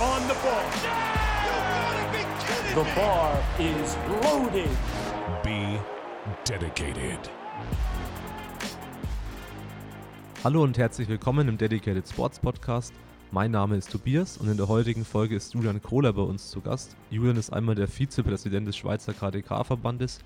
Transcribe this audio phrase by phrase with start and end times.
[0.00, 0.64] on the ball.
[2.74, 4.68] The bar is loaded.
[5.44, 5.78] Be
[6.44, 7.30] dedicated.
[10.42, 12.92] Hallo und herzlich willkommen im Dedicated Sports Podcast.
[13.30, 16.60] Mein Name ist Tobias und in der heutigen Folge ist Julian Kohler bei uns zu
[16.60, 16.96] Gast.
[17.10, 20.18] Julian ist einmal der Vizepräsident des Schweizer KDK-Verbandes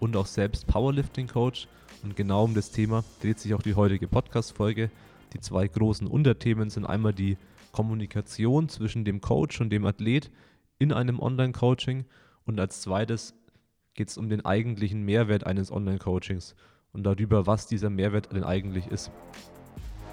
[0.00, 1.68] und auch selbst Powerlifting-Coach.
[2.02, 4.90] Und genau um das Thema dreht sich auch die heutige Podcast-Folge.
[5.32, 7.36] Die zwei großen Unterthemen sind einmal die
[7.72, 10.30] Kommunikation zwischen dem Coach und dem Athlet
[10.78, 12.04] in einem Online-Coaching
[12.44, 13.34] und als zweites
[13.94, 16.54] geht es um den eigentlichen Mehrwert eines Online-Coachings
[16.92, 19.10] und darüber, was dieser Mehrwert denn eigentlich ist.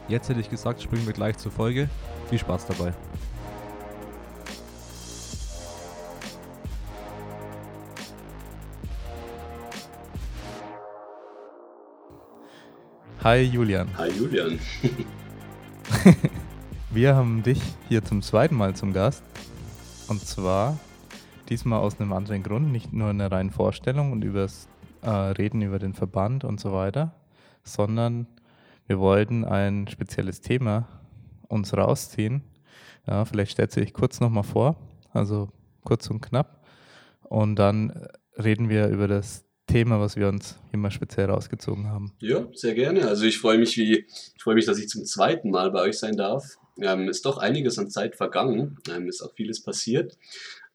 [0.07, 1.89] Jetzt hätte ich gesagt, springen wir gleich zur Folge.
[2.29, 2.93] Viel Spaß dabei.
[13.23, 13.89] Hi Julian.
[13.97, 14.59] Hi Julian.
[16.91, 19.23] Wir haben dich hier zum zweiten Mal zum Gast.
[20.07, 20.79] Und zwar
[21.47, 24.67] diesmal aus einem anderen Grund, nicht nur eine reine Vorstellung und übers
[25.03, 27.13] äh, Reden über den Verband und so weiter,
[27.63, 28.25] sondern
[28.87, 30.87] wir wollten ein spezielles Thema
[31.47, 32.41] uns rausziehen.
[33.05, 34.75] Ja, vielleicht stellst du dich kurz nochmal vor,
[35.11, 35.49] also
[35.83, 36.65] kurz und knapp.
[37.21, 42.13] Und dann reden wir über das Thema, was wir uns immer speziell rausgezogen haben.
[42.19, 43.07] Ja, sehr gerne.
[43.07, 45.99] Also ich freue mich, wie ich freue mich, dass ich zum zweiten Mal bei euch
[45.99, 46.58] sein darf.
[46.81, 50.17] Ähm, ist doch einiges an Zeit vergangen, ähm, ist auch vieles passiert.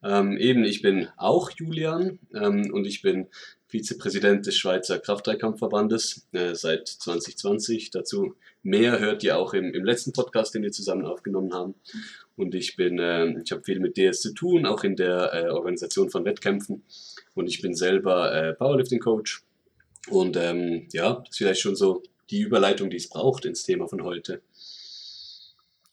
[0.03, 3.27] Ähm, eben, ich bin auch Julian ähm, und ich bin
[3.67, 7.89] Vizepräsident des Schweizer Kraftdreikampfverbandes äh, seit 2020.
[7.91, 11.75] Dazu mehr hört ihr auch im, im letzten Podcast, den wir zusammen aufgenommen haben.
[12.35, 15.49] Und ich bin, äh, ich habe viel mit DS zu tun, auch in der äh,
[15.49, 16.83] Organisation von Wettkämpfen.
[17.33, 19.43] Und ich bin selber äh, Powerlifting-Coach.
[20.09, 23.87] Und ähm, ja, das ist vielleicht schon so die Überleitung, die es braucht ins Thema
[23.87, 24.41] von heute.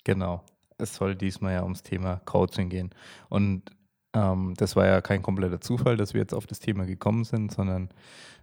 [0.04, 0.42] Genau.
[0.78, 2.90] Es soll diesmal ja ums Thema Coaching gehen.
[3.28, 3.70] Und
[4.14, 7.52] ähm, das war ja kein kompletter Zufall, dass wir jetzt auf das Thema gekommen sind,
[7.52, 7.90] sondern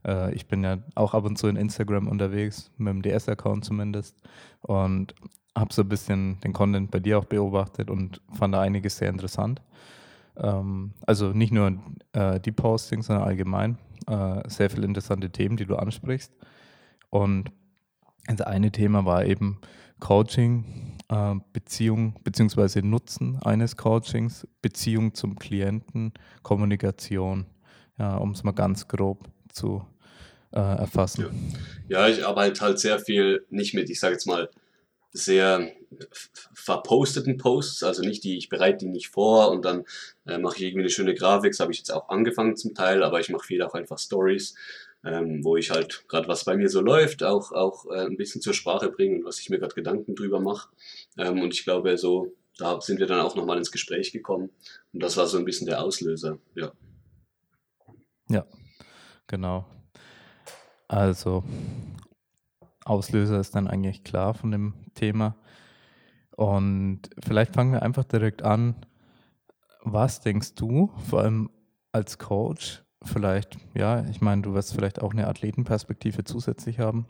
[0.05, 4.15] äh, ich bin ja auch ab und zu in Instagram unterwegs, mit dem DS-Account zumindest.
[4.61, 5.13] Und
[5.55, 9.09] habe so ein bisschen den Content bei dir auch beobachtet und fand da einiges sehr
[9.09, 9.61] interessant.
[10.37, 11.77] Ähm, also nicht nur
[12.13, 13.77] äh, die Postings, sondern allgemein
[14.07, 16.33] äh, sehr viele interessante Themen, die du ansprichst.
[17.09, 17.51] Und
[18.27, 19.59] das eine Thema war eben
[19.99, 22.81] Coaching, äh, Beziehung bzw.
[22.81, 27.45] Nutzen eines Coachings, Beziehung zum Klienten, Kommunikation,
[27.97, 29.85] ja, um es mal ganz grob zu
[30.51, 31.25] äh, erfassen.
[31.87, 32.07] Ja.
[32.07, 34.49] ja, ich arbeite halt sehr viel nicht mit, ich sage jetzt mal,
[35.11, 35.71] sehr
[36.53, 39.85] verposteten Posts, also nicht die, ich bereite die nicht vor und dann
[40.27, 43.03] äh, mache ich irgendwie eine schöne Grafik, das habe ich jetzt auch angefangen zum Teil,
[43.03, 44.53] aber ich mache viel auch einfach Stories,
[45.03, 48.41] ähm, wo ich halt gerade was bei mir so läuft, auch, auch äh, ein bisschen
[48.41, 50.69] zur Sprache bringe und was ich mir gerade Gedanken drüber mache.
[51.17, 54.49] Ähm, und ich glaube, so, da sind wir dann auch nochmal ins Gespräch gekommen
[54.93, 56.71] und das war so ein bisschen der Auslöser, ja.
[58.29, 58.45] Ja,
[59.25, 59.65] genau.
[60.87, 61.43] Also,
[62.85, 65.35] Auslöser ist dann eigentlich klar von dem Thema.
[66.35, 68.85] Und vielleicht fangen wir einfach direkt an.
[69.81, 71.49] Was denkst du, vor allem
[71.91, 77.05] als Coach, vielleicht, ja, ich meine, du wirst vielleicht auch eine Athletenperspektive zusätzlich haben,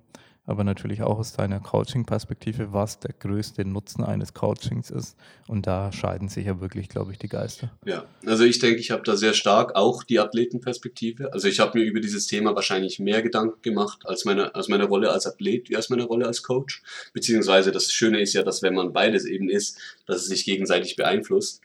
[0.45, 5.15] aber natürlich auch aus deiner Coaching-Perspektive, was der größte Nutzen eines Coachings ist.
[5.47, 7.71] Und da scheiden sich ja wirklich, glaube ich, die Geister.
[7.85, 11.33] Ja, also ich denke, ich habe da sehr stark auch die Athletenperspektive.
[11.33, 14.85] Also ich habe mir über dieses Thema wahrscheinlich mehr Gedanken gemacht als meine, als meine
[14.85, 16.81] Rolle als Athlet wie als meine Rolle als Coach.
[17.13, 19.77] Beziehungsweise das Schöne ist ja, dass wenn man beides eben ist,
[20.07, 21.61] dass es sich gegenseitig beeinflusst.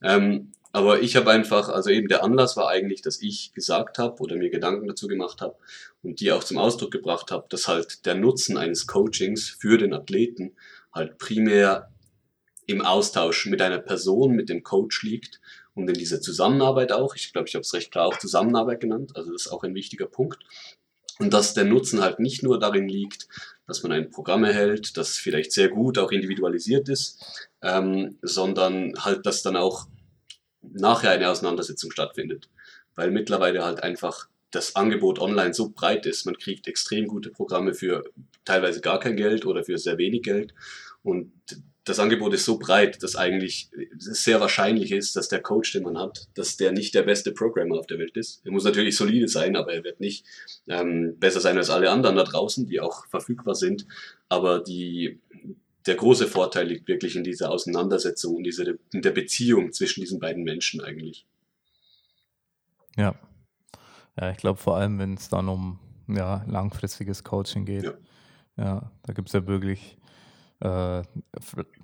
[0.00, 4.22] Ähm, aber ich habe einfach, also eben der Anlass war eigentlich, dass ich gesagt habe
[4.22, 5.56] oder mir Gedanken dazu gemacht habe
[6.04, 9.92] und die auch zum Ausdruck gebracht habe, dass halt der Nutzen eines Coachings für den
[9.92, 10.56] Athleten
[10.94, 11.90] halt primär
[12.66, 15.40] im Austausch mit einer Person, mit dem Coach liegt
[15.74, 17.16] und in dieser Zusammenarbeit auch.
[17.16, 19.74] Ich glaube, ich habe es recht klar auch Zusammenarbeit genannt, also das ist auch ein
[19.74, 20.38] wichtiger Punkt.
[21.18, 23.26] Und dass der Nutzen halt nicht nur darin liegt,
[23.66, 29.26] dass man ein Programm erhält, das vielleicht sehr gut auch individualisiert ist, ähm, sondern halt,
[29.26, 29.88] dass dann auch
[30.62, 32.48] nachher eine Auseinandersetzung stattfindet.
[32.94, 36.24] Weil mittlerweile halt einfach das Angebot online so breit ist.
[36.24, 38.04] Man kriegt extrem gute Programme für
[38.44, 40.54] teilweise gar kein Geld oder für sehr wenig Geld.
[41.02, 41.32] Und
[41.84, 45.98] das Angebot ist so breit, dass eigentlich sehr wahrscheinlich ist, dass der Coach, den man
[45.98, 48.42] hat, dass der nicht der beste Programmer auf der Welt ist.
[48.44, 50.24] Er muss natürlich solide sein, aber er wird nicht
[50.68, 53.86] ähm, besser sein als alle anderen da draußen, die auch verfügbar sind.
[54.28, 55.20] Aber die,
[55.88, 60.20] der große Vorteil liegt wirklich in dieser Auseinandersetzung und dieser, in der Beziehung zwischen diesen
[60.20, 61.26] beiden Menschen eigentlich.
[62.96, 63.14] Ja.
[64.20, 67.84] Ja, ich glaube vor allem, wenn es dann um ja, langfristiges Coaching geht.
[67.84, 67.94] Ja,
[68.56, 69.96] ja da gibt es ja wirklich
[70.60, 71.02] äh,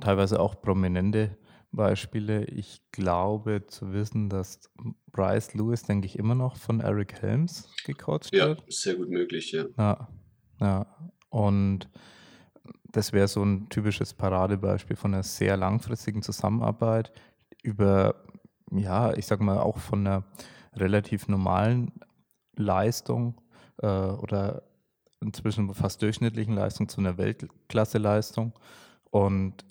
[0.00, 1.36] teilweise auch prominente
[1.72, 2.44] Beispiele.
[2.44, 4.60] Ich glaube zu wissen, dass
[5.12, 8.64] Bryce Lewis, denke ich, immer noch von Eric Helms gecoacht Ja, wird.
[8.72, 9.66] sehr gut möglich, ja.
[9.78, 10.08] Ja,
[10.60, 10.86] ja.
[11.30, 11.88] Und
[12.90, 17.12] das wäre so ein typisches Paradebeispiel von einer sehr langfristigen Zusammenarbeit
[17.62, 18.14] über,
[18.70, 20.24] ja, ich sag mal, auch von einer
[20.74, 21.92] relativ normalen
[22.56, 23.40] Leistung
[23.78, 24.62] äh, oder
[25.20, 28.52] inzwischen fast durchschnittlichen Leistung zu einer Weltklasse-Leistung.
[29.10, 29.64] Und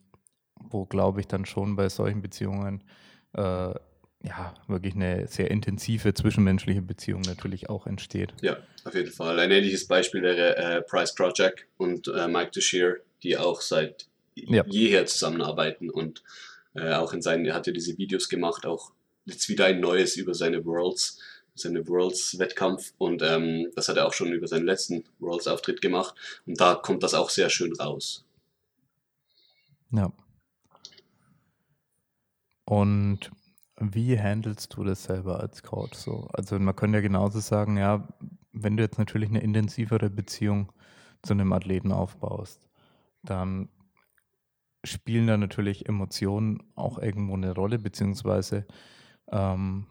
[0.55, 2.83] wo, glaube ich, dann schon bei solchen Beziehungen
[3.33, 3.73] äh,
[4.23, 8.33] ja, wirklich eine sehr intensive zwischenmenschliche Beziehung natürlich auch entsteht.
[8.41, 9.37] Ja, auf jeden Fall.
[9.39, 14.63] Ein ähnliches Beispiel wäre äh, Price Project und äh, Mike Teixeira, die auch seit Ja.
[14.67, 16.23] jeher zusammenarbeiten und
[16.73, 18.93] äh, auch in seinen, er hat ja diese Videos gemacht, auch
[19.25, 21.19] jetzt wieder ein neues über seine Worlds,
[21.53, 26.15] seine Worlds-Wettkampf und ähm, das hat er auch schon über seinen letzten Worlds-Auftritt gemacht
[26.47, 28.25] und da kommt das auch sehr schön raus.
[29.91, 30.11] Ja.
[32.65, 33.29] Und
[33.79, 36.27] wie handelst du das selber als Coach so?
[36.33, 38.07] Also man könnte ja genauso sagen, ja,
[38.51, 40.71] wenn du jetzt natürlich eine intensivere Beziehung
[41.23, 42.69] zu einem Athleten aufbaust,
[43.23, 43.69] dann
[44.85, 48.65] spielen da natürlich Emotionen auch irgendwo eine Rolle, beziehungsweise
[49.31, 49.87] ähm,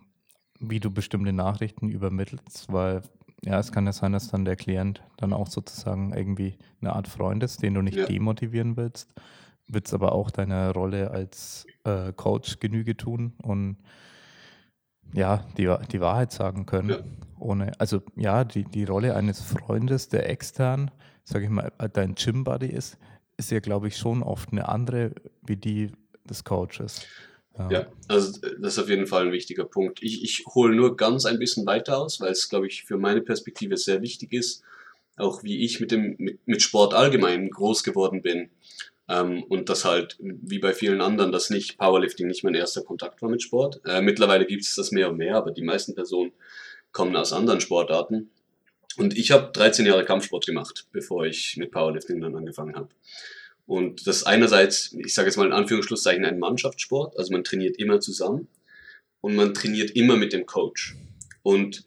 [0.61, 3.03] wie du bestimmte Nachrichten übermittelst, weil
[3.45, 7.09] ja, es kann ja sein, dass dann der Klient dann auch sozusagen irgendwie eine Art
[7.09, 8.07] Freund ist, den du nicht Ja.
[8.07, 9.13] demotivieren willst,
[9.69, 13.77] willst aber auch deiner Rolle als äh, Coach Genüge tun und
[15.15, 16.91] ja, die, die Wahrheit sagen können.
[16.91, 16.99] Ja.
[17.39, 20.91] Ohne, also ja, die, die Rolle eines Freundes, der extern,
[21.25, 22.99] sage ich mal, dein Gym-Buddy ist,
[23.37, 25.13] ist ja, glaube ich, schon oft eine andere
[25.43, 25.93] wie die
[26.25, 27.05] des Coaches.
[27.71, 30.03] Ja, also äh, das ist auf jeden Fall ein wichtiger Punkt.
[30.03, 33.21] Ich, ich hole nur ganz ein bisschen weiter aus, weil es, glaube ich, für meine
[33.21, 34.63] Perspektive sehr wichtig ist,
[35.17, 38.51] auch wie ich mit, dem, mit, mit Sport allgemein groß geworden bin.
[39.09, 43.23] Ähm, und das halt, wie bei vielen anderen, dass nicht Powerlifting nicht mein erster Kontakt
[43.23, 43.81] war mit Sport.
[43.85, 46.33] Äh, mittlerweile gibt es das mehr und mehr, aber die meisten Personen
[46.93, 48.31] kommen aus anderen Sportarten.
[48.97, 52.91] Und ich habe 13 Jahre Kampfsport gemacht, bevor ich mit Powerlifting dann angefangen habe.
[53.67, 57.19] Und das einerseits, ich sage jetzt mal in Anführungsschlusszeichen, ein Mannschaftssport.
[57.19, 58.49] Also man trainiert immer zusammen
[59.21, 60.97] und man trainiert immer mit dem Coach.
[61.43, 61.87] Und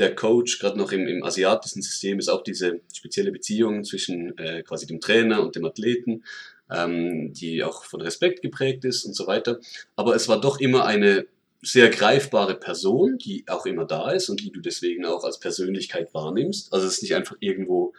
[0.00, 4.62] der Coach, gerade noch im, im asiatischen System, ist auch diese spezielle Beziehung zwischen äh,
[4.62, 6.24] quasi dem Trainer und dem Athleten,
[6.70, 9.60] ähm, die auch von Respekt geprägt ist und so weiter.
[9.96, 11.26] Aber es war doch immer eine
[11.62, 16.14] sehr greifbare Person, die auch immer da ist und die du deswegen auch als Persönlichkeit
[16.14, 16.72] wahrnimmst.
[16.72, 17.92] Also es ist nicht einfach irgendwo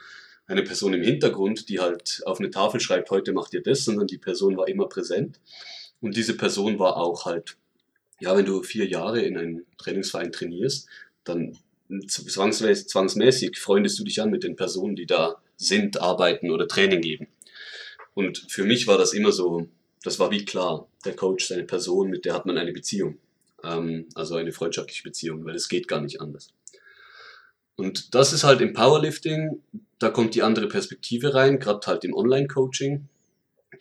[0.48, 4.08] eine Person im Hintergrund, die halt auf eine Tafel schreibt, heute macht ihr das, sondern
[4.08, 5.40] die Person war immer präsent.
[6.02, 7.58] Und diese Person war auch halt,
[8.20, 10.88] ja, wenn du vier Jahre in einem Trainingsverein trainierst,
[11.24, 11.58] dann
[12.08, 17.02] zwangsmäßig, zwangsmäßig freundest du dich an mit den Personen, die da sind, arbeiten oder Training
[17.02, 17.28] geben.
[18.14, 19.68] Und für mich war das immer so,
[20.04, 23.18] das war wie klar, der Coach ist eine Person, mit der hat man eine Beziehung.
[23.64, 26.50] Ähm, also eine freundschaftliche Beziehung, weil es geht gar nicht anders.
[27.76, 29.62] Und das ist halt im Powerlifting,
[29.98, 33.08] da kommt die andere Perspektive rein, gerade halt im Online-Coaching,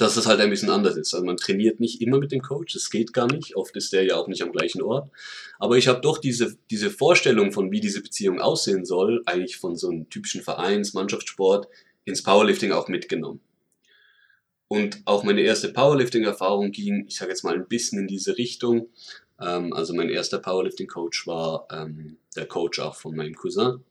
[0.01, 1.13] dass es halt ein bisschen anders ist.
[1.13, 3.55] Also man trainiert nicht immer mit dem Coach, das geht gar nicht.
[3.55, 5.11] Oft ist der ja auch nicht am gleichen Ort.
[5.59, 9.77] Aber ich habe doch diese, diese Vorstellung von, wie diese Beziehung aussehen soll, eigentlich von
[9.77, 11.69] so einem typischen Vereins-, Mannschaftssport
[12.07, 13.41] ins Powerlifting auch mitgenommen.
[14.69, 18.89] Und auch meine erste Powerlifting-Erfahrung ging, ich sage jetzt mal ein bisschen in diese Richtung.
[19.39, 23.85] Ähm, also mein erster Powerlifting-Coach war ähm, der Coach auch von meinem Cousin,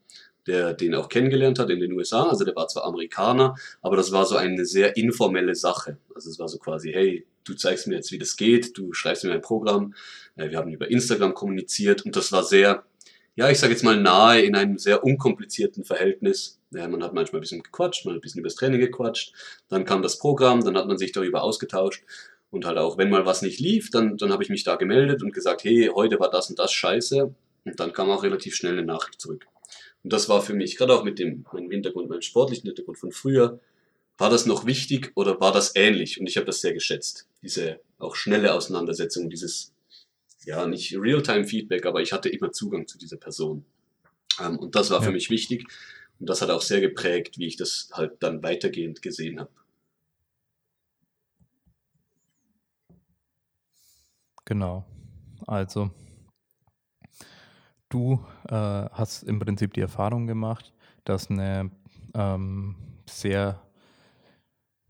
[0.46, 2.28] der den auch kennengelernt hat in den USA.
[2.28, 5.98] Also der war zwar Amerikaner, aber das war so eine sehr informelle Sache.
[6.14, 9.24] Also es war so quasi, hey, du zeigst mir jetzt, wie das geht, du schreibst
[9.24, 9.94] mir ein Programm.
[10.36, 12.84] Äh, wir haben über Instagram kommuniziert und das war sehr,
[13.36, 16.58] ja, ich sage jetzt mal nahe in einem sehr unkomplizierten Verhältnis.
[16.72, 19.34] Ja, man hat manchmal ein bisschen gequatscht, man hat ein bisschen über das Training gequatscht,
[19.68, 22.04] dann kam das Programm, dann hat man sich darüber ausgetauscht
[22.50, 25.22] und halt auch, wenn mal was nicht lief, dann, dann habe ich mich da gemeldet
[25.22, 28.72] und gesagt, hey, heute war das und das scheiße und dann kam auch relativ schnell
[28.72, 29.46] eine Nachricht zurück.
[30.02, 33.12] Und das war für mich, gerade auch mit dem, meinem Hintergrund, meinem sportlichen Hintergrund von
[33.12, 33.60] früher,
[34.18, 36.20] war das noch wichtig oder war das ähnlich?
[36.20, 37.26] Und ich habe das sehr geschätzt.
[37.42, 39.72] Diese auch schnelle Auseinandersetzung, dieses,
[40.44, 43.64] ja, nicht Realtime-Feedback, aber ich hatte immer Zugang zu dieser Person.
[44.40, 45.12] Ähm, und das war für Ja.
[45.12, 45.66] mich wichtig.
[46.18, 49.50] Und das hat auch sehr geprägt, wie ich das halt dann weitergehend gesehen habe.
[54.44, 54.84] Genau.
[55.46, 55.90] Also,
[57.90, 60.72] du äh, hast im Prinzip die Erfahrung gemacht,
[61.04, 61.70] dass eine
[62.14, 62.76] ähm,
[63.08, 63.60] sehr,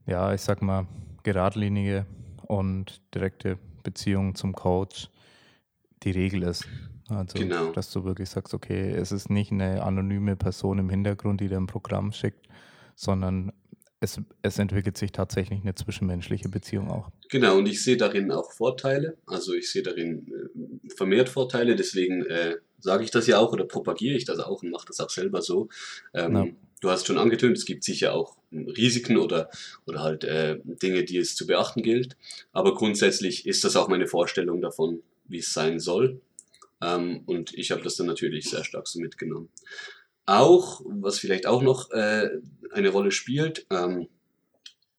[0.07, 0.87] ja, ich sag mal,
[1.23, 2.07] geradlinige
[2.47, 5.09] und direkte Beziehung zum Coach
[6.03, 6.67] die Regel ist.
[7.09, 7.73] Also, Genau.
[7.73, 11.57] dass du wirklich sagst, okay, es ist nicht eine anonyme Person im Hintergrund, die dir
[11.57, 12.47] ein Programm schickt,
[12.95, 13.53] sondern
[13.99, 17.11] es, es entwickelt sich tatsächlich eine zwischenmenschliche Beziehung auch.
[17.29, 19.17] Genau, und ich sehe darin auch Vorteile.
[19.27, 23.65] Also ich sehe darin äh, vermehrt Vorteile, deswegen äh, sage ich das ja auch oder
[23.65, 25.69] propagiere ich das auch und mache das auch selber so.
[26.15, 26.47] Ähm, Ja.
[26.81, 29.51] Du hast schon angetönt, es gibt sicher auch Risiken oder,
[29.87, 32.17] oder halt äh, Dinge, die es zu beachten gilt.
[32.53, 36.23] Aber grundsätzlich ist das auch meine Vorstellung davon, wie es sein soll.
[36.81, 39.51] Ähm, und ich habe das dann natürlich sehr stark so mitgenommen.
[40.25, 42.31] Auch, was vielleicht auch noch äh,
[42.71, 44.09] eine Rolle spielt, ähm,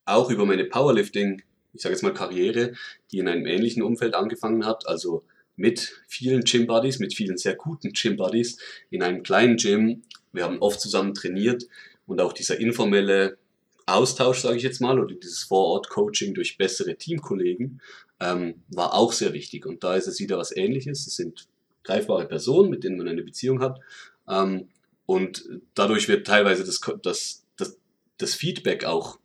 [0.05, 1.41] auch über meine Powerlifting,
[1.73, 2.73] ich sage jetzt mal Karriere,
[3.11, 5.23] die in einem ähnlichen Umfeld angefangen hat, also
[5.55, 8.57] mit vielen Gym Buddies, mit vielen sehr guten Gym Buddies
[8.89, 10.03] in einem kleinen Gym.
[10.33, 11.67] Wir haben oft zusammen trainiert
[12.05, 13.37] und auch dieser informelle
[13.85, 17.81] Austausch, sage ich jetzt mal, oder dieses Vorort-Coaching durch bessere Teamkollegen
[18.19, 19.65] ähm, war auch sehr wichtig.
[19.65, 21.07] Und da ist es wieder was Ähnliches.
[21.07, 21.47] Es sind
[21.83, 23.79] greifbare Personen, mit denen man eine Beziehung hat.
[24.27, 24.69] Ähm,
[25.05, 25.43] und
[25.73, 27.77] dadurch wird teilweise das, das, das,
[28.17, 29.19] das Feedback auch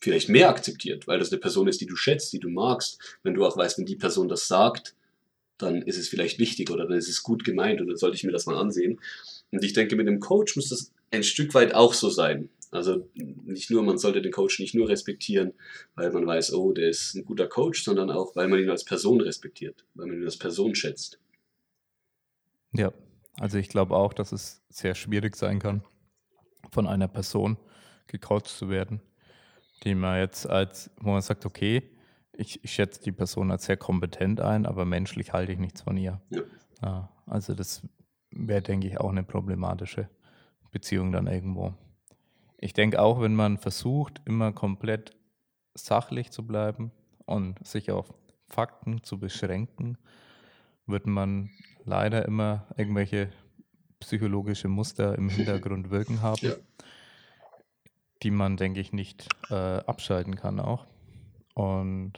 [0.00, 2.98] vielleicht mehr akzeptiert, weil das eine Person ist, die du schätzt, die du magst.
[3.22, 4.94] Wenn du auch weißt, wenn die Person das sagt,
[5.62, 8.24] dann ist es vielleicht wichtig oder dann ist es gut gemeint und dann sollte ich
[8.24, 9.00] mir das mal ansehen.
[9.50, 12.48] Und ich denke, mit dem Coach muss das ein Stück weit auch so sein.
[12.70, 15.52] Also nicht nur, man sollte den Coach nicht nur respektieren,
[15.94, 18.84] weil man weiß, oh, der ist ein guter Coach, sondern auch, weil man ihn als
[18.84, 21.18] Person respektiert, weil man ihn als Person schätzt.
[22.72, 22.92] Ja,
[23.38, 25.84] also ich glaube auch, dass es sehr schwierig sein kann,
[26.70, 27.58] von einer Person
[28.06, 29.02] gecoacht zu werden,
[29.84, 31.82] die man jetzt als, wo man sagt, okay,
[32.42, 35.96] ich, ich schätze die Person als sehr kompetent ein, aber menschlich halte ich nichts von
[35.96, 36.20] ihr.
[36.30, 36.42] Ja.
[36.82, 37.82] Ja, also das
[38.30, 40.08] wäre, denke ich, auch eine problematische
[40.72, 41.74] Beziehung dann irgendwo.
[42.58, 45.12] Ich denke auch, wenn man versucht, immer komplett
[45.74, 46.90] sachlich zu bleiben
[47.24, 48.12] und sich auf
[48.48, 49.96] Fakten zu beschränken,
[50.86, 51.50] wird man
[51.84, 53.30] leider immer irgendwelche
[54.00, 56.54] psychologische Muster im Hintergrund wirken haben, Ja.
[58.22, 60.86] die man, denke ich, nicht äh, abschalten kann auch.
[61.54, 62.14] Und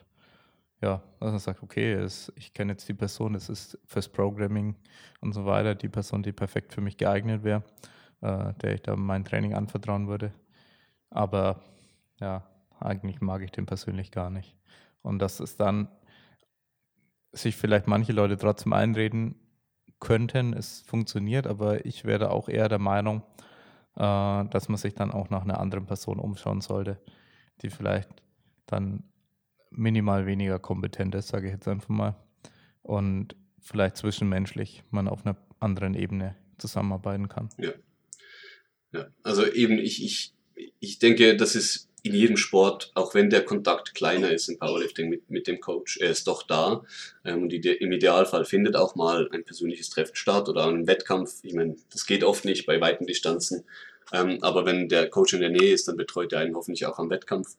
[0.85, 4.77] ja, dass man sagt, okay, es, ich kenne jetzt die Person, es ist fürs Programming
[5.23, 7.63] und so weiter die Person, die perfekt für mich geeignet wäre,
[8.21, 10.35] äh, der ich da mein Training anvertrauen würde.
[11.09, 11.63] Aber
[12.21, 12.47] ja,
[12.81, 14.55] eigentlich mag ich den persönlich gar nicht.
[15.01, 15.89] Und dass es dann
[17.33, 19.37] sich vielleicht manche Leute trotzdem einreden
[20.01, 23.23] könnten, es funktioniert, aber ich wäre auch eher der Meinung,
[23.97, 27.01] äh, dass man sich dann auch nach einer anderen Person umschauen sollte,
[27.63, 28.11] die vielleicht
[28.67, 29.03] dann
[29.77, 32.17] minimal weniger kompetent ist, sage ich jetzt einfach mal,
[32.83, 37.49] und vielleicht zwischenmenschlich man auf einer anderen Ebene zusammenarbeiten kann.
[37.59, 37.73] Ja,
[39.23, 40.35] also eben, ich, ich,
[40.79, 45.09] ich denke, das ist in jedem Sport, auch wenn der Kontakt kleiner ist im Powerlifting
[45.09, 46.85] mit, mit dem Coach, er ist doch da.
[47.25, 51.41] Ähm, und im Idealfall findet auch mal ein persönliches Treffen statt oder ein Wettkampf.
[51.43, 53.65] Ich meine, das geht oft nicht bei weiten Distanzen.
[54.15, 57.01] Ähm, aber wenn der Coach in der Nähe ist, dann betreut er einen hoffentlich auch
[57.01, 57.57] am Wettkampf.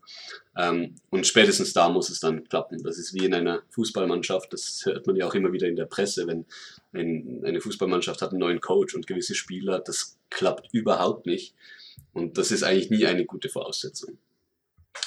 [0.57, 2.81] Ähm, und spätestens da muss es dann klappen.
[2.81, 4.53] Das ist wie in einer Fußballmannschaft.
[4.53, 6.45] Das hört man ja auch immer wieder in der Presse, wenn
[6.93, 11.55] ein, eine Fußballmannschaft hat einen neuen Coach und gewisse Spieler, das klappt überhaupt nicht.
[12.13, 14.17] Und das ist eigentlich nie eine gute Voraussetzung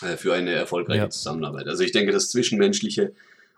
[0.02, 1.10] äh, für eine erfolgreiche Ja.
[1.10, 1.66] Zusammenarbeit.
[1.66, 3.14] Also ich denke, das Zwischenmenschliche,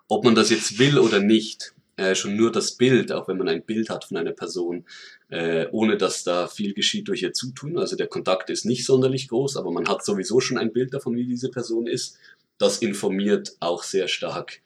[0.07, 3.49] ob man das jetzt will oder nicht, äh, schon nur das Bild, auch wenn man
[3.49, 4.87] ein Bild hat von einer Person,
[5.29, 7.79] äh, ohne dass da viel geschieht durch ihr Zutun.
[7.79, 11.15] Also der Kontakt ist nicht sonderlich groß, aber man hat sowieso schon ein Bild davon,
[11.15, 12.17] wie diese Person ist.
[12.57, 14.63] Das informiert auch sehr stark,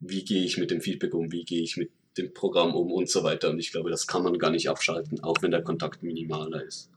[0.00, 3.08] wie gehe ich mit dem Feedback um, wie gehe ich mit dem Programm um und
[3.08, 3.50] so weiter.
[3.50, 6.90] Und ich glaube, das kann man gar nicht abschalten, auch wenn der Kontakt minimaler ist.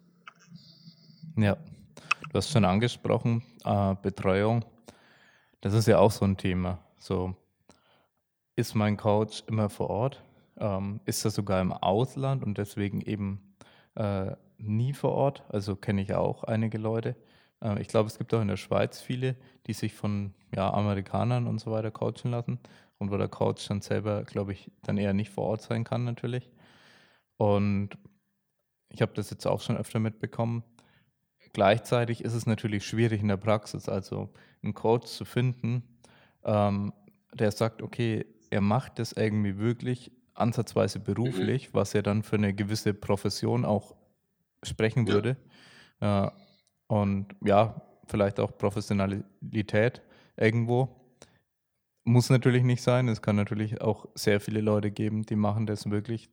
[1.37, 4.65] Ja, du hast schon angesprochen, äh, Betreuung.
[5.61, 6.83] Das ist ja auch so ein Thema.
[6.97, 7.35] So,
[8.57, 10.23] ist mein Coach immer vor Ort?
[10.59, 13.55] Ähm, ist er sogar im Ausland und deswegen eben
[13.95, 15.43] äh, nie vor Ort?
[15.49, 17.15] Also kenne ich auch einige Leute.
[17.61, 19.35] Äh, ich glaube, es gibt auch in der Schweiz viele,
[19.67, 22.59] die sich von ja, Amerikanern und so weiter coachen lassen
[22.97, 26.03] und wo der Coach dann selber, glaube ich, dann eher nicht vor Ort sein kann
[26.03, 26.49] natürlich.
[27.37, 27.91] Und
[28.89, 30.63] ich habe das jetzt auch schon öfter mitbekommen.
[31.53, 34.33] Gleichzeitig ist es natürlich schwierig in der Praxis, also
[34.63, 35.83] einen Coach zu finden,
[36.43, 36.91] ähm,
[37.33, 42.53] der sagt, okay, er macht das irgendwie wirklich ansatzweise beruflich, was ja dann für eine
[42.53, 43.95] gewisse Profession auch
[44.63, 45.13] sprechen Ja.
[45.13, 45.37] würde.
[45.99, 46.29] Äh,
[46.87, 50.01] und ja, vielleicht auch Professionalität
[50.37, 50.89] irgendwo.
[52.05, 53.07] Muss natürlich nicht sein.
[53.09, 56.29] Es kann natürlich auch sehr viele Leute geben, die machen das wirklich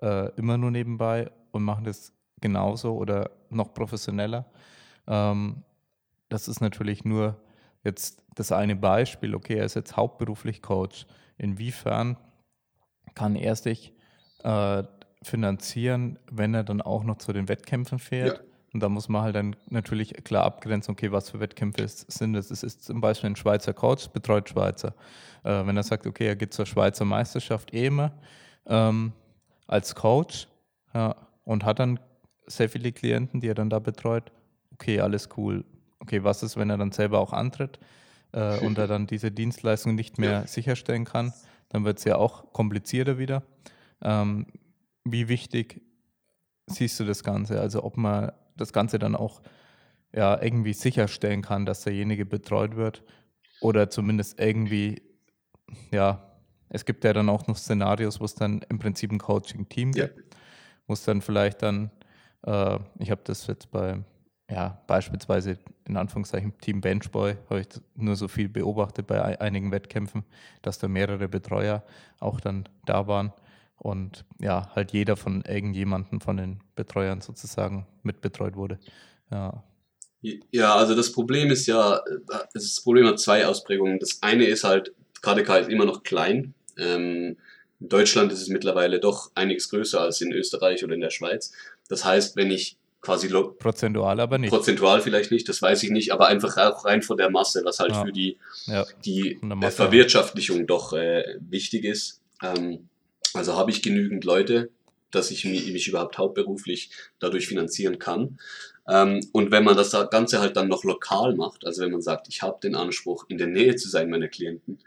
[0.00, 4.46] äh, immer nur nebenbei und machen das genauso oder noch professioneller.
[5.06, 5.62] Ähm,
[6.30, 7.36] das ist natürlich nur
[7.84, 9.34] jetzt das eine Beispiel.
[9.34, 11.06] Okay, er ist jetzt hauptberuflich Coach.
[11.36, 12.16] Inwiefern
[13.14, 13.92] kann er sich
[14.42, 14.82] äh,
[15.22, 19.36] finanzieren, wenn er dann auch noch zu den Wettkämpfen fährt, Und da muss man halt
[19.36, 22.50] dann natürlich klar abgrenzen, okay, was für Wettkämpfe ist, sind es.
[22.50, 24.94] Es ist zum Beispiel ein Schweizer Coach, betreut Schweizer.
[25.44, 28.12] Äh, wenn er sagt, okay, er geht zur Schweizer Meisterschaft immer
[28.66, 29.12] ähm,
[29.68, 30.48] als Coach
[30.92, 31.14] ja,
[31.44, 32.00] und hat dann
[32.46, 34.32] sehr viele Klienten, die er dann da betreut,
[34.72, 35.64] okay, alles cool.
[36.00, 37.78] Okay, was ist, wenn er dann selber auch antritt
[38.34, 40.46] äh, und er dann diese Dienstleistung nicht mehr ja.
[40.46, 41.32] sicherstellen kann?
[41.70, 43.42] Dann wird es ja auch komplizierter wieder.
[44.02, 44.46] Ähm,
[45.04, 45.82] wie wichtig
[46.66, 47.60] siehst du das Ganze?
[47.60, 49.40] Also ob man das Ganze dann auch
[50.12, 53.02] ja, irgendwie sicherstellen kann, dass derjenige betreut wird
[53.60, 55.02] oder zumindest irgendwie,
[55.90, 56.30] ja,
[56.68, 60.06] es gibt ja dann auch noch Szenarios, wo es dann im Prinzip ein Coaching-Team ja.
[60.06, 60.36] gibt,
[60.86, 61.90] wo es dann vielleicht dann,
[62.46, 64.02] äh, ich habe das jetzt bei,
[64.50, 70.24] ja, beispielsweise in Anführungszeichen Team Benchboy, habe ich nur so viel beobachtet bei einigen Wettkämpfen,
[70.62, 71.82] dass da mehrere Betreuer
[72.20, 73.32] auch dann da waren
[73.78, 78.78] und ja, halt jeder von irgendjemandem von den Betreuern sozusagen mitbetreut wurde.
[79.30, 79.62] Ja.
[80.50, 82.00] Ja, also das Problem ist ja,
[82.54, 83.98] das Problem hat zwei Ausprägungen.
[83.98, 86.54] Das eine ist halt, KDK ist immer noch klein.
[86.78, 87.36] Ähm,
[87.78, 91.52] in Deutschland ist es mittlerweile doch einiges größer als in Österreich oder in der Schweiz.
[91.88, 94.50] Das heißt, wenn ich quasi prozentual aber nicht.
[94.50, 97.78] Prozentual vielleicht nicht, das weiß ich nicht, aber einfach auch rein von der Masse, was
[97.78, 98.04] halt ja.
[98.04, 98.84] für die, ja.
[99.04, 99.38] die
[99.70, 102.20] Verwirtschaftlichung doch äh, wichtig ist.
[102.42, 102.88] Ähm,
[103.34, 104.70] also habe ich genügend Leute,
[105.10, 108.38] dass ich mich, mich überhaupt hauptberuflich dadurch finanzieren kann.
[108.88, 112.28] Ähm, und wenn man das Ganze halt dann noch lokal macht, also wenn man sagt,
[112.28, 114.78] ich habe den Anspruch, in der Nähe zu sein meiner Klienten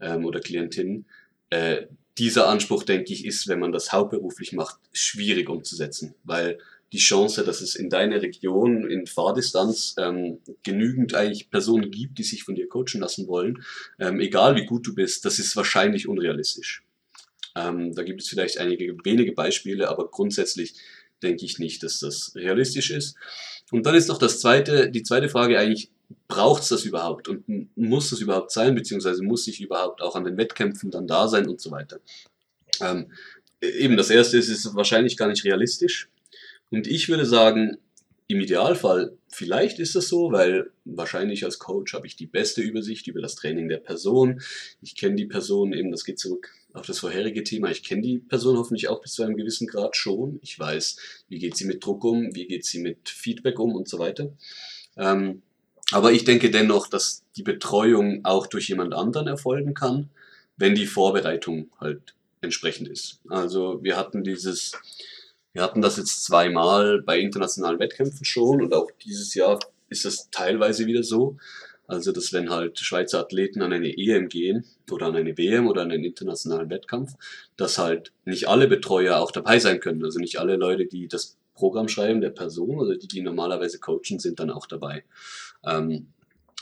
[0.00, 1.06] ähm, oder Klientinnen,
[1.50, 1.86] äh,
[2.18, 6.58] dieser Anspruch, denke ich, ist, wenn man das hauptberuflich macht, schwierig umzusetzen, weil
[6.94, 12.22] die Chance, dass es in deiner Region in Fahrdistanz ähm, genügend eigentlich Personen gibt, die
[12.22, 13.64] sich von dir coachen lassen wollen,
[13.98, 16.84] ähm, egal wie gut du bist, das ist wahrscheinlich unrealistisch.
[17.56, 20.74] Ähm, da gibt es vielleicht einige wenige Beispiele, aber grundsätzlich
[21.20, 23.16] denke ich nicht, dass das realistisch ist.
[23.72, 25.90] Und dann ist noch das zweite, die zweite Frage eigentlich,
[26.28, 27.44] braucht es das überhaupt und
[27.76, 31.48] muss das überhaupt sein, beziehungsweise muss ich überhaupt auch an den Wettkämpfen dann da sein
[31.48, 31.98] und so weiter.
[32.80, 33.10] Ähm,
[33.60, 36.08] eben das erste ist, ist wahrscheinlich gar nicht realistisch.
[36.74, 37.76] Und ich würde sagen,
[38.26, 43.06] im Idealfall, vielleicht ist das so, weil wahrscheinlich als Coach habe ich die beste Übersicht
[43.06, 44.40] über das Training der Person.
[44.80, 47.70] Ich kenne die Person eben, das geht zurück auf das vorherige Thema.
[47.70, 50.40] Ich kenne die Person hoffentlich auch bis zu einem gewissen Grad schon.
[50.42, 50.96] Ich weiß,
[51.28, 54.32] wie geht sie mit Druck um, wie geht sie mit Feedback um und so weiter.
[54.96, 55.42] Ähm,
[55.92, 60.10] aber ich denke dennoch, dass die Betreuung auch durch jemand anderen erfolgen kann,
[60.56, 63.20] wenn die Vorbereitung halt entsprechend ist.
[63.28, 64.72] Also wir hatten dieses
[65.54, 70.28] wir hatten das jetzt zweimal bei internationalen Wettkämpfen schon und auch dieses Jahr ist es
[70.30, 71.36] teilweise wieder so.
[71.86, 75.82] Also, dass wenn halt Schweizer Athleten an eine EM gehen oder an eine WM oder
[75.82, 77.12] an einen internationalen Wettkampf,
[77.56, 80.02] dass halt nicht alle Betreuer auch dabei sein können.
[80.04, 84.18] Also nicht alle Leute, die das Programm schreiben der Person oder die, die normalerweise coachen,
[84.18, 85.04] sind dann auch dabei.
[85.64, 86.08] Ähm,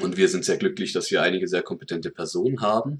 [0.00, 2.98] und wir sind sehr glücklich, dass wir einige sehr kompetente Personen haben.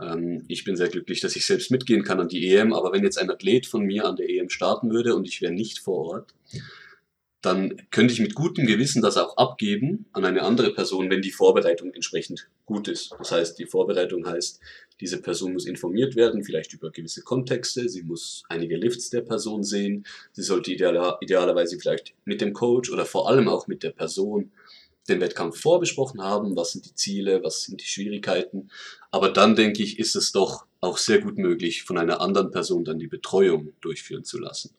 [0.00, 3.04] Ähm, ich bin sehr glücklich, dass ich selbst mitgehen kann an die EM, aber wenn
[3.04, 6.06] jetzt ein Athlet von mir an der EM starten würde und ich wäre nicht vor
[6.06, 6.34] Ort,
[7.44, 11.30] dann könnte ich mit gutem Gewissen das auch abgeben an eine andere Person, wenn die
[11.30, 13.14] Vorbereitung entsprechend gut ist.
[13.18, 14.60] Das heißt, die Vorbereitung heißt,
[15.00, 19.62] diese Person muss informiert werden, vielleicht über gewisse Kontexte, sie muss einige Lifts der Person
[19.62, 23.90] sehen, sie sollte idealer, idealerweise vielleicht mit dem Coach oder vor allem auch mit der
[23.90, 24.50] Person
[25.08, 28.70] den Wettkampf vorbesprochen haben, was sind die Ziele, was sind die Schwierigkeiten.
[29.10, 32.84] Aber dann denke ich, ist es doch auch sehr gut möglich, von einer anderen Person
[32.84, 34.74] dann die Betreuung durchführen zu lassen.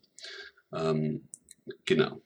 [0.74, 1.28] Ähm,
[1.86, 2.22] genau.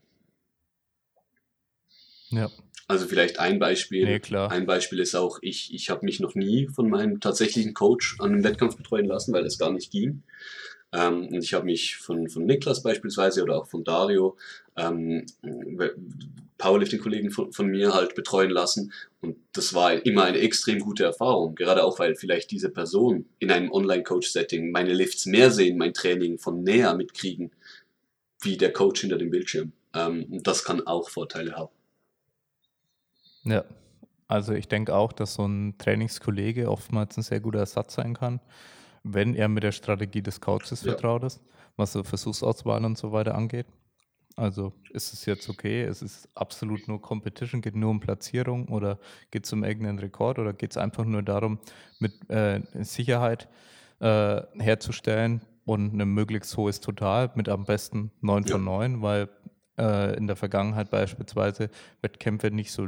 [2.30, 2.50] Ja.
[2.88, 4.06] Also vielleicht ein Beispiel.
[4.06, 4.52] Nee, klar.
[4.52, 8.32] Ein Beispiel ist auch, ich, ich habe mich noch nie von meinem tatsächlichen Coach an
[8.32, 10.24] einem Wettkampf betreuen lassen, weil es gar nicht ging.
[10.92, 14.38] Ähm, und ich habe mich von, von Niklas beispielsweise oder auch von Dario,
[14.76, 15.26] ähm,
[16.60, 18.93] Powerlifting-Kollegen von, von mir halt betreuen lassen.
[19.22, 21.56] Und das war immer eine extrem gute Erfahrung.
[21.56, 26.38] Gerade auch, weil vielleicht diese Person in einem Online-Coach-Setting meine Lifts mehr sehen, mein Training
[26.38, 27.52] von näher mitkriegen,
[28.41, 29.72] wie der Coach hinter dem Bildschirm.
[29.95, 31.74] Ähm, und das kann auch Vorteile haben.
[33.43, 33.65] Ja,
[34.28, 38.39] also ich denke auch, dass so ein Trainingskollege oftmals ein sehr guter Ersatz sein kann
[39.04, 40.91] wenn er mit der Strategie des Coaches ja.
[40.91, 41.41] vertraut ist,
[41.78, 43.67] was so Versuchsauswahl und so weiter angeht.
[44.36, 49.00] Also ist es jetzt okay, es ist absolut nur Competition, geht nur um Platzierung oder
[49.32, 51.60] geht es um irgendeinen Rekord oder geht es einfach nur darum,
[52.00, 53.50] mit äh, Sicherheit
[54.00, 58.52] äh, herzustellen und ein möglichst hohes Total mit am besten 9 ja.
[58.54, 59.30] von 9, weil
[59.78, 61.70] äh, in der Vergangenheit beispielsweise
[62.02, 62.88] Wettkämpfe nicht so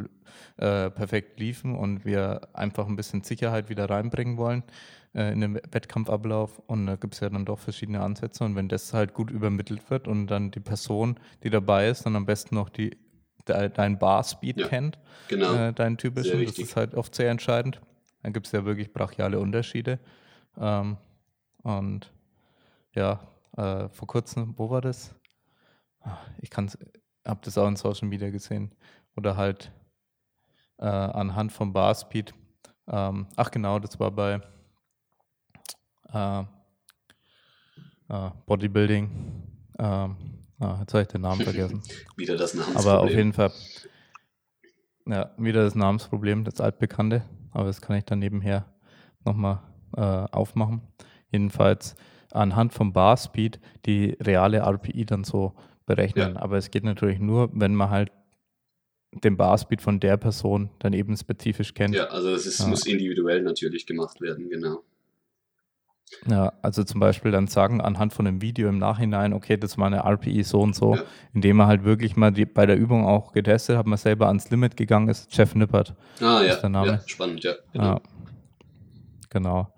[0.58, 4.64] äh, perfekt liefen und wir einfach ein bisschen Sicherheit wieder reinbringen wollen
[5.14, 8.68] äh, in den Wettkampfablauf und da gibt es ja dann doch verschiedene Ansätze und wenn
[8.70, 12.56] das halt gut übermittelt wird und dann die Person, die dabei ist, dann am besten
[12.56, 12.98] noch die
[13.48, 15.54] de, dein Bar-Speed Ja, kennt, Genau.
[15.54, 16.46] äh, deinen typischen.
[16.46, 17.82] Das ist halt oft sehr entscheidend.
[18.24, 20.00] Da gibt es ja wirklich brachiale Unterschiede.
[20.58, 20.98] Ähm,
[21.64, 22.12] und
[22.94, 23.20] ja,
[23.58, 25.16] äh, vor kurzem, wo war das?
[26.02, 26.70] Ah, Ich kann
[27.26, 28.72] habe das auch in Social Media gesehen.
[29.16, 29.72] Oder halt
[30.78, 32.34] äh, anhand vom Barspeed.
[32.88, 34.42] Ähm, ach genau, das war bei
[36.14, 36.42] äh,
[38.10, 39.10] äh, Bodybuilding.
[39.80, 40.16] Ähm,
[40.60, 41.82] ah, jetzt habe ich den Namen vergessen.
[42.18, 42.92] Wieder das Namensproblem.
[42.94, 43.52] Aber auf jeden Fall,
[45.08, 47.24] ja, wieder das Namensproblem, das altbekannte.
[47.52, 48.66] Aber das kann ich dann nebenher
[49.26, 49.62] nochmal
[49.96, 50.82] äh, aufmachen.
[51.32, 51.96] Jedenfalls
[52.32, 55.54] anhand vom Barspeed die reale RPI dann so
[55.86, 56.38] berechnen.
[56.38, 58.12] Aber es geht natürlich nur, wenn man halt
[59.24, 61.94] den Barspeed von der Person dann eben spezifisch kennt.
[61.96, 62.68] Ja, also das ist, Ja.
[62.68, 64.84] muss individuell natürlich gemacht werden, genau.
[66.28, 69.88] Ja, also zum Beispiel dann sagen anhand von einem Video im Nachhinein, okay, das war
[69.88, 71.02] eine RPI so und so, Ja.
[71.34, 74.50] indem man halt wirklich mal die, bei der Übung auch getestet hat, man selber ans
[74.52, 75.96] Limit gegangen ist, Jeff Nippert.
[76.20, 76.88] Ah ja, ist der Name.
[76.92, 77.54] ja spannend, ja.
[77.74, 77.86] Genau.
[77.86, 78.02] Ja,
[79.30, 79.74] genau.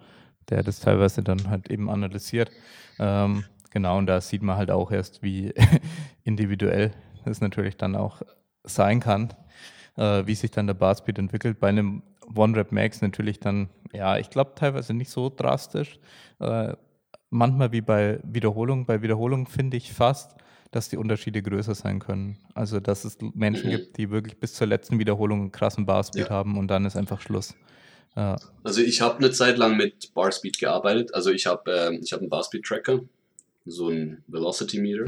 [0.49, 2.51] Der hat das teilweise dann halt eben analysiert.
[2.99, 5.53] Ähm, genau, und da sieht man halt auch erst, wie
[6.23, 6.91] individuell
[7.25, 8.21] es natürlich dann auch
[8.65, 9.33] sein kann,
[9.95, 11.59] äh, wie sich dann der Barspeed entwickelt.
[11.59, 12.03] Bei einem
[12.35, 15.99] One-Rep-Max natürlich dann, ja, ich glaube teilweise nicht so drastisch.
[16.39, 16.73] Äh,
[17.29, 18.85] manchmal wie bei Wiederholungen.
[18.85, 20.35] Bei Wiederholungen finde ich fast,
[20.71, 22.37] dass die Unterschiede größer sein können.
[22.55, 23.71] Also, dass es Menschen Mhm.
[23.71, 26.29] gibt, die wirklich bis zur letzten Wiederholung einen krassen Barspeed Ja.
[26.31, 27.55] haben und dann ist einfach Schluss.
[28.15, 28.35] Ja.
[28.63, 31.13] Also ich habe eine Zeit lang mit Barspeed gearbeitet.
[31.13, 33.01] Also ich habe ähm, ich hab einen Barspeed-Tracker,
[33.65, 35.05] so ein Velocity Meter.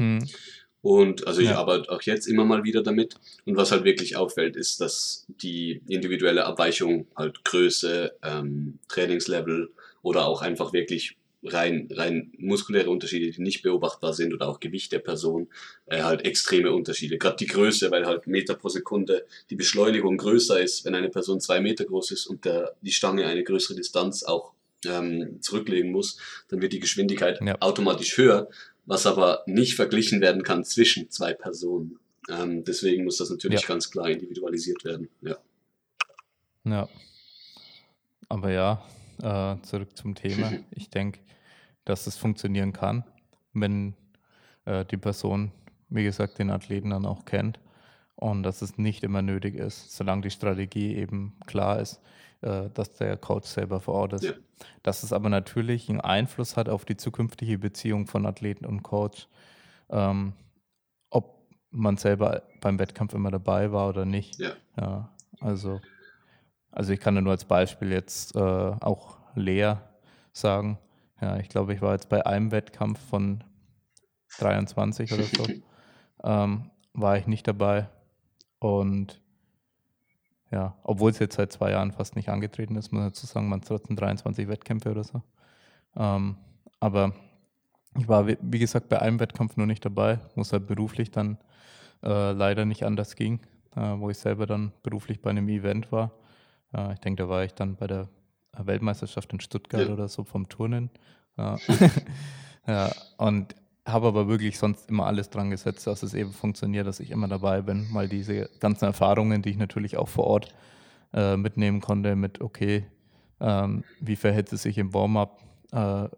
[0.82, 1.58] Und also ich Ja.
[1.58, 3.14] arbeite auch jetzt immer mal wieder damit.
[3.44, 9.70] Und was halt wirklich auffällt, ist, dass die individuelle Abweichung, halt Größe, ähm, Trainingslevel
[10.02, 14.92] oder auch einfach wirklich rein, rein muskuläre Unterschiede, die nicht beobachtbar sind oder auch Gewicht
[14.92, 15.48] der Person,
[15.86, 17.18] äh, halt extreme Unterschiede.
[17.18, 21.40] Gerade die Größe, weil halt Meter pro Sekunde die Beschleunigung größer ist, wenn eine Person
[21.40, 24.52] zwei Meter groß ist und der, die Stange eine größere Distanz auch
[24.84, 27.56] ähm, zurücklegen muss, dann wird die Geschwindigkeit Ja.
[27.60, 28.48] automatisch höher,
[28.86, 31.98] was aber nicht verglichen werden kann zwischen zwei Personen.
[32.28, 33.68] Ähm, deswegen muss das natürlich Ja.
[33.68, 35.08] ganz klar individualisiert werden.
[35.20, 35.36] Ja.
[36.64, 36.88] Ja.
[38.28, 38.82] Aber ja,
[39.22, 40.52] äh, zurück zum Thema.
[40.70, 41.20] Ich denke,
[41.84, 43.04] dass es funktionieren kann,
[43.52, 43.94] wenn
[44.64, 45.52] äh, die Person,
[45.88, 47.60] wie gesagt, den Athleten dann auch kennt
[48.16, 52.00] und dass es nicht immer nötig ist, solange die Strategie eben klar ist,
[52.42, 54.24] äh, dass der Coach selber vor Ort ist.
[54.24, 54.32] Ja.
[54.82, 59.28] Dass es aber natürlich einen Einfluss hat auf die zukünftige Beziehung von Athleten und Coach,
[59.90, 60.32] ähm,
[61.10, 64.38] ob man selber beim Wettkampf immer dabei war oder nicht.
[64.38, 64.52] Ja.
[64.78, 65.80] Ja, also,
[66.70, 69.74] also ich kann nur als Beispiel jetzt äh, auch Lea
[70.32, 70.78] sagen.
[71.20, 73.42] Ja, ich glaube, ich war jetzt bei einem Wettkampf von
[74.38, 75.46] 23 oder so,
[76.24, 77.88] ähm, war ich nicht dabei.
[78.58, 79.20] Und
[80.50, 83.48] ja, obwohl es jetzt seit zwei Jahren fast nicht angetreten ist, muss man dazu sagen,
[83.48, 85.22] man hat trotzdem 23 Wettkämpfe oder so.
[85.96, 86.36] Ähm,
[86.78, 87.12] aber
[87.98, 91.38] ich war, wie gesagt, bei einem Wettkampf nur nicht dabei, wo es halt beruflich dann
[92.02, 93.40] äh, leider nicht anders ging,
[93.74, 96.12] äh, wo ich selber dann beruflich bei einem Event war.
[96.74, 98.08] Äh, ich denke, da war ich dann bei der
[98.56, 99.92] Weltmeisterschaft in Stuttgart Ja.
[99.92, 100.90] oder so vom Turnen.
[101.36, 101.56] Ja,
[102.66, 103.54] ja und
[103.86, 107.28] habe aber wirklich sonst immer alles dran gesetzt, dass es eben funktioniert, dass ich immer
[107.28, 110.48] dabei bin, weil diese ganzen Erfahrungen, die ich natürlich auch vor Ort
[111.14, 112.86] äh, mitnehmen konnte, mit okay,
[113.40, 115.40] ähm, wie verhält es sich im Warm-up,
[115.72, 116.08] äh,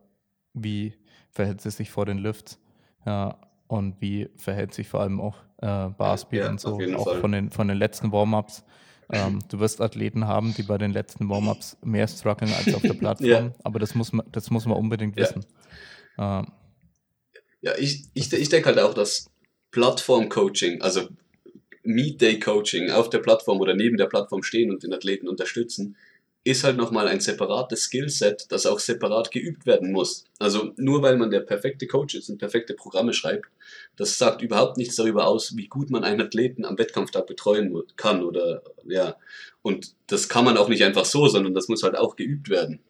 [0.54, 0.94] wie
[1.30, 2.58] verhält es sich vor den Lifts,
[3.04, 7.20] ja, und wie verhält sich vor allem auch äh, Barspeed Ja, und so, auch Fall.
[7.20, 8.64] von den, von den letzten Warm-ups.
[9.10, 12.94] Ähm, du wirst Athleten haben, die bei den letzten Warm-ups mehr strugglen als auf der
[12.94, 13.52] Plattform, Ja.
[13.64, 15.44] aber das muss man, das muss man unbedingt wissen.
[16.18, 16.46] Ähm,
[17.60, 19.30] Ja, ich, ich, ich denke halt auch, dass
[19.70, 21.08] Plattform-Coaching, also
[21.82, 25.96] Meet-Day-Coaching auf der Plattform oder neben der Plattform stehen und den Athleten unterstützen,
[26.44, 30.24] ist halt nochmal ein separates Skillset, das auch separat geübt werden muss.
[30.38, 33.46] Also nur weil man der perfekte Coach ist und perfekte Programme schreibt,
[33.96, 38.22] das sagt überhaupt nichts darüber aus, wie gut man einen Athleten am Wettkampftag betreuen kann
[38.22, 39.16] oder ja.
[39.62, 42.80] Und das kann man auch nicht einfach so, sondern das muss halt auch geübt werden.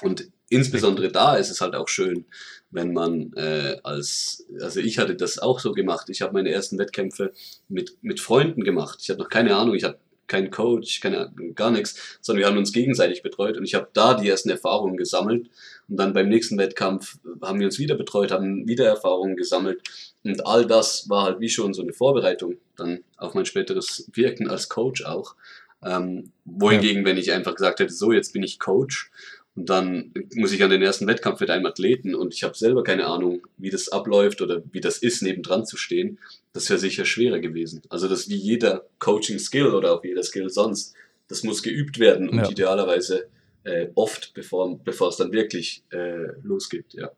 [0.00, 2.24] Und insbesondere da ist es halt auch schön,
[2.70, 6.08] wenn man äh, als, also ich hatte das auch so gemacht.
[6.10, 7.32] Ich habe meine ersten Wettkämpfe
[7.68, 8.98] mit, mit Freunden gemacht.
[9.02, 12.58] Ich hatte noch keine Ahnung, ich hatte keinen Coach, keine, gar nichts, sondern wir haben
[12.58, 15.48] uns gegenseitig betreut und ich habe da die ersten Erfahrungen gesammelt.
[15.88, 19.80] Und dann beim nächsten Wettkampf haben wir uns wieder betreut, haben wieder Erfahrungen gesammelt.
[20.22, 24.48] Und all das war halt wie schon so eine Vorbereitung dann auf mein späteres Wirken
[24.48, 25.34] als Coach auch.
[25.82, 29.10] Ähm, wohingegen, wenn ich einfach gesagt hätte, so, jetzt bin ich Coach
[29.58, 32.84] Und dann muss ich an den ersten Wettkampf mit einem Athleten und ich habe selber
[32.84, 36.20] keine Ahnung, wie das abläuft oder wie das ist, nebendran zu stehen.
[36.52, 37.82] Das wäre sicher schwerer gewesen.
[37.88, 40.94] Also das wie jeder Coaching-Skill oder auch jeder Skill sonst.
[41.26, 42.48] Das muss geübt werden und Ja.
[42.48, 43.28] idealerweise
[43.64, 46.94] äh, oft, bevor, bevor es dann wirklich äh, losgeht.
[46.94, 47.10] Ja.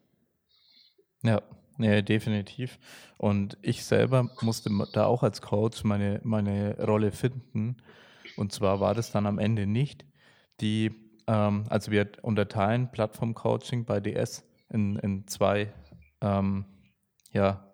[1.23, 1.43] Ja,
[1.79, 2.79] ja, definitiv.
[3.19, 7.77] Und ich selber musste da auch als Coach meine, meine Rolle finden.
[8.37, 10.07] Und zwar war das dann am Ende nicht
[10.63, 10.91] die,
[11.31, 15.73] ähm, also wir unterteilen Plattform-Coaching bei DS in, in zwei,
[16.21, 16.65] ähm,
[17.33, 17.65] ja,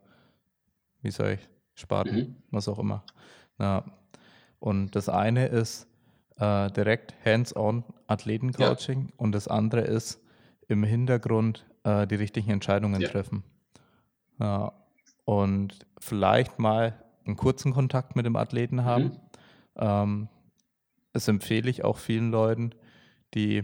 [1.03, 2.37] wie soll ich, Sparten, Mhm.
[2.51, 3.03] was auch immer.
[3.59, 3.85] Na,
[4.59, 5.87] und das eine ist
[6.39, 10.21] äh, direkt hands-on Athletencoaching und das andere ist
[10.69, 13.09] im Hintergrund äh, die richtigen Entscheidungen Ja.
[13.09, 13.43] treffen.
[14.39, 14.73] Ja,
[15.25, 19.05] und vielleicht mal einen kurzen Kontakt mit dem Athleten haben.
[19.05, 19.21] Mhm.
[19.77, 20.29] Ähm,
[21.13, 22.73] das empfehle ich auch vielen Leuten,
[23.37, 23.63] die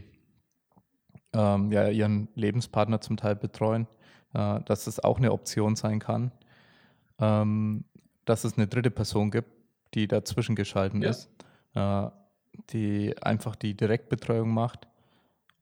[1.32, 3.86] ähm, ja, ihren Lebenspartner zum Teil betreuen,
[4.34, 6.30] äh, dass es auch eine Option sein kann,
[7.18, 7.84] ähm,
[8.26, 9.48] dass es eine dritte Person gibt,
[9.94, 11.10] die dazwischen geschalten Ja.
[11.10, 11.30] ist,
[11.74, 12.08] äh,
[12.70, 14.86] die einfach die Direktbetreuung macht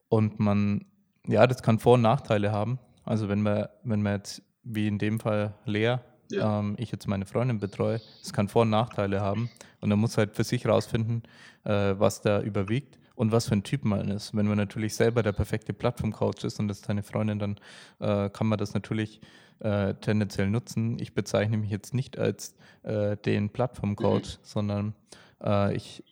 [0.09, 0.85] und man,
[1.25, 2.79] ja, das kann Vor- und Nachteile haben.
[3.05, 5.97] Also wenn man, wenn man jetzt, wie in dem Fall Lea,
[6.29, 6.59] Ja.
[6.59, 9.49] ähm, ich jetzt meine Freundin betreue, es kann Vor- und Nachteile haben.
[9.79, 11.23] Und man muss halt für sich rausfinden,
[11.63, 14.35] äh, was da überwiegt und was für ein Typ man ist.
[14.35, 17.57] Wenn man natürlich selber der perfekte Plattform-Coach ist und das ist deine Freundin, dann
[17.99, 19.21] äh, kann man das natürlich
[19.59, 20.97] äh, tendenziell nutzen.
[20.99, 24.95] Ich bezeichne mich jetzt nicht als äh, den Plattform-Coach, sondern
[25.43, 26.03] äh, ich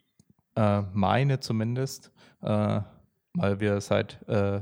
[0.55, 2.81] äh, meine zumindest, äh,
[3.33, 4.61] weil wir seit äh,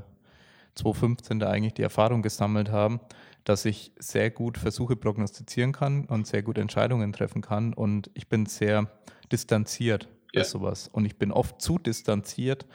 [0.76, 3.00] 2015 da eigentlich die Erfahrung gesammelt haben,
[3.44, 7.74] dass ich sehr gut Versuche prognostizieren kann und sehr gut Entscheidungen treffen kann.
[7.74, 8.88] Und ich bin sehr
[9.32, 10.44] distanziert Ja.
[10.44, 10.88] sowas.
[10.92, 12.66] Und ich bin oft zu distanziert,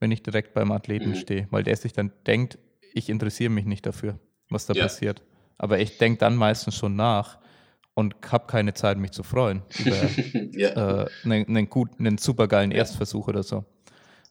[0.00, 1.14] wenn ich direkt beim Athleten Mhm.
[1.14, 2.58] stehe, weil der sich dann denkt,
[2.94, 4.18] ich interessiere mich nicht dafür,
[4.50, 4.84] was da Ja.
[4.84, 5.22] passiert.
[5.58, 7.38] Aber ich denke dann meistens schon nach
[7.94, 10.08] und habe keine Zeit, mich zu freuen über
[10.52, 11.02] ja.
[11.04, 13.64] äh, einen, einen, gut, einen supergeilen Erstversuch oder so.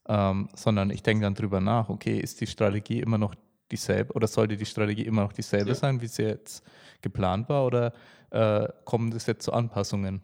[0.09, 3.35] Ähm, sondern ich denke dann drüber nach, okay, ist die Strategie immer noch
[3.73, 6.63] dieselbe oder sollte die Strategie immer noch dieselbe sein, wie sie jetzt
[7.01, 7.91] geplant war oder
[8.29, 10.21] äh, kommen es jetzt zu Anpassungen?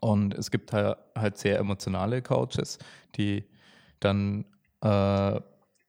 [0.00, 2.78] Und es gibt halt, halt sehr emotionale Coaches,
[3.16, 3.44] die
[4.00, 4.44] dann
[4.80, 5.40] äh,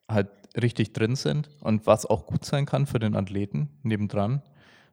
[0.09, 0.29] halt
[0.61, 4.41] richtig drin sind und was auch gut sein kann für den Athleten nebendran.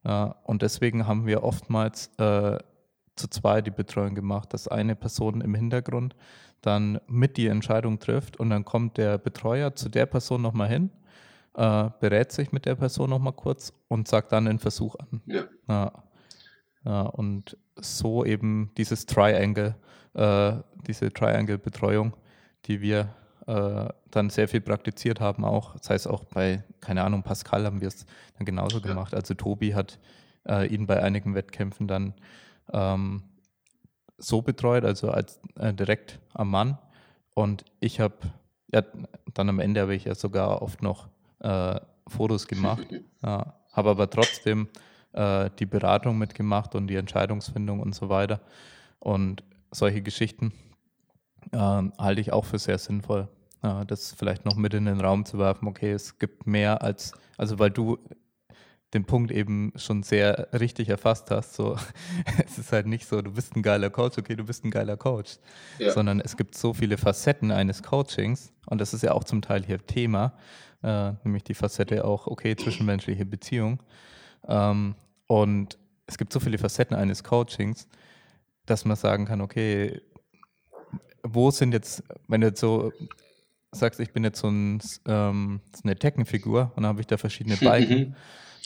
[0.04, 2.58] Äh, und deswegen haben wir oftmals äh,
[3.16, 6.14] zu zwei die Betreuung gemacht, dass eine Person im Hintergrund
[6.60, 10.90] dann mit die Entscheidung trifft und dann kommt der Betreuer zu der Person nochmal hin,
[11.54, 15.22] äh, berät sich mit der Person nochmal kurz und sagt dann den Versuch an.
[15.26, 15.42] ja.
[15.68, 15.92] Ja.
[16.84, 19.74] Ja, und so eben dieses Triangle,
[20.14, 20.52] äh,
[20.86, 22.14] diese Triangle-Betreuung,
[22.66, 23.14] die wir
[23.46, 27.80] äh, dann sehr viel praktiziert haben, auch, das heißt auch bei, keine Ahnung, Pascal haben
[27.80, 28.86] wir es dann genauso Ja.
[28.86, 29.14] gemacht.
[29.14, 29.98] Also Tobi hat
[30.48, 32.14] äh, ihn bei einigen Wettkämpfen dann
[32.72, 33.22] ähm,
[34.18, 36.78] so betreut, also als äh, direkt am Mann.
[37.34, 38.16] Und ich habe,
[38.72, 38.82] ja,
[39.34, 41.08] dann am Ende habe ich ja sogar oft noch
[41.40, 42.86] äh, Fotos gemacht,
[43.22, 44.68] ja, habe aber trotzdem
[45.12, 48.40] äh, die Beratung mitgemacht und die Entscheidungsfindung und so weiter.
[49.00, 50.52] Und solche Geschichten
[51.52, 53.28] ähm, halte ich auch für sehr sinnvoll,
[53.62, 55.68] äh, das vielleicht noch mit in den Raum zu werfen.
[55.68, 57.98] Okay, es gibt mehr als, also weil du
[58.94, 61.54] den Punkt eben schon sehr richtig erfasst hast.
[61.54, 61.76] So,
[62.46, 64.96] es ist halt nicht so, du bist ein geiler Coach, okay, du bist ein geiler
[64.96, 65.36] Coach,
[65.78, 65.92] Ja.
[65.92, 69.64] sondern es gibt so viele Facetten eines Coachings und das ist ja auch zum Teil
[69.64, 70.32] hier Thema,
[70.82, 73.82] äh, nämlich die Facette auch, okay, zwischenmenschliche Beziehung.
[74.48, 74.94] Ähm,
[75.26, 77.86] und es gibt so viele Facetten eines Coachings,
[78.66, 80.00] dass man sagen kann, okay,
[81.22, 82.92] wo sind jetzt, wenn du jetzt so
[83.72, 87.16] sagst, ich bin jetzt so ein, ähm, so eine Teckenfigur und dann habe ich da
[87.16, 88.16] verschiedene Balken.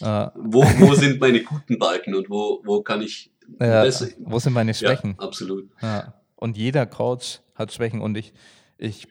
[0.01, 4.09] äh, Wo, wo sind meine guten Balken und wo, wo kann ich äh, besser?
[4.21, 5.17] wo sind meine Schwächen?
[5.19, 5.69] Ja, absolut.
[5.81, 6.15] Ja.
[6.37, 8.33] Und jeder Coach hat Schwächen und ich,
[8.79, 9.09] ich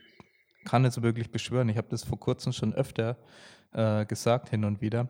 [0.65, 1.69] kann es wirklich beschwören.
[1.69, 3.17] Ich habe das vor kurzem schon öfter
[3.73, 5.10] äh, gesagt, hin und wieder,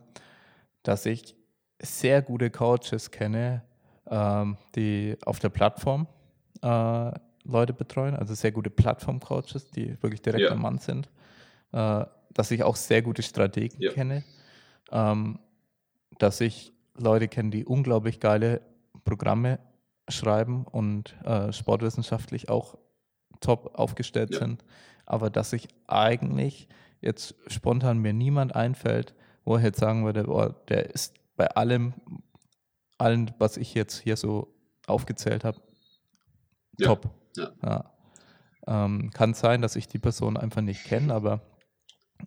[0.84, 1.36] dass ich
[1.82, 3.64] sehr gute Coaches kenne,
[4.10, 6.08] ähm, die auf der Plattform
[6.62, 7.12] äh,
[7.44, 10.52] Leute betreuen, also sehr gute Plattform-Coaches, die wirklich direkt Ja.
[10.52, 11.10] am Mann sind,
[11.72, 13.92] äh, dass ich auch sehr gute Strategen Ja.
[13.92, 14.24] kenne,
[14.92, 15.40] ähm,
[16.20, 18.62] dass ich Leute kenne, die unglaublich geile
[19.06, 19.60] Programme
[20.10, 22.78] schreiben und äh, sportwissenschaftlich auch
[23.40, 24.40] top aufgestellt Ja.
[24.40, 24.64] sind,
[25.06, 26.68] aber dass ich eigentlich
[27.02, 29.16] jetzt spontan mir niemand einfällt,
[29.46, 31.96] wo ich jetzt sagen würde, boah, der ist bei allem,
[33.00, 34.54] allen, was ich jetzt hier so
[34.86, 35.60] aufgezählt habe,
[36.78, 36.90] Ja.
[36.90, 37.10] top.
[37.36, 37.52] Ja.
[37.64, 37.92] Ja.
[38.68, 41.42] Ähm, kann sein, dass ich die Person einfach nicht kenne, aber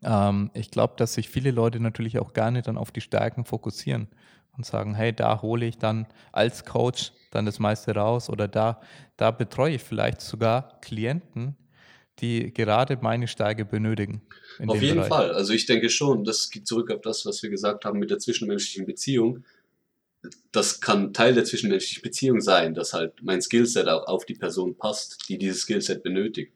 [0.03, 4.09] ähm, ich glaube, dass sich viele Leute natürlich auch gerne dann auf die Stärken fokussieren
[4.57, 8.81] und sagen, hey, da hole ich dann als Coach dann das meiste raus oder da,
[9.17, 11.57] da betreue ich vielleicht sogar Klienten,
[12.21, 14.23] die gerade meine Stärke benötigen.
[14.67, 15.09] Auf jeden Bereich.
[15.09, 15.33] Fall.
[15.33, 18.19] Also ich denke schon, das geht zurück auf das, was wir gesagt haben mit der
[18.19, 19.45] zwischenmenschlichen Beziehung.
[20.53, 24.77] Das kann Teil der zwischenmenschlichen Beziehung sein, dass halt mein Skillset auch auf die Person
[24.77, 26.53] passt, die dieses Skillset benötigt.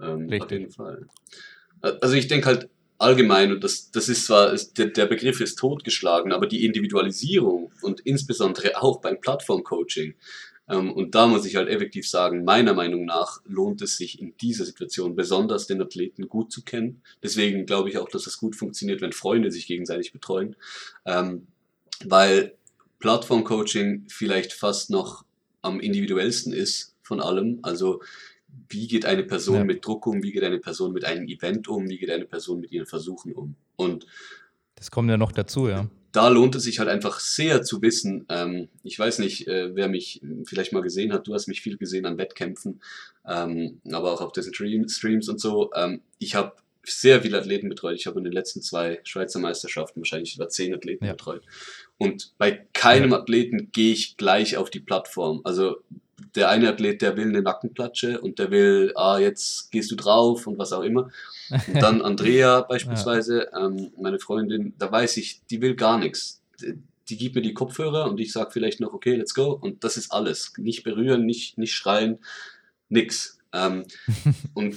[0.00, 0.42] Ähm, Richtig.
[0.42, 1.06] Auf jeden Fall.
[1.80, 2.68] Also ich denke halt
[2.98, 7.72] allgemein, und das, das ist zwar, ist, der, der Begriff ist totgeschlagen, aber die Individualisierung
[7.80, 10.14] und insbesondere auch beim Plattform-Coaching,
[10.76, 14.64] und da muss ich halt effektiv sagen, meiner Meinung nach lohnt es sich in dieser
[14.64, 17.02] Situation besonders den Athleten gut zu kennen.
[17.22, 20.56] Deswegen glaube ich auch, dass es gut funktioniert, wenn Freunde sich gegenseitig betreuen,
[21.06, 21.46] ähm,
[22.04, 22.54] weil
[23.00, 25.24] Plattform-Coaching vielleicht fast noch
[25.62, 27.58] am individuellsten ist von allem.
[27.62, 28.00] Also
[28.68, 29.64] wie geht eine Person ja.
[29.64, 32.60] mit Druck um, wie geht eine Person mit einem Event um, wie geht eine Person
[32.60, 33.56] mit ihren Versuchen um.
[33.76, 34.06] Und
[34.76, 35.88] das kommt ja noch dazu, ja.
[36.12, 38.26] Da lohnt es sich halt einfach sehr zu wissen.
[38.28, 41.26] Ähm, ich weiß nicht, äh, wer mich vielleicht mal gesehen hat.
[41.26, 42.80] Du hast mich viel gesehen an Wettkämpfen,
[43.26, 45.70] ähm, aber auch auf diesen Streams und so.
[45.74, 47.96] Ähm, ich habe sehr viele Athleten betreut.
[47.96, 51.12] Ich habe in den letzten zwei Schweizer Meisterschaften wahrscheinlich über zehn Athleten ja.
[51.12, 51.42] betreut.
[51.98, 55.40] Und bei keinem Athleten gehe ich gleich auf die Plattform.
[55.44, 55.82] Also
[56.34, 60.46] der eine Athlet, der will eine Nackenplatsche und der will, ah, jetzt gehst du drauf
[60.46, 61.10] und was auch immer.
[61.50, 63.66] Und dann Andrea beispielsweise, ja.
[63.66, 66.42] ähm, meine Freundin, da weiß ich, die will gar nichts.
[66.60, 66.78] Die,
[67.08, 69.52] die gibt mir die Kopfhörer und ich sage vielleicht noch, okay, let's go.
[69.52, 70.52] Und das ist alles.
[70.58, 72.18] Nicht berühren, nicht, nicht schreien,
[72.88, 73.38] nix.
[73.52, 73.84] Ähm,
[74.54, 74.76] und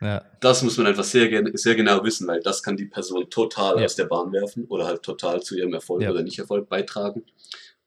[0.00, 0.24] ja.
[0.40, 3.84] das muss man einfach sehr, sehr genau wissen, weil das kann die Person total ja.
[3.84, 7.24] aus der Bahn werfen oder halt total zu ihrem Erfolg oder Nicht-Erfolg beitragen.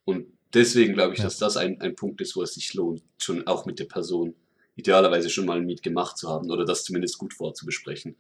[0.06, 1.26] Und deswegen glaube ich, ja.
[1.26, 4.36] dass das ein, ein Punkt ist, wo es sich lohnt, schon auch mit der Person
[4.76, 8.16] idealerweise schon mal ein Meet gemacht zu haben oder das zumindest gut vorzubesprechen.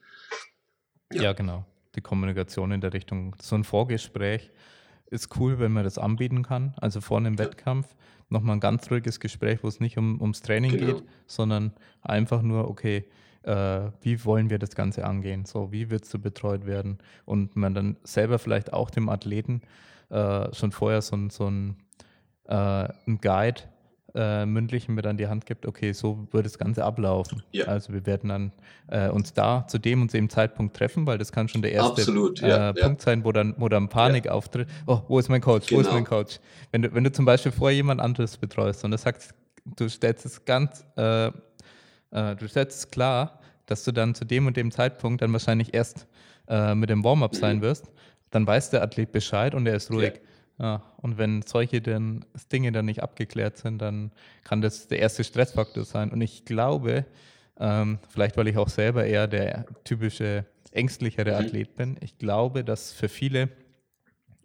[1.11, 1.23] Ja.
[1.23, 1.65] ja, genau.
[1.95, 3.35] Die Kommunikation in der Richtung.
[3.41, 4.51] So ein Vorgespräch
[5.07, 6.73] ist cool, wenn man das anbieten kann.
[6.77, 7.39] Also vor einem ja.
[7.39, 7.95] Wettkampf
[8.29, 10.93] nochmal ein ganz ruhiges Gespräch, wo es nicht um, ums Training genau.
[10.93, 13.05] geht, sondern einfach nur, okay,
[13.43, 15.45] äh, wie wollen wir das Ganze angehen?
[15.45, 16.97] So, wie willst du betreut werden?
[17.25, 19.61] Und man dann selber vielleicht auch dem Athleten
[20.09, 21.77] äh, schon vorher so, so ein
[22.47, 23.61] äh, einen Guide
[24.15, 27.41] äh, mündlichen mit an die Hand gibt, okay, so wird das Ganze ablaufen.
[27.51, 27.65] Ja.
[27.65, 28.51] Also wir werden dann
[28.87, 32.01] äh, uns da zu dem und dem Zeitpunkt treffen, weil das kann schon der erste
[32.01, 33.05] Absolut, ja, äh, Punkt ja.
[33.05, 34.67] sein, wo dann, wo dann Panik auftritt.
[34.85, 35.67] Oh, wo ist mein Coach?
[35.67, 35.77] Genau.
[35.77, 35.97] Wo ist genau.
[35.97, 36.39] mein Coach?
[36.71, 39.33] Wenn du, wenn du zum Beispiel vorher jemand anderes betreust und du sagst,
[39.65, 41.31] du stellst es ganz, äh, äh,
[42.35, 46.07] du stellst es klar, dass du dann zu dem und dem Zeitpunkt dann wahrscheinlich erst
[46.75, 47.61] mit dem Warm-up sein mhm.
[47.61, 47.89] wirst,
[48.29, 50.19] dann weiß der Athlet Bescheid und er ist ruhig.
[50.59, 54.11] Ja, und wenn solche dann, Dinge dann nicht abgeklärt sind, dann
[54.43, 56.11] kann das der erste Stressfaktor sein.
[56.11, 57.05] Und ich glaube,
[57.59, 61.45] ähm, vielleicht weil ich auch selber eher der typische ängstlichere mhm.
[61.45, 63.49] Athlet bin, ich glaube, dass für viele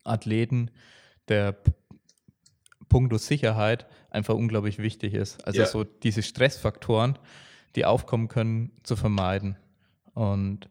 [0.04, 0.70] Athleten
[1.28, 1.56] der
[2.88, 5.44] Punkt Sicherheit einfach unglaublich wichtig ist.
[5.46, 5.66] Also ja.
[5.66, 7.18] so diese Stressfaktoren,
[7.76, 9.56] die aufkommen können, zu vermeiden.
[10.14, 10.70] Und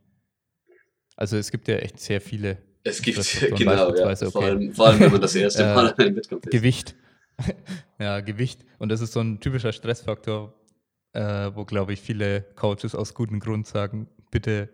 [1.16, 4.12] also es gibt ja echt sehr viele es gibt, genau, ja.
[4.12, 4.32] Okay.
[4.32, 6.52] Vor, allem, vor, allem, wenn man das erste äh, Mal einen Wettkampf ist.
[6.52, 6.96] Gewicht.
[8.00, 8.62] ja, Gewicht.
[8.80, 10.54] Und das ist so ein typischer Stressfaktor,
[11.14, 14.70] äh, wo, glaube ich, viele Coaches aus gutem Grund sagen, bitte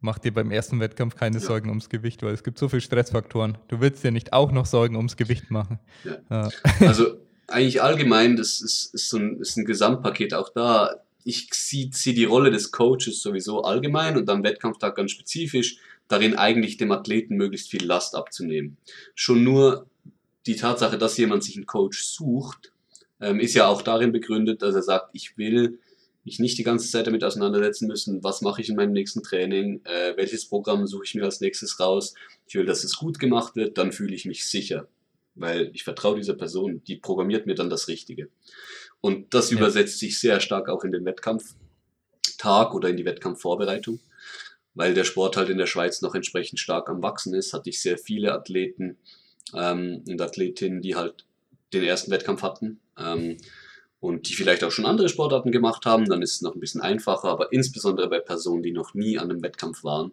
[0.00, 1.42] mach dir beim ersten Wettkampf keine ja.
[1.42, 3.58] Sorgen ums Gewicht, weil es gibt so viele Stressfaktoren.
[3.68, 5.78] Du willst dir nicht auch noch Sorgen ums Gewicht machen.
[6.04, 6.18] Ja.
[6.30, 6.48] Ja.
[6.80, 10.34] Also eigentlich allgemein, das ist, ist, so ein, ist ein Gesamtpaket.
[10.34, 15.78] Auch da, ich sehe die Rolle des Coaches sowieso allgemein und am Wettkampftag ganz spezifisch
[16.10, 18.76] darin eigentlich dem Athleten möglichst viel Last abzunehmen.
[19.14, 19.86] Schon nur
[20.46, 22.72] die Tatsache, dass jemand sich einen Coach sucht,
[23.20, 25.78] ähm, ist ja auch darin begründet, dass er sagt, ich will
[26.24, 29.82] mich nicht die ganze Zeit damit auseinandersetzen müssen, was mache ich in meinem nächsten Training,
[29.84, 32.14] äh, welches Programm suche ich mir als nächstes raus.
[32.48, 34.88] Ich will, dass es gut gemacht wird, dann fühle ich mich sicher,
[35.36, 38.28] weil ich vertraue dieser Person, die programmiert mir dann das Richtige.
[39.00, 39.58] Und das ja.
[39.58, 44.00] übersetzt sich sehr stark auch in den Wettkampftag oder in die Wettkampfvorbereitung
[44.74, 47.80] weil der Sport halt in der Schweiz noch entsprechend stark am Wachsen ist, hatte ich
[47.80, 48.98] sehr viele Athleten
[49.54, 51.26] ähm, und Athletinnen, die halt
[51.72, 53.36] den ersten Wettkampf hatten ähm,
[54.00, 56.80] und die vielleicht auch schon andere Sportarten gemacht haben, dann ist es noch ein bisschen
[56.80, 60.12] einfacher, aber insbesondere bei Personen, die noch nie an einem Wettkampf waren,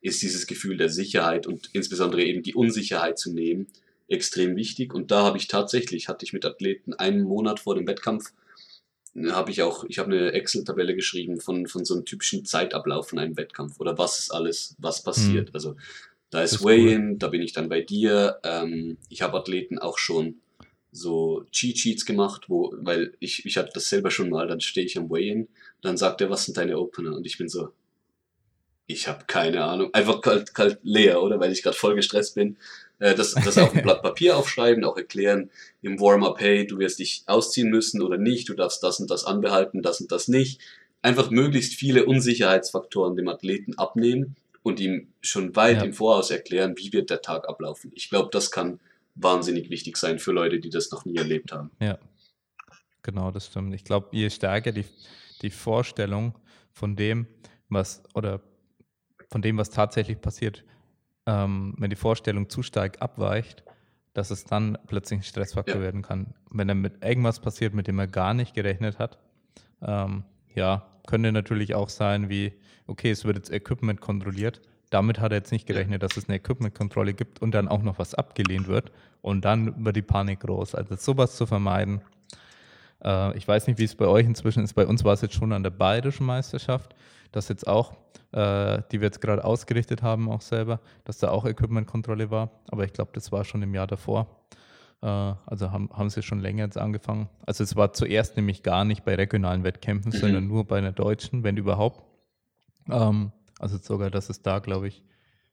[0.00, 3.66] ist dieses Gefühl der Sicherheit und insbesondere eben die Unsicherheit zu nehmen
[4.08, 4.94] extrem wichtig.
[4.94, 8.32] Und da habe ich tatsächlich, hatte ich mit Athleten einen Monat vor dem Wettkampf
[9.32, 13.18] habe ich auch, ich habe eine Excel-Tabelle geschrieben von, von so einem typischen Zeitablauf von
[13.18, 15.48] einem Wettkampf oder was ist alles, was passiert.
[15.48, 15.54] Mhm.
[15.54, 15.76] Also
[16.30, 17.16] da ist, ist Weigh-In, cool.
[17.18, 18.38] da bin ich dann bei dir.
[18.44, 20.36] Ähm, ich habe Athleten auch schon
[20.92, 24.98] so Cheat-Sheets gemacht, wo, weil ich, ich hatte das selber schon mal, dann stehe ich
[24.98, 25.48] am Weigh-In,
[25.82, 27.14] dann sagt er, was sind deine Opener?
[27.16, 27.72] Und ich bin so,
[28.90, 29.92] Ich habe keine Ahnung.
[29.92, 31.38] Einfach kalt, kalt leer, oder?
[31.38, 32.56] Weil ich gerade voll gestresst bin.
[32.98, 35.50] Äh, das, das auf ein Blatt Papier aufschreiben, auch erklären
[35.82, 39.24] im Warm-up, hey, du wirst dich ausziehen müssen oder nicht, du darfst das und das
[39.24, 40.60] anbehalten, das und das nicht.
[41.02, 45.84] Einfach möglichst viele Unsicherheitsfaktoren dem Athleten abnehmen und ihm schon weit Ja.
[45.84, 47.92] im Voraus erklären, wie wird der Tag ablaufen.
[47.94, 48.80] Ich glaube, das kann
[49.14, 51.70] wahnsinnig wichtig sein für Leute, die das noch nie erlebt haben.
[51.80, 51.98] Ja,
[53.02, 53.74] genau, das stimmt.
[53.74, 54.84] Ich glaube, je stärker die,
[55.42, 56.34] die Vorstellung
[56.72, 57.26] von dem,
[57.68, 58.40] was oder
[59.30, 60.64] von dem, was tatsächlich passiert,
[61.28, 63.62] ähm, wenn die Vorstellung zu stark abweicht,
[64.14, 65.82] dass es dann plötzlich ein Stressfaktor Ja.
[65.82, 66.32] werden kann.
[66.50, 69.18] Wenn dann mit irgendwas passiert, mit dem er gar nicht gerechnet hat,
[69.82, 70.24] ähm,
[70.54, 72.54] ja, könnte natürlich auch sein, wie,
[72.86, 74.62] okay, es wird jetzt Equipment kontrolliert.
[74.88, 77.98] Damit hat er jetzt nicht gerechnet, dass es eine Equipment-Kontrolle gibt und dann auch noch
[77.98, 78.90] was abgelehnt wird.
[79.20, 80.74] Und dann wird die Panik groß.
[80.74, 82.00] Also sowas zu vermeiden.
[83.04, 84.72] Äh, ich weiß nicht, wie es bei euch inzwischen ist.
[84.72, 86.94] Bei uns war es jetzt schon an der bayerischen Meisterschaft,
[87.32, 87.92] dass jetzt auch,
[88.32, 92.50] äh, die wir jetzt gerade ausgerichtet haben, auch selber, dass da auch Equipment-Kontrolle war.
[92.70, 94.26] Aber ich glaube, das war schon im Jahr davor.
[95.02, 97.28] Äh, also haben, haben sie schon länger jetzt angefangen.
[97.46, 101.44] Also es war zuerst nämlich gar nicht bei regionalen Wettkämpfen, sondern nur bei einer deutschen,
[101.44, 102.02] wenn überhaupt.
[102.90, 105.02] Ähm, also sogar, dass es da, glaube ich,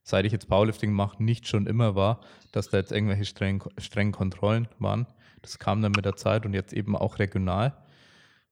[0.04, 2.22] seit ich jetzt Powerlifting mache, nicht schon immer war,
[2.52, 5.08] dass da jetzt irgendwelche strengen, strengen Kontrollen waren.
[5.42, 7.74] Das kam dann mit der Zeit und jetzt eben auch regional.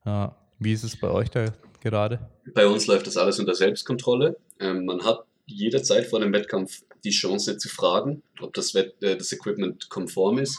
[0.06, 0.28] Äh,
[0.60, 1.46] wie ist es bei euch da
[1.84, 2.20] gerade?
[2.54, 4.38] Bei uns läuft das alles unter Selbstkontrolle.
[4.60, 9.18] Ähm, man hat jederzeit vor dem Wettkampf die Chance zu fragen, ob das, Wett äh,
[9.18, 10.58] das Equipment konform ist.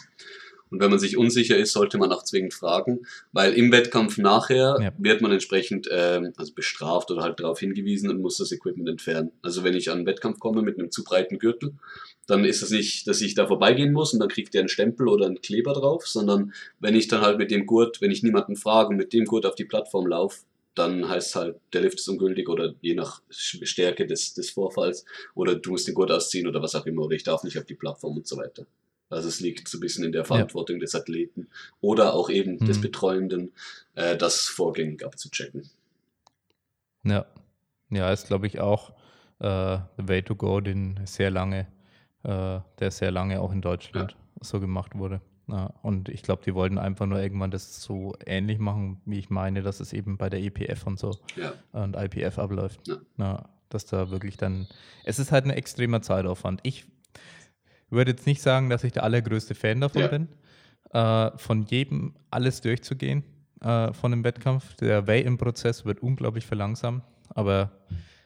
[0.71, 4.77] Und wenn man sich unsicher ist, sollte man auch zwingend fragen, weil im Wettkampf nachher
[4.81, 4.93] Ja.
[4.99, 9.31] wird man entsprechend ähm, also bestraft oder halt darauf hingewiesen und muss das Equipment entfernen.
[9.41, 11.75] Also wenn ich an einen Wettkampf komme mit einem zu breiten Gürtel,
[12.27, 15.09] dann ist es nicht, dass ich da vorbeigehen muss und dann kriegt der einen Stempel
[15.09, 18.57] oder einen Kleber drauf, sondern wenn ich dann halt mit dem Gurt, wenn ich niemanden
[18.57, 20.41] frage, und mit dem Gurt auf die Plattform laufe,
[20.75, 25.05] dann heißt es halt, der Lift ist ungültig oder je nach Stärke des, des Vorfalls
[25.35, 27.65] oder du musst den Gurt ausziehen oder was auch immer oder ich darf nicht auf
[27.65, 28.67] die Plattform und so weiter.
[29.11, 31.49] Also es liegt so ein bisschen in der Verantwortung des Athleten
[31.81, 32.81] oder auch eben des Mhm.
[32.81, 33.53] Betreuenden,
[33.95, 35.71] äh, das vorgängig abzuchecken.
[37.05, 37.27] Ja,
[37.91, 38.91] ja, ist glaube ich auch
[39.41, 41.67] äh, the way to go, den sehr lange,
[42.25, 45.21] äh, der sehr lange auch in Deutschland so gemacht wurde.
[45.47, 49.29] Ja, und ich glaube, die wollten einfach nur irgendwann das so ähnlich machen, wie ich
[49.29, 51.53] meine, dass es eben bei der EPF und so Ja.
[51.73, 52.81] und IPF abläuft.
[52.89, 52.97] Ja.
[53.19, 54.67] Ja, dass da wirklich dann,
[55.05, 56.61] es ist halt ein extremer Zeitaufwand.
[56.63, 56.87] Ich
[57.91, 60.29] würde jetzt nicht sagen, dass ich der allergrößte Fan davon bin,
[60.93, 63.23] äh, von jedem alles durchzugehen
[63.61, 64.75] äh, von dem Wettkampf.
[64.77, 67.71] Der Weigh-in-Prozess wird unglaublich verlangsamt, aber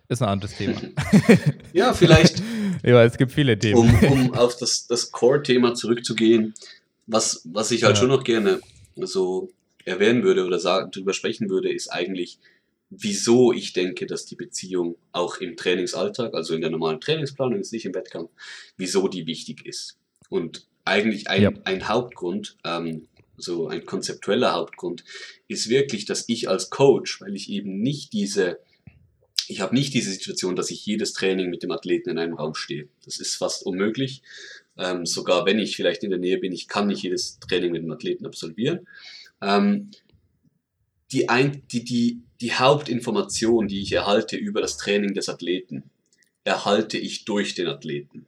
[0.08, 0.80] ist ein anderes Thema.
[1.72, 2.42] Ja, vielleicht
[2.82, 3.78] ja, es gibt viele Themen.
[3.78, 6.54] um, um auf das, das Core-Thema zurückzugehen,
[7.08, 8.00] was, was ich halt Ja.
[8.02, 8.60] schon noch gerne
[8.96, 9.50] so
[9.84, 12.38] erwähnen würde oder sagen, drüber sprechen würde, ist eigentlich,
[12.90, 17.72] wieso ich denke, dass die Beziehung auch im Trainingsalltag, also in der normalen Trainingsplanung, jetzt
[17.72, 18.30] nicht im Wettkampf,
[18.76, 19.96] wieso die wichtig ist.
[20.28, 21.52] Und eigentlich ein, Ja.
[21.64, 25.04] ein Hauptgrund, ähm, so ein konzeptueller Hauptgrund,
[25.48, 28.58] ist wirklich, dass ich als Coach, weil ich eben nicht diese
[29.50, 32.54] ich habe nicht diese Situation, dass ich jedes Training mit dem Athleten in einem Raum
[32.54, 32.86] stehe.
[33.06, 34.20] Das ist fast unmöglich.
[34.78, 37.82] Ähm, sogar wenn ich vielleicht in der Nähe bin, ich kann nicht jedes Training mit
[37.82, 38.86] dem Athleten absolvieren.
[39.42, 39.90] Ähm,
[41.12, 45.90] die, ein, die, die, die Hauptinformation, die ich erhalte über das Training des Athleten,
[46.44, 48.26] erhalte ich durch den Athleten.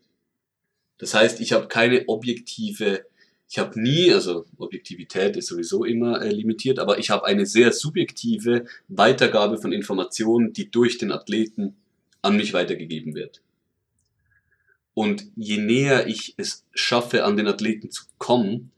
[0.99, 3.07] Das heißt, ich habe keine objektive,
[3.49, 7.73] ich habe nie, also Objektivität ist sowieso immer äh, limitiert, aber ich habe eine sehr
[7.73, 11.77] subjektive Weitergabe von Informationen, die durch den Athleten
[12.23, 13.41] an mich weitergegeben wird.
[15.01, 18.71] Und je näher ich es schaffe, an den Athleten zu kommen,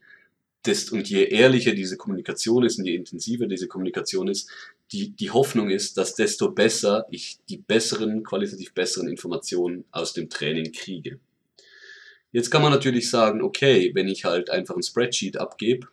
[0.64, 4.48] desto, und je ehrlicher diese Kommunikation ist und je intensiver diese Kommunikation ist,
[4.92, 10.30] die, die Hoffnung ist, dass desto besser ich die besseren, qualitativ besseren Informationen aus dem
[10.30, 11.18] Training kriege.
[12.30, 15.88] Jetzt kann man natürlich sagen, okay, wenn ich halt einfach ein Spreadsheet abgebe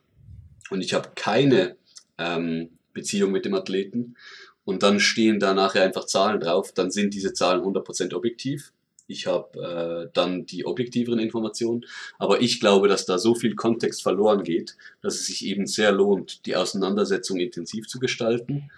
[0.69, 1.75] und ich habe keine
[2.19, 4.15] ähm, Beziehung mit dem Athleten
[4.63, 8.73] und dann stehen da nachher einfach Zahlen drauf, dann sind diese Zahlen 100% objektiv.
[9.09, 11.85] Ich habe äh, dann die objektiveren Informationen,
[12.19, 15.91] aber ich glaube, dass da so viel Kontext verloren geht, dass es sich eben sehr
[15.91, 18.69] lohnt, die Auseinandersetzung intensiv zu gestalten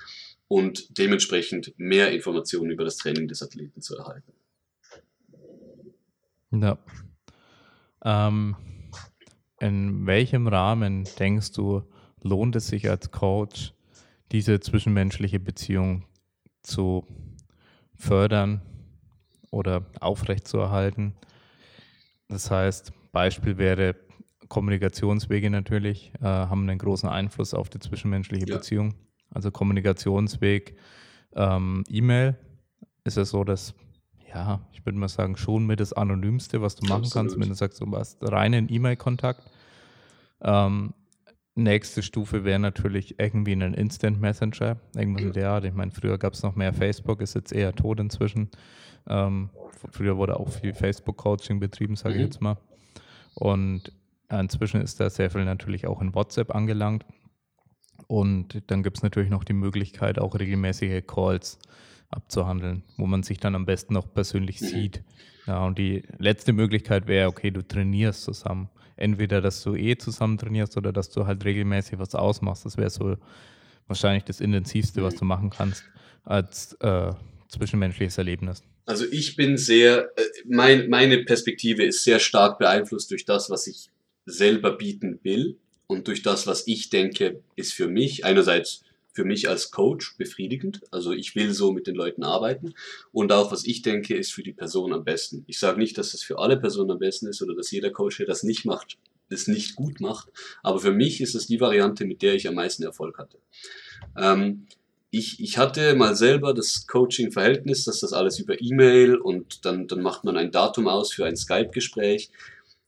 [0.48, 4.32] und dementsprechend mehr Informationen über das Training des Athleten zu erhalten.
[6.52, 6.78] Ja.
[8.04, 8.56] Ähm,
[9.60, 11.84] in welchem Rahmen denkst du,
[12.22, 13.74] lohnt es sich als Coach,
[14.32, 16.06] diese zwischenmenschliche Beziehung
[16.62, 17.06] zu
[17.96, 18.62] fördern
[19.52, 21.14] oder aufrechtzuerhalten?
[22.28, 23.96] Das heißt, Beispiel wäre
[24.48, 28.56] Kommunikationswege natürlich, äh, haben einen großen Einfluss auf die zwischenmenschliche Ja.
[28.56, 28.96] Beziehung.
[29.34, 30.76] Also Kommunikationsweg,
[31.36, 32.36] ähm, E-Mail
[33.04, 33.74] ist es so, dass
[34.34, 37.14] ja, ich würde mal sagen, schon mit das Anonymste, was du machen Absolut.
[37.14, 39.50] kannst, wenn du sagst, du hast reinen E-Mail-Kontakt.
[40.42, 40.94] Ähm,
[41.56, 45.66] nächste Stufe wäre natürlich irgendwie ein Instant Messenger, irgendwas in der Art.
[45.66, 48.50] Ich meine, früher gab es noch mehr Facebook, ist jetzt eher tot inzwischen.
[49.08, 49.50] Ähm,
[49.92, 52.26] früher wurde auch viel Facebook-Coaching betrieben, sage ich Mhm.
[52.26, 52.58] jetzt mal.
[53.34, 53.92] Und
[54.30, 57.06] inzwischen ist da sehr viel natürlich auch in WhatsApp angelangt.
[58.08, 61.60] Und dann gibt es natürlich noch die Möglichkeit, auch regelmäßige Calls
[62.10, 64.66] abzuhandeln, wo man sich dann am besten auch persönlich Mhm.
[64.66, 65.04] sieht.
[65.48, 68.70] Ja, und die letzte Möglichkeit wäre, okay, du trainierst zusammen.
[69.02, 72.66] Entweder, dass du eh zusammen trainierst oder dass du halt regelmäßig was ausmachst.
[72.66, 73.18] Das wäre so
[73.88, 75.84] wahrscheinlich das Intensivste, was du machen kannst
[76.24, 77.12] als äh,
[77.48, 78.62] zwischenmenschliches Erlebnis.
[78.86, 83.66] Also ich bin sehr, äh, mein, meine Perspektive ist sehr stark beeinflusst durch das, was
[83.66, 83.90] ich
[84.28, 88.84] selber bieten will und durch das, was ich denke, ist für mich einerseits
[89.14, 90.82] für mich als Coach befriedigend.
[90.92, 92.74] Also ich will so mit den Leuten arbeiten
[93.12, 95.44] und auch was ich denke, ist für die Person am besten.
[95.48, 98.18] Ich sage nicht, dass es für alle Personen am besten ist oder dass jeder Coach,
[98.18, 98.98] der das nicht macht,
[99.30, 100.30] das nicht gut macht.
[100.64, 103.38] Aber für mich ist es die Variante, mit der ich am meisten Erfolg hatte.
[104.18, 104.68] Ähm,
[105.10, 110.02] ich, ich hatte mal selber das Coaching-Verhältnis, dass das alles über E-Mail und dann, dann
[110.02, 112.30] macht man ein Datum aus für ein Skype-Gespräch.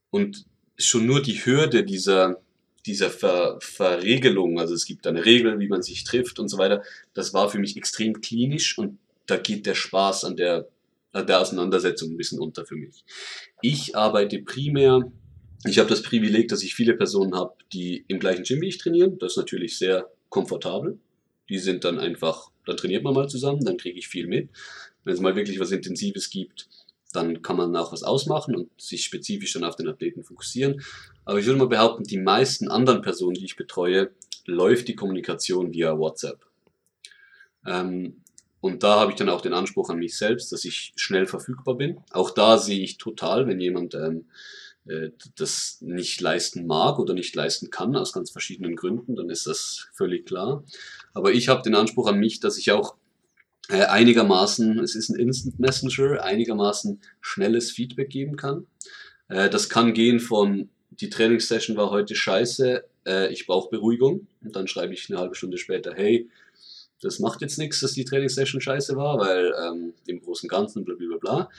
[0.09, 0.45] Und
[0.77, 2.41] schon nur die Hürde dieser,
[2.85, 6.83] dieser Ver, Verregelung, also es gibt eine Regel, wie man sich trifft und so weiter,
[7.13, 10.67] das war für mich extrem klinisch und da geht der Spaß an der,
[11.13, 13.05] an der Auseinandersetzung ein bisschen unter für mich.
[13.61, 15.11] Ich arbeite primär,
[15.65, 18.77] ich habe das Privileg, dass ich viele Personen habe, die im gleichen Gym wie ich
[18.77, 19.17] trainieren.
[19.19, 20.99] Das ist natürlich sehr komfortabel.
[21.49, 24.49] Die sind dann einfach, dann trainiert man mal zusammen, dann kriege ich viel mit.
[25.05, 26.67] Wenn es mal wirklich was Intensives gibt,
[27.13, 30.81] dann kann man auch was ausmachen und sich spezifisch dann auf den Athleten fokussieren.
[31.25, 34.11] Aber ich würde mal behaupten, die meisten anderen Personen, die ich betreue,
[34.45, 36.45] läuft die Kommunikation via WhatsApp.
[37.65, 38.21] Ähm,
[38.59, 41.75] und da habe ich dann auch den Anspruch an mich selbst, dass ich schnell verfügbar
[41.75, 41.99] bin.
[42.11, 44.25] Auch da sehe ich total, wenn jemand ähm,
[44.85, 49.47] äh, das nicht leisten mag oder nicht leisten kann, aus ganz verschiedenen Gründen, dann ist
[49.47, 50.63] das völlig klar.
[51.13, 52.95] Aber ich habe den Anspruch an mich, dass ich auch
[53.69, 58.67] äh, einigermaßen, es ist ein Instant Messenger, einigermaßen schnelles Feedback geben kann.
[59.29, 60.69] Äh, das kann gehen von,
[60.99, 64.27] die Trainingssession war heute scheiße, äh, ich brauche Beruhigung.
[64.43, 66.29] Und dann schreibe ich eine halbe Stunde später, hey,
[67.01, 70.85] das macht jetzt nichts, dass die Trainingssession scheiße war, weil ähm, im Großen und Ganzen
[70.85, 71.49] bla bla bla.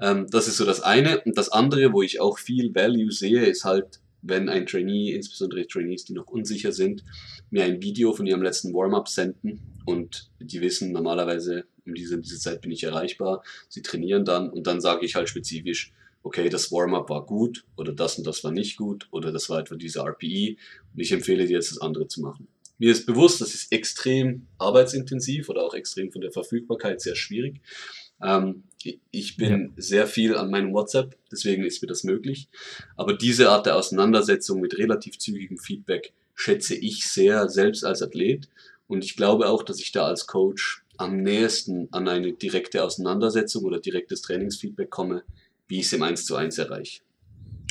[0.00, 1.20] Ähm, das ist so das eine.
[1.20, 5.66] Und das andere, wo ich auch viel Value sehe, ist halt, wenn ein Trainee, insbesondere
[5.66, 7.04] Trainees, die noch unsicher sind,
[7.50, 12.38] mir ein Video von ihrem letzten Warm-up senden und die wissen normalerweise, um diese, diese
[12.38, 13.42] Zeit bin ich erreichbar.
[13.68, 15.92] Sie trainieren dann und dann sage ich halt spezifisch,
[16.22, 19.60] okay, das Warm-up war gut oder das und das war nicht gut oder das war
[19.60, 20.56] etwa diese RPE
[20.94, 22.48] und ich empfehle dir jetzt das andere zu machen.
[22.78, 27.60] Mir ist bewusst, das ist extrem arbeitsintensiv oder auch extrem von der Verfügbarkeit sehr schwierig.
[28.22, 28.64] Ähm,
[29.10, 32.48] ich bin sehr viel an meinem WhatsApp, deswegen ist mir das möglich.
[32.96, 38.48] Aber diese Art der Auseinandersetzung mit relativ zügigem Feedback schätze ich sehr, selbst als Athlet.
[38.86, 43.64] Und ich glaube auch, dass ich da als Coach am nächsten an eine direkte Auseinandersetzung
[43.64, 45.22] oder direktes Trainingsfeedback komme,
[45.68, 47.00] wie ich es im 1 zu 1 erreiche.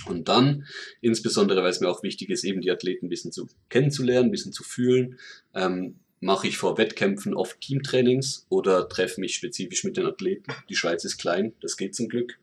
[0.06, 0.66] Und dann,
[1.02, 4.32] insbesondere weil es mir auch wichtig ist, eben die Athleten ein bisschen zu kennenzulernen, ein
[4.32, 5.20] bisschen zu fühlen,
[5.54, 10.52] ähm, mache ich vor Wettkämpfen oft Teamtrainings oder treffe mich spezifisch mit den Athleten.
[10.70, 12.40] Die Schweiz ist klein, das geht zum Glück.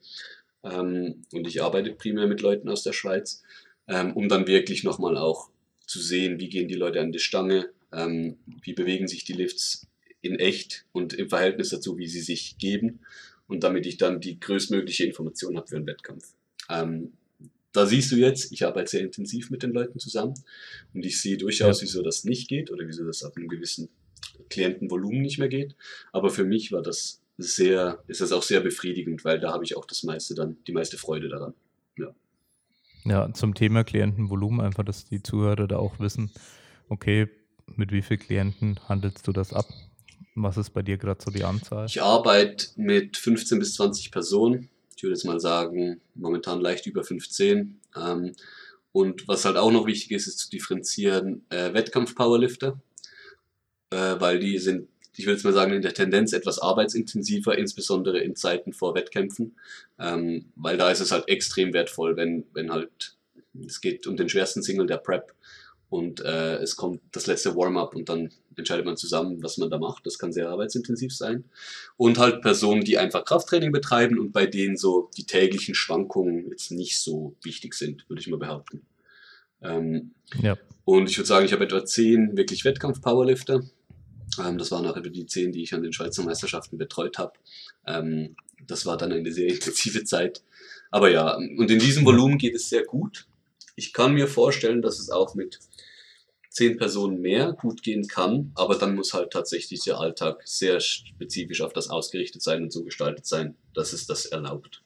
[0.62, 3.42] Ähm, und ich arbeite primär mit Leuten aus der Schweiz,
[3.88, 5.50] ähm, um dann wirklich nochmal auch
[5.86, 9.86] zu sehen, wie gehen die Leute an die Stange, ähm, wie bewegen sich die Lifts
[10.22, 13.00] in echt und im Verhältnis dazu, wie sie sich geben.
[13.46, 16.32] Und damit ich dann die größtmögliche Information habe für einen Wettkampf.
[16.70, 17.12] Ähm,
[17.72, 20.34] da siehst du jetzt, ich arbeite sehr intensiv mit den Leuten zusammen
[20.94, 23.88] und ich sehe durchaus, wieso das nicht geht oder wieso das ab einem gewissen
[24.48, 25.74] Klientenvolumen nicht mehr geht.
[26.12, 29.76] Aber für mich war das sehr, ist das auch sehr befriedigend, weil da habe ich
[29.76, 31.54] auch das meiste dann, die meiste Freude daran.
[33.04, 36.30] Ja, zum Thema Klientenvolumen, einfach, dass die Zuhörer da auch wissen,
[36.88, 37.28] okay,
[37.66, 39.66] mit wie vielen Klienten handelst du das ab?
[40.34, 41.86] Was ist bei dir gerade so die Anzahl?
[41.86, 44.68] Ich arbeite mit 15 bis 20 Personen.
[44.96, 47.80] Ich würde jetzt mal sagen, momentan leicht über 15.
[47.96, 48.32] Ähm,
[48.90, 52.80] und was halt auch noch wichtig ist, ist zu differenzieren äh, Wettkampf-Powerlifter,
[53.90, 58.18] äh, weil die sind, ich würde jetzt mal sagen, in der Tendenz etwas arbeitsintensiver, insbesondere
[58.18, 59.56] in Zeiten vor Wettkämpfen,
[59.98, 63.16] ähm, weil da ist es halt extrem wertvoll, wenn, wenn halt,
[63.66, 65.34] es geht um den schwersten Single der Prep
[65.94, 69.78] und äh, es kommt das letzte Warm-up und dann entscheidet man zusammen, was man da
[69.78, 70.04] macht.
[70.04, 71.44] Das kann sehr arbeitsintensiv sein.
[71.96, 76.72] Und halt Personen, die einfach Krafttraining betreiben und bei denen so die täglichen Schwankungen jetzt
[76.72, 78.82] nicht so wichtig sind, würde ich mal behaupten.
[79.62, 80.10] Ähm,
[80.42, 80.58] Ja.
[80.84, 83.62] und ich würde sagen, ich habe etwa zehn wirklich Wettkampf-Powerlifter.
[84.44, 87.34] Ähm, das waren auch etwa die zehn, die ich an den Schweizer Meisterschaften betreut habe.
[87.86, 88.34] Ähm,
[88.66, 90.42] das war dann eine sehr intensive Zeit.
[90.90, 93.28] Aber ja, und in diesem Volumen geht es sehr gut.
[93.76, 95.60] Ich kann mir vorstellen, dass es auch mit
[96.54, 101.60] zehn Personen mehr gut gehen kann, aber dann muss halt tatsächlich der Alltag sehr spezifisch
[101.60, 104.82] auf das ausgerichtet sein und so gestaltet sein, dass es das erlaubt.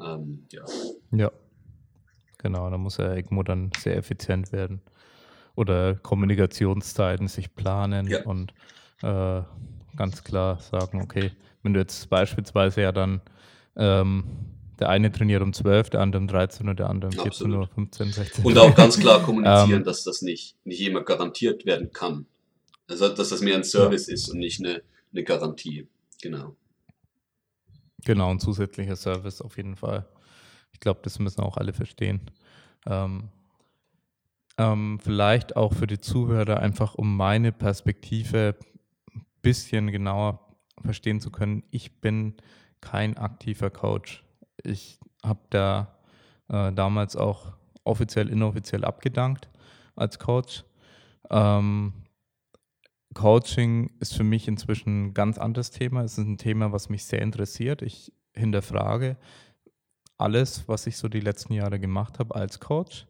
[0.00, 0.64] Ähm, ja.
[1.12, 1.30] Ja.
[2.38, 4.80] Genau, da muss der ECMO dann sehr effizient werden.
[5.54, 8.24] Oder Kommunikationszeiten sich planen Ja.
[8.24, 8.52] und
[9.02, 9.42] äh,
[9.96, 11.30] ganz klar sagen, okay,
[11.62, 13.20] wenn du jetzt beispielsweise ja dann
[13.76, 14.24] ähm,
[14.78, 17.58] der eine trainiert um 12, der andere um 13 und der andere um 14 Absolut.
[17.58, 21.64] Uhr, 15, 16 Und auch ganz klar kommunizieren, Ähm, dass das nicht, nicht immer garantiert
[21.64, 22.26] werden kann.
[22.88, 25.88] Also, dass das mehr ein Service ist und nicht eine, eine Garantie.
[26.22, 26.54] Genau.
[28.04, 30.06] Genau, ein zusätzlicher Service auf jeden Fall.
[30.72, 32.20] Ich glaube, das müssen auch alle verstehen.
[32.86, 33.30] Ähm,
[34.58, 38.56] ähm, vielleicht auch für die Zuhörer einfach, um meine Perspektive
[39.14, 41.64] ein bisschen genauer verstehen zu können.
[41.70, 42.34] Ich bin
[42.80, 44.25] kein aktiver Coach.
[44.66, 45.96] Ich habe da
[46.48, 47.52] äh, damals auch
[47.84, 49.48] offiziell, inoffiziell abgedankt
[49.94, 50.64] als Coach.
[51.30, 51.92] Ähm,
[53.14, 56.02] Coaching ist für mich inzwischen ein ganz anderes Thema.
[56.02, 57.80] Es ist ein Thema, was mich sehr interessiert.
[57.80, 59.16] Ich hinterfrage
[60.18, 63.06] alles, was ich so die letzten Jahre gemacht habe als Coach,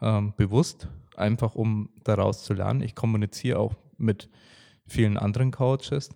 [0.00, 2.82] ähm, bewusst, einfach um daraus zu lernen.
[2.82, 4.28] Ich kommuniziere auch mit
[4.86, 6.10] vielen anderen Coaches,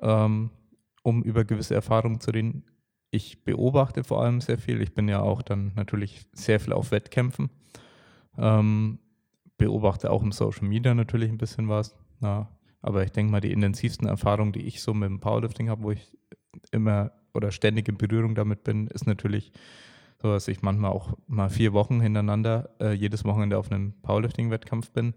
[0.00, 0.50] ähm,
[1.02, 2.64] um über gewisse Erfahrungen zu reden.
[3.14, 4.82] Ich beobachte vor allem sehr viel.
[4.82, 7.48] Ich bin ja auch dann natürlich sehr viel auf Wettkämpfen.
[8.36, 8.98] Ähm,
[9.56, 11.96] beobachte auch im Social Media natürlich ein bisschen was.
[12.20, 12.48] Ja,
[12.82, 15.92] aber ich denke mal, die intensivsten Erfahrungen, die ich so mit dem Powerlifting habe, wo
[15.92, 16.18] ich
[16.72, 19.52] immer oder ständig in Berührung damit bin, ist natürlich
[20.20, 24.90] so, dass ich manchmal auch mal vier Wochen hintereinander äh, jedes Wochenende auf einem Powerlifting-Wettkampf
[24.90, 25.14] bin,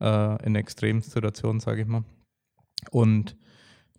[0.00, 2.04] äh, in extremen Situationen, sage ich mal.
[2.92, 3.36] Und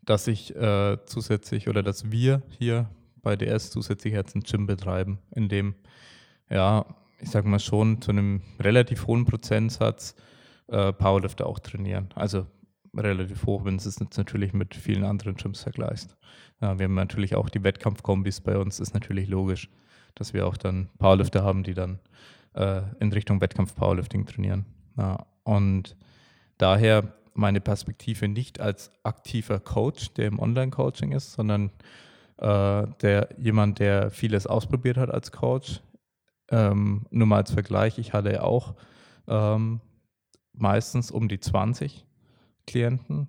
[0.01, 2.89] dass ich äh, zusätzlich oder dass wir hier
[3.23, 5.73] bei DS zusätzlich jetzt ein Gym betreiben, in dem,
[6.49, 6.85] ja,
[7.19, 10.15] ich sage mal schon zu einem relativ hohen Prozentsatz
[10.67, 12.09] äh, Powerlifter auch trainieren.
[12.15, 12.45] Also
[12.95, 16.15] relativ hoch, wenn du es jetzt natürlich mit vielen anderen Gyms vergleichst.
[16.61, 19.69] Ja, wir haben natürlich auch die Wettkampfkombis bei uns, ist natürlich logisch,
[20.15, 21.99] dass wir auch dann Powerlifter haben, die dann
[22.53, 24.65] äh, in Richtung Wettkampf-Powerlifting trainieren.
[24.97, 25.95] Ja, und
[26.57, 31.71] daher meine Perspektive nicht als aktiver Coach, der im Online-Coaching ist, sondern
[32.37, 35.81] äh, der jemand, der vieles ausprobiert hat als Coach.
[36.49, 38.75] Ähm, nur mal als Vergleich, ich hatte auch
[39.27, 39.81] ähm,
[40.53, 42.05] meistens um die 20
[42.67, 43.27] Klienten.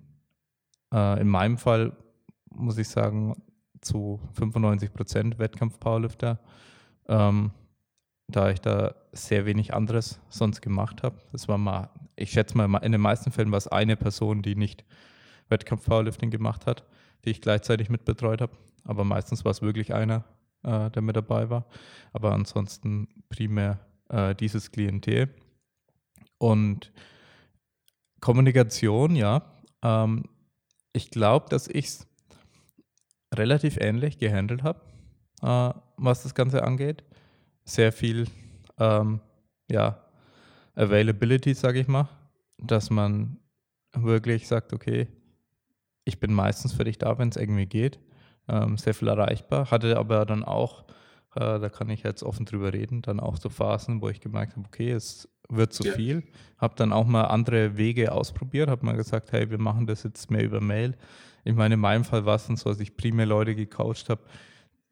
[0.93, 1.95] Äh, in meinem Fall
[2.49, 3.35] muss ich sagen,
[3.81, 6.39] zu 95 Prozent Wettkampf-Powerlifter,
[7.07, 7.51] ähm,
[8.27, 11.17] da ich da sehr wenig anderes sonst gemacht habe.
[11.31, 14.55] Das war mal, ich schätze mal, in den meisten Fällen war es eine Person, die
[14.55, 14.83] nicht
[15.49, 16.85] Wettkampf-Powerlifting gemacht hat,
[17.23, 18.53] die ich gleichzeitig mitbetreut habe.
[18.85, 20.23] Aber meistens war es wirklich einer,
[20.63, 21.65] äh, der mit dabei war.
[22.13, 23.79] Aber ansonsten primär
[24.09, 25.29] äh, dieses Klientel.
[26.37, 26.91] Und
[28.21, 29.43] Kommunikation, ja.
[29.81, 30.23] Ähm,
[30.93, 32.07] ich glaube, dass ich es
[33.33, 34.81] relativ ähnlich gehandelt habe,
[35.41, 37.03] äh, was das Ganze angeht.
[37.65, 38.27] Sehr viel,
[38.79, 39.19] ähm,
[39.69, 40.01] ja,
[40.75, 42.09] Availability, sage ich mal,
[42.57, 43.37] dass man
[43.93, 45.07] wirklich sagt, okay,
[46.03, 47.99] ich bin meistens für dich da, wenn es irgendwie geht.
[48.47, 49.71] Ähm, sehr viel erreichbar.
[49.71, 50.83] Hatte aber dann auch,
[51.35, 54.55] äh, da kann ich jetzt offen drüber reden, dann auch so Phasen, wo ich gemerkt
[54.55, 55.93] habe, okay, es wird zu Ja.
[55.93, 56.23] viel.
[56.57, 60.29] Habe dann auch mal andere Wege ausprobiert, habe mal gesagt, hey, wir machen das jetzt
[60.31, 60.95] mehr über Mail.
[61.43, 64.21] Ich meine, in meinem Fall war es dann so, dass ich primär Leute gecoacht habe,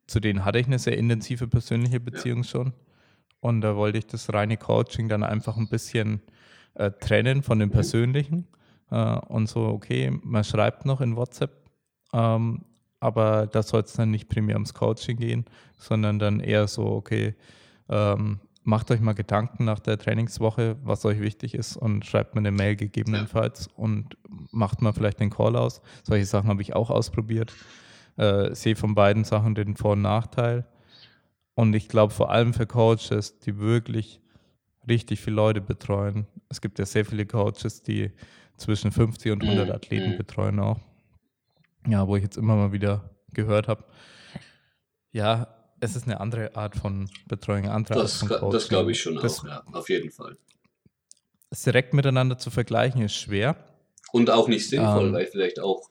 [0.05, 2.73] zu denen hatte ich eine sehr intensive persönliche Beziehung schon.
[3.39, 6.21] Und da wollte ich das reine Coaching dann einfach ein bisschen
[6.75, 8.47] äh, trennen von dem Persönlichen.
[8.91, 11.51] Äh, und so, okay, man schreibt noch in WhatsApp,
[12.13, 12.63] ähm,
[13.03, 15.45] aber da soll es dann nicht primär ums Coaching gehen,
[15.77, 17.35] sondern dann eher so, okay,
[17.89, 22.39] ähm, macht euch mal Gedanken nach der Trainingswoche, was euch wichtig ist und schreibt mir
[22.39, 24.17] eine Mail gegebenenfalls und
[24.51, 25.81] macht mal vielleicht den Call aus.
[26.03, 27.53] Solche Sachen habe ich auch ausprobiert.
[28.15, 30.65] Äh, sehe von beiden Sachen den Vor- und Nachteil.
[31.55, 34.21] Und ich glaube vor allem für Coaches, die wirklich
[34.87, 36.25] richtig viele Leute betreuen.
[36.49, 38.11] Es gibt ja sehr viele Coaches, die
[38.57, 39.73] zwischen 50 und 100 Mhm.
[39.73, 40.79] Athleten betreuen auch.
[41.87, 43.83] Ja, wo ich jetzt immer mal wieder gehört habe.
[45.11, 45.47] Ja,
[45.79, 48.51] es ist eine andere Art von Betreuung, eine andere Das, Art von Coaching.
[48.51, 50.37] das glaube ich schon Das auch, ja, auf jeden Fall.
[51.49, 53.55] es direkt miteinander zu vergleichen ist schwer.
[54.11, 55.13] Und auch nicht sinnvoll, Ähm.
[55.13, 55.89] weil vielleicht auch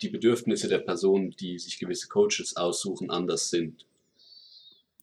[0.00, 3.86] die Bedürfnisse der Personen, die sich gewisse Coaches aussuchen, anders sind.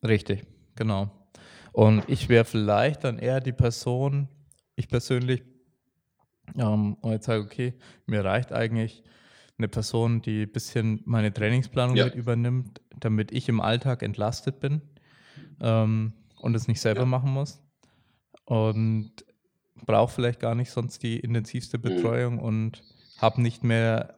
[0.03, 0.43] Richtig,
[0.75, 1.11] genau.
[1.73, 4.27] Und ich wäre vielleicht dann eher die Person,
[4.75, 5.43] ich persönlich,
[6.57, 7.73] ähm, und jetzt sage, okay,
[8.05, 9.03] mir reicht eigentlich
[9.62, 12.05] eine Person, die ein bisschen meine Trainingsplanung Ja.
[12.05, 14.82] mit übernimmt, damit ich im Alltag entlastet bin
[15.62, 17.05] ähm, und es nicht selber Ja.
[17.05, 17.62] machen muss.
[18.45, 19.12] Und
[19.86, 21.82] brauche vielleicht gar nicht sonst die intensivste Mhm.
[21.82, 22.84] Betreuung und
[23.18, 24.16] habe nicht mehr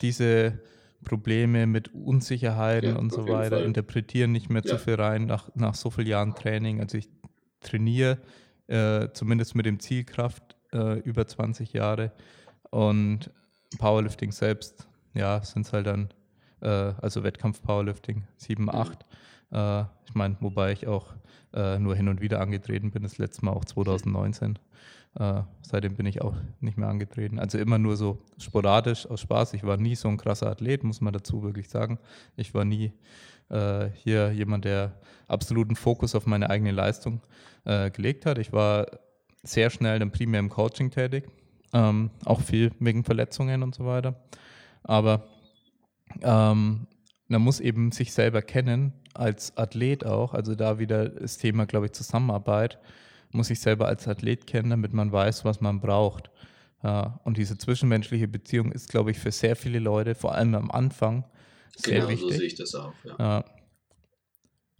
[0.00, 0.60] diese
[1.04, 3.66] Probleme mit Unsicherheiten Ja, und so weiter, Fall.
[3.66, 4.68] interpretieren nicht mehr Ja.
[4.70, 6.80] zu viel rein nach, nach so vielen Jahren Training.
[6.80, 7.08] Also ich
[7.60, 8.18] trainiere
[8.68, 12.12] äh, zumindest mit dem Zielkraft äh, über 20 Jahre
[12.70, 13.30] und
[13.78, 16.08] Powerlifting selbst, ja, sind es halt dann,
[16.60, 16.66] äh,
[17.00, 19.04] also Wettkampf-Powerlifting 7, 8.
[19.52, 21.14] Äh, ich meine, wobei ich auch
[21.54, 24.58] äh, nur hin und wieder angetreten bin, das letzte Mal auch 2019.
[25.18, 27.38] Äh, seitdem bin ich auch nicht mehr angetreten.
[27.38, 29.54] Also immer nur so sporadisch aus Spaß.
[29.54, 31.98] Ich war nie so ein krasser Athlet, muss man dazu wirklich sagen.
[32.36, 32.92] Ich war nie
[33.50, 34.92] äh, hier jemand, der
[35.28, 37.20] absoluten Fokus auf meine eigene Leistung
[37.64, 38.38] äh, gelegt hat.
[38.38, 38.86] Ich war
[39.42, 41.28] sehr schnell dann primär im Coaching tätig,
[41.72, 44.14] ähm, auch viel wegen Verletzungen und so weiter.
[44.82, 45.26] Aber
[46.20, 46.86] ähm,
[47.28, 51.86] man muss eben sich selber kennen, als Athlet auch, also da wieder das Thema, glaube
[51.86, 52.78] ich, Zusammenarbeit,
[53.30, 56.30] muss sich selber als Athlet kennen, damit man weiß, was man braucht.
[56.82, 60.70] Ja, und diese zwischenmenschliche Beziehung ist, glaube ich, für sehr viele Leute, vor allem am
[60.70, 61.24] Anfang,
[61.76, 62.30] sehr Genau, wichtig.
[62.32, 62.92] so sehe ich das auch.
[63.04, 63.16] Ja.
[63.18, 63.44] Ja.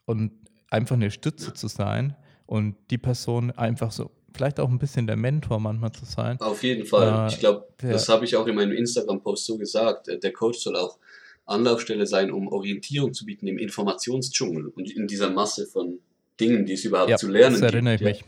[0.04, 0.32] Und
[0.68, 2.16] einfach eine Stütze zu sein
[2.46, 6.40] und die Person einfach so, vielleicht auch ein bisschen der Mentor manchmal zu sein.
[6.40, 7.28] Auf jeden Fall.
[7.28, 10.08] Äh, ich glaube, das habe ich auch in meinem Instagram-Post so gesagt.
[10.08, 10.98] Äh, Der Coach soll auch
[11.46, 15.98] Anlaufstelle sein, um Orientierung zu bieten im Informationsdschungel und in dieser Masse von
[16.40, 18.10] Dingen, die es überhaupt Ja, zu lernen das erinnere ich gibt.
[18.20, 18.24] mich.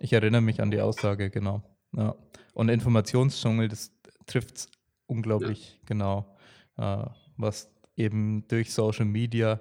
[0.00, 1.62] Ich erinnere mich an die Aussage, genau.
[1.96, 2.14] Ja.
[2.52, 3.90] Und Informationsdschungel, das
[4.26, 4.68] trifft es
[5.06, 6.36] unglaublich genau,
[6.76, 7.04] äh,
[7.36, 9.60] was eben durch Social Media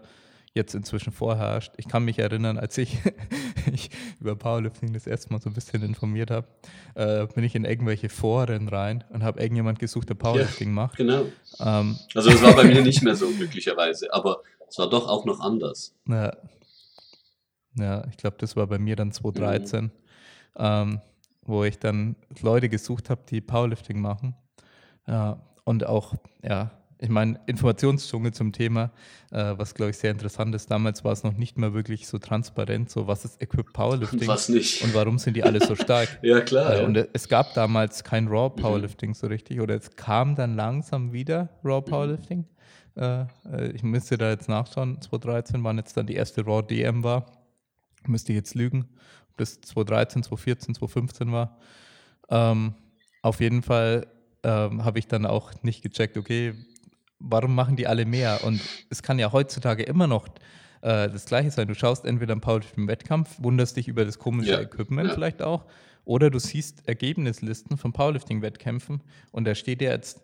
[0.54, 1.74] jetzt inzwischen vorherrscht.
[1.78, 3.00] Ich kann mich erinnern, als ich,
[3.72, 3.90] ich
[4.20, 6.48] über Powerlifting das erste Mal so ein bisschen informiert habe,
[6.96, 10.98] äh, bin ich in irgendwelche Foren rein und habe irgendjemand gesucht, der Powerlifting macht.
[10.98, 11.26] Genau.
[11.60, 15.26] Ähm, Also es war bei mir nicht mehr so glücklicherweise, aber es war doch auch
[15.26, 15.96] noch anders.
[16.08, 16.36] Ja,
[17.76, 19.92] ja ich glaube, das war bei mir dann 2013,
[20.58, 21.02] ähm,
[21.42, 24.36] wo ich dann Leute gesucht habe, die Powerlifting machen.
[25.08, 26.72] Ja, und auch, ja,
[27.04, 28.92] ich meine, Informationsdschungel zum Thema,
[29.32, 30.72] äh, was glaube ich sehr interessant ist.
[30.72, 34.48] Damals war es noch nicht mal wirklich so transparent, so was ist Equip Powerlifting Was
[34.48, 34.82] nicht.
[34.84, 36.08] und warum sind die alle so stark.
[36.24, 36.74] Ja, klar.
[36.74, 36.86] Äh, ja.
[36.88, 38.62] und es gab damals kein Raw Mhm.
[38.62, 41.86] Powerlifting so richtig, oder es kam dann langsam wieder Raw Mhm.
[41.86, 42.46] Powerlifting.
[42.96, 47.04] Äh, äh, ich müsste da jetzt nachschauen, 2013, wann jetzt dann die erste Raw DM
[47.04, 47.26] war.
[48.08, 48.88] Müsste ich jetzt lügen,
[49.32, 51.58] ob das 2013, 2014, 2015 war.
[52.30, 52.76] Ähm,
[53.22, 54.08] auf jeden Fall
[54.44, 56.54] ähm, habe ich dann auch nicht gecheckt, okay,
[57.24, 58.42] warum machen die alle mehr?
[58.44, 60.28] Und es kann ja heutzutage immer noch
[60.82, 61.68] äh, das Gleiche sein.
[61.68, 65.14] Du schaust entweder einen Powerlifting-Wettkampf, wunderst dich über das komische Ja, Equipment ja.
[65.16, 65.66] vielleicht auch,
[66.06, 69.02] oder du siehst Ergebnislisten von Powerlifting-Wettkämpfen
[69.32, 70.22] und da steht ja jetzt,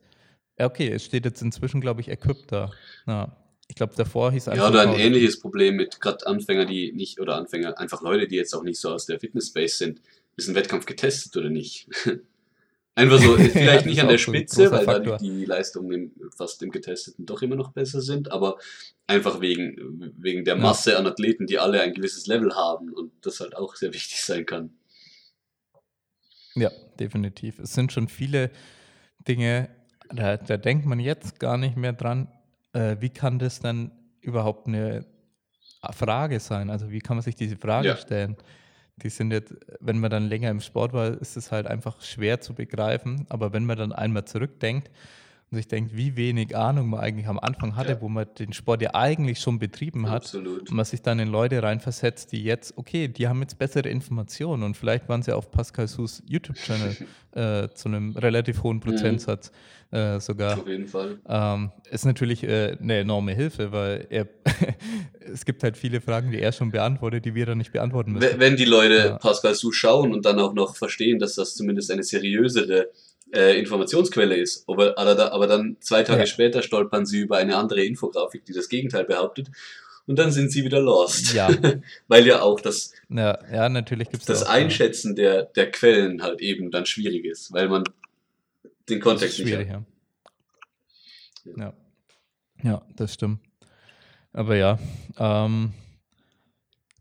[0.59, 2.71] okay, es steht jetzt inzwischen, glaube ich, Equip da.
[3.07, 3.35] Ja.
[3.69, 5.05] Ich glaube, davor hieß Ja, oder ein Powerlifting.
[5.05, 8.79] ähnliches Problem mit gerade Anfänger, die nicht, oder Anfänger, einfach Leute, die jetzt auch nicht
[8.79, 10.01] so aus der Fitness-Space sind.
[10.35, 11.87] Ist ein Wettkampf getestet oder nicht?
[12.95, 17.41] Einfach so, vielleicht nicht an der Spitze, weil da die, Leistungen fast im Getesteten doch
[17.41, 18.57] immer noch besser sind, aber
[19.07, 20.55] einfach wegen, wegen der.
[20.55, 24.21] Masse an Athleten, die alle ein gewisses Level haben und das halt auch sehr wichtig
[24.23, 24.71] sein kann.
[26.55, 27.59] Ja, definitiv.
[27.59, 28.51] Es sind schon viele
[29.27, 29.69] Dinge,
[30.13, 32.27] da, da denkt man jetzt gar nicht mehr dran,
[32.73, 35.05] äh, wie kann das dann überhaupt eine
[35.91, 36.69] Frage sein?
[36.69, 37.95] Also wie kann man sich diese Frage Ja.
[37.95, 38.35] stellen?
[39.01, 42.41] Die sind jetzt, wenn man dann länger im Sport war, ist es halt einfach schwer
[42.41, 43.25] zu begreifen.
[43.29, 44.89] Aber wenn man dann einmal zurückdenkt
[45.51, 48.01] und sich denkt, wie wenig Ahnung man eigentlich am Anfang hatte, Ja.
[48.01, 50.69] wo man den Sport ja eigentlich schon betrieben hat, Absolut.
[50.69, 54.63] und man sich dann in Leute reinversetzt, die jetzt, okay, die haben jetzt bessere Informationen
[54.63, 56.95] und vielleicht waren sie auf Pascal Sus YouTube-Channel
[57.31, 59.51] äh, zu einem relativ hohen Prozentsatz
[59.91, 60.59] äh, sogar.
[60.59, 61.17] Auf jeden Fall.
[61.27, 64.27] Ähm, ist natürlich äh, eine enorme Hilfe, weil er,
[65.19, 68.29] es gibt halt viele Fragen, die er schon beantwortet, die wir dann nicht beantworten müssen.
[68.33, 69.17] Wenn wenn die Leute Ja.
[69.17, 72.87] Pascal Su schauen und dann auch noch verstehen, dass das zumindest eine seriösere
[73.33, 76.25] äh, Informationsquelle ist, aber, aber, dann zwei Tage Ja.
[76.25, 79.49] später stolpern sie über eine andere Infografik, die das Gegenteil behauptet
[80.07, 81.33] und dann sind sie wieder lost.
[81.33, 81.47] Ja.
[82.07, 86.41] Weil ja auch das, Ja, ja natürlich gibt es das Einschätzen der, der Quellen halt
[86.41, 87.83] eben dann schwierig ist, weil man
[88.89, 89.83] den Kontext nicht schwierig, hat.
[91.45, 91.63] ja.
[91.63, 91.73] ja.
[92.61, 93.39] Ja, das stimmt.
[94.33, 94.79] Aber ja,
[95.17, 95.73] ähm,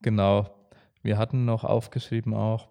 [0.02, 0.54] genau.
[1.02, 2.68] Wir hatten noch aufgeschrieben auch,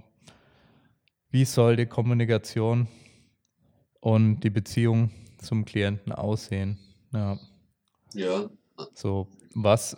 [1.32, 2.88] wie soll die Kommunikation
[4.08, 6.78] und die Beziehung zum Klienten aussehen?
[7.12, 7.38] Ja,
[8.14, 8.50] Ja,
[8.94, 9.98] so was,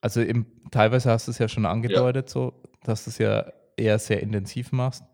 [0.00, 4.00] also im, teilweise hast du es ja schon angedeutet, so, dass du es ja eher
[4.00, 5.04] sehr intensiv machst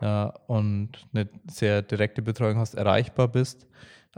[0.00, 3.66] ja, und eine sehr direkte Betreuung hast, erreichbar bist.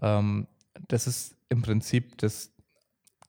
[0.01, 0.47] Ähm,
[0.87, 2.52] das ist im Prinzip das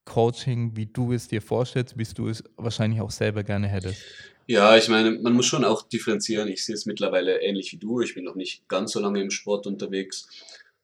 [0.05, 4.01] Coaching, wie du es dir vorstellst, wie du es wahrscheinlich auch selber gerne hättest?
[4.45, 6.49] Ja, ich meine, man muss schon auch differenzieren.
[6.49, 8.01] Ich sehe es mittlerweile ähnlich wie du.
[8.01, 10.27] Ich bin noch nicht ganz so lange im Sport unterwegs.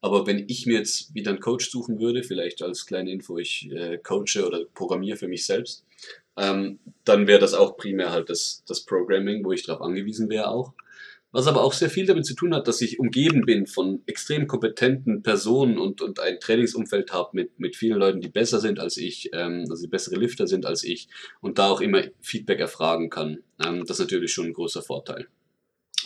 [0.00, 3.70] Aber wenn ich mir jetzt wieder einen Coach suchen würde, vielleicht als kleine Info, ich
[3.70, 5.84] äh, coache oder programmiere für mich selbst,
[6.38, 10.48] ähm, dann wäre das auch primär halt das, das Programming, wo ich darauf angewiesen wäre
[10.48, 10.72] auch.
[11.32, 14.48] Was aber auch sehr viel damit zu tun hat, dass ich umgeben bin von extrem
[14.48, 18.96] kompetenten Personen und, und ein Trainingsumfeld habe mit, mit vielen Leuten, die besser sind als
[18.96, 21.08] ich, ähm, also die bessere Lifter sind als ich
[21.40, 23.38] und da auch immer Feedback erfragen kann.
[23.64, 25.28] Ähm, das ist natürlich schon ein großer Vorteil.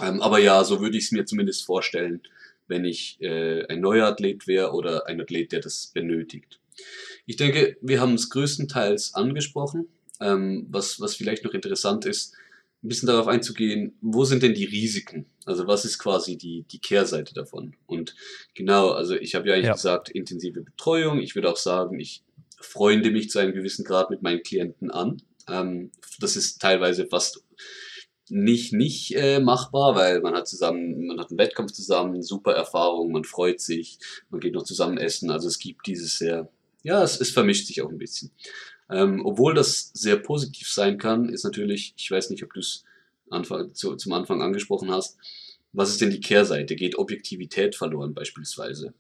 [0.03, 2.21] Ähm, aber ja, so würde ich es mir zumindest vorstellen,
[2.67, 6.61] wenn ich äh, ein neuer Athlet wäre oder ein Athlet, der das benötigt.
[7.25, 9.89] Ich denke, wir haben es größtenteils angesprochen.
[10.21, 12.35] Ähm, was, was vielleicht noch interessant ist,
[12.85, 15.27] ein bisschen darauf einzugehen, wo sind denn die Risiken?
[15.47, 17.75] Also was ist quasi die, die Kehrseite davon?
[17.87, 18.15] Und
[18.55, 19.73] genau, also ich habe ja eigentlich ja.
[19.73, 21.19] gesagt, intensive Betreuung.
[21.21, 22.23] Ich würde auch sagen, ich
[22.61, 25.23] freunde mich zu einem gewissen Grad mit meinen Klienten an.
[25.49, 27.43] Ähm, das ist teilweise fast
[28.31, 33.13] nicht nicht äh, machbar, weil man hat zusammen, man hat einen Wettkampf zusammen, super Erfahrung,
[33.13, 33.99] man freut sich,
[34.31, 35.31] man geht noch zusammen essen.
[35.31, 36.49] Also es gibt dieses sehr,
[36.83, 38.31] ja, es, es vermischt sich auch ein bisschen.
[38.91, 42.85] Ähm, obwohl das sehr positiv sein kann, ist natürlich, ich weiß nicht, ob du es
[43.73, 45.17] zu, zum Anfang angesprochen hast,
[45.73, 46.77] was ist denn die Kehrseite?
[46.77, 48.95] Geht Objektivität verloren beispielsweise?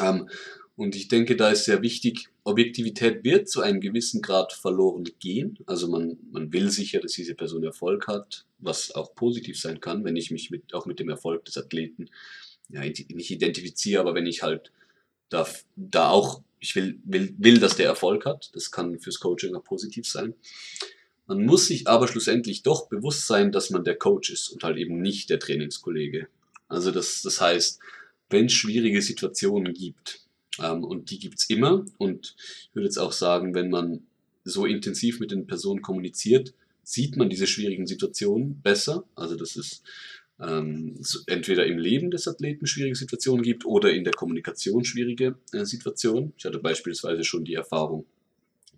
[0.00, 0.28] Ähm,
[0.76, 5.58] und ich denke, da ist sehr wichtig, Objektivität wird zu einem gewissen Grad verloren gehen.
[5.66, 10.04] Also man, man will sicher, dass diese Person Erfolg hat, was auch positiv sein kann,
[10.04, 12.10] wenn ich mich mit, auch mit dem Erfolg des Athleten
[12.68, 14.72] ja, nicht identifiziere, aber wenn ich halt
[15.28, 15.46] da,
[15.76, 18.50] da auch ich will, will, will, dass der Erfolg hat.
[18.54, 20.34] Das kann fürs Coaching auch positiv sein.
[21.26, 24.78] Man muss sich aber schlussendlich doch bewusst sein, dass man der Coach ist und halt
[24.78, 26.28] eben nicht der Trainingskollege.
[26.68, 27.80] Also das, das heißt,
[28.30, 30.20] wenn es schwierige Situationen gibt,
[30.58, 34.06] ähm, und die gibt's immer, und ich würde jetzt auch sagen, wenn man
[34.44, 39.04] so intensiv mit den Personen kommuniziert, sieht man diese schwierigen Situationen besser.
[39.14, 39.82] Also das ist
[40.40, 45.64] ähm, entweder im Leben des Athleten schwierige Situationen gibt oder in der Kommunikation schwierige äh,
[45.64, 46.32] Situationen.
[46.36, 48.06] Ich hatte beispielsweise schon die Erfahrung,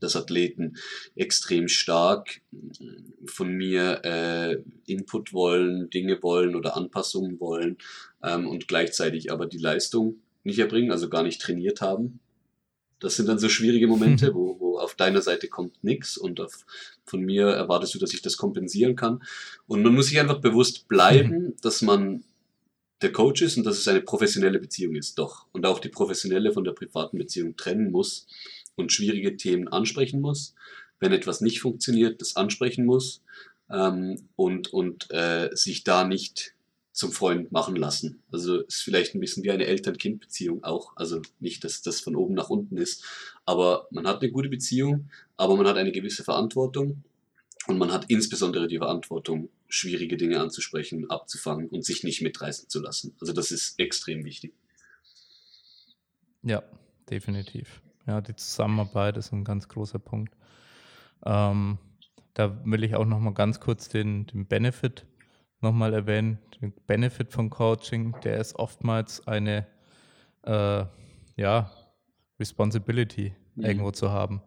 [0.01, 0.77] dass Athleten
[1.15, 2.87] extrem stark äh,
[3.27, 7.79] von mir äh, Input wollen, Dinge wollen oder Anpassungen wollen
[8.23, 12.21] ähm, und gleichzeitig aber die Leistung nicht erbringen, also gar nicht trainiert haben.
[13.01, 16.65] Das sind dann so schwierige Momente, wo, wo auf deiner Seite kommt nichts und auf,
[17.05, 19.23] von mir erwartest du, dass ich das kompensieren kann.
[19.67, 22.25] Und man muss sich einfach bewusst bleiben, dass man
[23.03, 25.47] der Coach ist und dass es eine professionelle Beziehung ist, doch.
[25.53, 28.27] Und auch die professionelle von der privaten Beziehung trennen muss
[28.75, 30.55] und schwierige Themen ansprechen muss.
[30.99, 33.23] Wenn etwas nicht funktioniert, das ansprechen muss
[33.71, 36.56] ähm, und, und äh, sich da nicht
[36.97, 38.23] zum Freund machen lassen.
[38.33, 40.97] Also ist vielleicht ein bisschen wie eine Eltern-Kind-Beziehung auch.
[40.97, 43.05] Also nicht, dass das von oben nach unten ist,
[43.45, 47.05] aber man hat eine gute Beziehung, aber man hat eine gewisse Verantwortung
[47.67, 52.81] und man hat insbesondere die Verantwortung, schwierige Dinge anzusprechen, abzufangen und sich nicht mitreißen zu
[52.81, 53.15] lassen.
[53.21, 54.55] Also das ist extrem wichtig.
[56.43, 56.63] Ja,
[57.11, 57.83] definitiv.
[58.07, 60.35] Ja, die Zusammenarbeit ist ein ganz großer Punkt.
[61.27, 61.77] Ähm,
[62.33, 65.05] da will ich auch noch mal ganz kurz den, den Benefit
[65.61, 69.67] nochmal erwähnen, den Benefit von Coaching, der ist oftmals eine
[70.43, 70.85] äh,
[71.37, 71.71] ja,
[72.39, 73.65] Responsibility mhm.
[73.65, 74.43] irgendwo zu haben.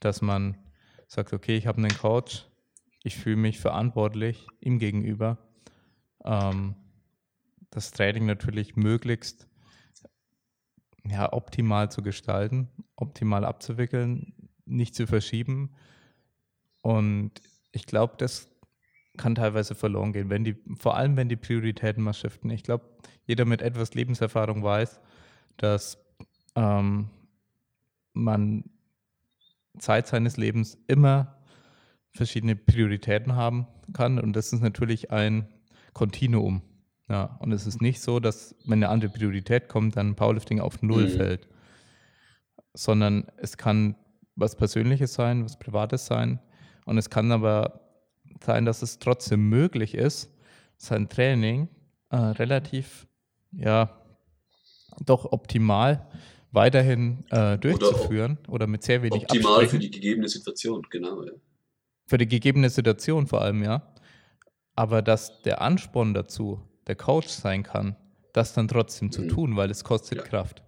[0.00, 0.56] Dass man
[1.06, 2.46] sagt, okay, ich habe einen Coach,
[3.02, 5.38] ich fühle mich verantwortlich ihm gegenüber,
[6.24, 6.74] ähm,
[7.70, 9.48] das Training natürlich möglichst
[11.04, 15.74] ja, optimal zu gestalten, optimal abzuwickeln, nicht zu verschieben.
[16.82, 17.32] Und
[17.72, 18.51] ich glaube, das
[19.16, 22.50] kann teilweise verloren gehen, wenn die, vor allem wenn die Prioritäten mal shiften.
[22.50, 22.84] Ich glaube,
[23.26, 25.00] jeder mit etwas Lebenserfahrung weiß,
[25.56, 25.98] dass
[26.54, 27.10] ähm,
[28.14, 28.64] man
[29.78, 31.36] Zeit seines Lebens immer
[32.14, 35.48] verschiedene Prioritäten haben kann und das ist natürlich ein
[35.92, 36.62] Kontinuum.
[37.08, 40.82] Ja, und es ist nicht so, dass wenn eine andere Priorität kommt, dann Powerlifting auf
[40.82, 41.16] Null mhm.
[41.16, 41.48] fällt,
[42.74, 43.96] sondern es kann
[44.36, 46.38] was Persönliches sein, was Privates sein
[46.86, 47.81] und es kann aber
[48.44, 50.30] sein, dass es trotzdem möglich ist,
[50.76, 51.68] sein Training
[52.10, 53.06] äh, relativ,
[53.52, 53.98] ja,
[55.04, 56.06] doch optimal
[56.50, 59.70] weiterhin äh, durchzuführen oder, oder, mit sehr wenig Optimal Absprechen.
[59.70, 61.24] für die gegebene Situation, genau.
[61.24, 61.32] Ja.
[62.06, 63.94] Für die gegebene Situation vor allem, ja.
[64.74, 67.96] Aber dass der Ansporn dazu der Coach sein kann,
[68.32, 69.12] das dann trotzdem mhm.
[69.12, 70.24] zu tun, weil es kostet ja.
[70.24, 70.62] Kraft.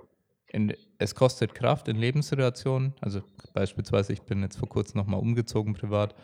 [0.48, 2.94] In, es kostet Kraft in Lebenssituationen.
[3.00, 6.14] Also beispielsweise, ich bin jetzt vor kurzem nochmal umgezogen privat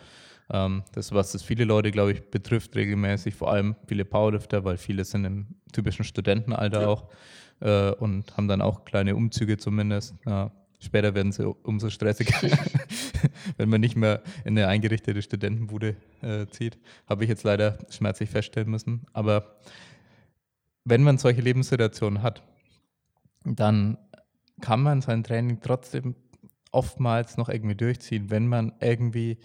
[0.52, 4.76] ähm, das, was das viele Leute, glaube ich, betrifft regelmäßig, vor allem viele Powerlifter, weil
[4.76, 6.88] viele sind im typischen Studentenalter ja.
[6.88, 7.08] auch
[7.60, 10.14] äh, und haben dann auch kleine Umzüge zumindest.
[10.26, 10.50] Ja.
[10.80, 12.34] Später werden sie umso stressiger,
[13.58, 16.78] wenn man nicht mehr in eine eingerichtete Studentenbude äh, zieht.
[17.06, 19.02] Habe ich jetzt leider schmerzlich feststellen müssen.
[19.12, 19.56] Aber
[20.84, 22.42] wenn man solche Lebenssituationen hat,
[23.44, 23.98] dann
[24.60, 26.14] kann man sein Training trotzdem
[26.72, 29.38] oftmals noch irgendwie durchziehen, wenn man irgendwie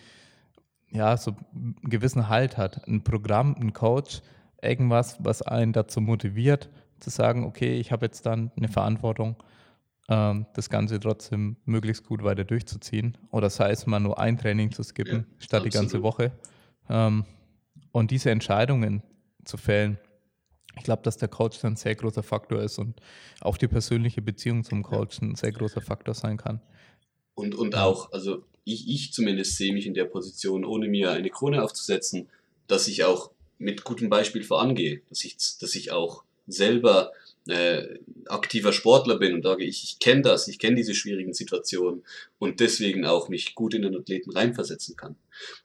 [0.96, 4.22] ja so einen gewissen Halt hat, ein Programm, ein Coach,
[4.62, 6.70] irgendwas, was einen dazu motiviert,
[7.00, 9.36] zu sagen, okay, ich habe jetzt dann eine Verantwortung,
[10.10, 13.18] ähm, das Ganze trotzdem möglichst gut weiter durchzuziehen.
[13.32, 15.66] Oder sei es mal nur ein Training zu skippen, ja, statt absolut.
[15.66, 16.32] die ganze Woche.
[16.90, 17.26] Ähm,
[17.92, 19.04] und diese Entscheidungen
[19.44, 19.98] zu fällen,
[20.78, 23.00] ich glaube, dass der Coach dann ein sehr großer Faktor ist und
[23.42, 26.62] auch die persönliche Beziehung zum Coach ein sehr großer Faktor sein kann.
[27.34, 31.30] Und, und auch, also ich, ich zumindest sehe mich in der Position, ohne mir eine
[31.30, 32.28] Krone aufzusetzen,
[32.68, 37.12] dass ich auch mit gutem Beispiel vorangehe, dass ich, dass ich auch selber
[37.48, 42.04] äh, aktiver Sportler bin und sage, ich, ich kenne das, ich kenne diese schwierigen Situationen
[42.40, 45.16] und deswegen auch mich gut in den Athleten reinversetzen kann.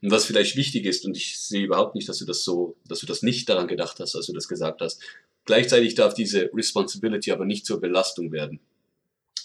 [0.02, 3.00] Und was vielleicht wichtig ist, und ich sehe überhaupt nicht, dass du das so, dass
[3.00, 5.00] du das nicht daran gedacht hast, als du das gesagt hast,
[5.46, 8.60] gleichzeitig darf diese Responsibility aber nicht zur Belastung werden.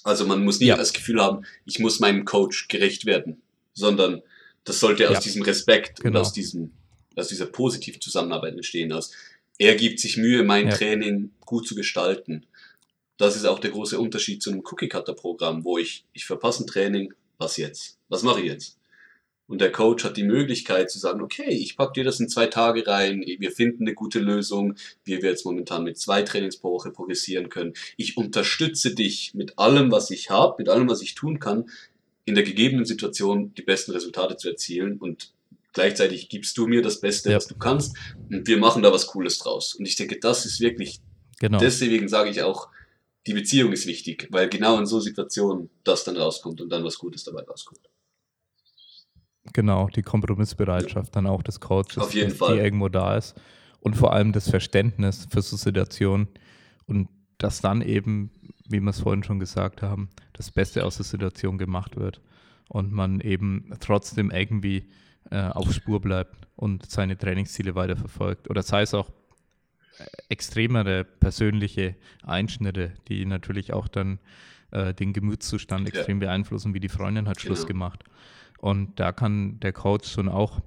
[0.05, 0.77] Also man muss nie ja.
[0.77, 3.41] das Gefühl haben, ich muss meinem Coach gerecht werden,
[3.73, 4.21] sondern
[4.63, 5.19] das sollte aus ja.
[5.21, 6.19] diesem Respekt genau.
[6.19, 6.73] und aus diesem,
[7.15, 9.11] aus dieser positiven Zusammenarbeit entstehen, aus
[9.57, 10.75] er gibt sich Mühe, mein ja.
[10.75, 12.45] Training gut zu gestalten.
[13.17, 17.11] Das ist auch der große Unterschied zu einem Cookie-Cutter-Programm, wo ich, ich verpasse ein Training,
[17.39, 17.97] was jetzt?
[18.07, 18.77] Was mache ich jetzt?
[19.47, 22.47] Und der Coach hat die Möglichkeit zu sagen, okay, ich packe dir das in zwei
[22.47, 26.71] Tage rein, wir finden eine gute Lösung, wie wir jetzt momentan mit zwei Trainings pro
[26.71, 27.73] Woche progressieren können.
[27.95, 31.69] Ich unterstütze dich mit allem, was ich habe, mit allem, was ich tun kann,
[32.25, 35.31] in der gegebenen Situation die besten Resultate zu erzielen und
[35.73, 37.35] gleichzeitig gibst du mir das Beste, ja.
[37.35, 37.95] was du kannst
[38.31, 39.75] und wir machen da was Cooles draus.
[39.75, 41.01] Und ich denke, das ist wirklich,
[41.39, 41.59] genau.
[41.59, 42.69] deswegen sage ich auch,
[43.27, 46.97] die Beziehung ist wichtig, weil genau in so Situationen das dann rauskommt und dann was
[46.97, 47.81] Gutes dabei rauskommt.
[49.53, 51.11] Genau, die Kompromissbereitschaft ja.
[51.13, 53.35] dann auch des Coaches, Auf jeden die irgendwo da ist.
[53.79, 56.27] Und vor allem das Verständnis für so Situationen
[56.87, 58.31] und dass dann eben,
[58.67, 62.21] wie wir es vorhin schon gesagt haben, das Beste aus der Situation gemacht wird
[62.67, 64.89] und man eben trotzdem irgendwie
[65.29, 68.49] äh, auf Spur bleibt und seine Trainingsziele weiterverfolgt.
[68.49, 69.09] Oder sei es auch
[69.99, 74.19] äh, extremere persönliche Einschnitte, die natürlich auch dann
[74.71, 75.95] äh, den Gemütszustand ja.
[75.95, 77.67] extrem beeinflussen, wie die Freundin hat Schluss genau.
[77.67, 78.03] gemacht.
[78.65, 80.59] Und da kann der Coach schon auch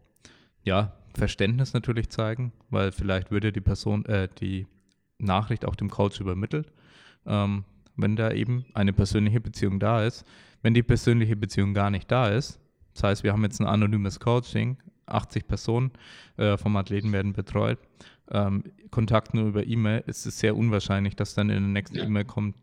[0.62, 4.68] ja, Verständnis natürlich zeigen, weil vielleicht würde die Person, äh, die
[5.18, 6.70] Nachricht auch dem Coach übermittelt,
[7.26, 7.64] ähm,
[7.96, 10.24] wenn da eben eine persönliche Beziehung da ist.
[10.62, 12.60] Wenn die persönliche Beziehung gar nicht da ist,
[12.94, 14.76] das heißt, wir haben jetzt ein anonymes Coaching,
[15.06, 15.90] 80 Personen
[16.36, 17.80] äh, vom Athleten werden betreut.
[18.30, 22.04] Ähm, Kontakt nur über E-Mail ist es sehr unwahrscheinlich, dass dann in der nächsten ja.
[22.04, 22.54] E-Mail kommt,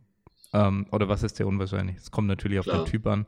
[0.54, 1.98] ähm, oder was ist sehr unwahrscheinlich?
[1.98, 2.86] Es kommt natürlich auf Klar.
[2.86, 3.26] den Typ an.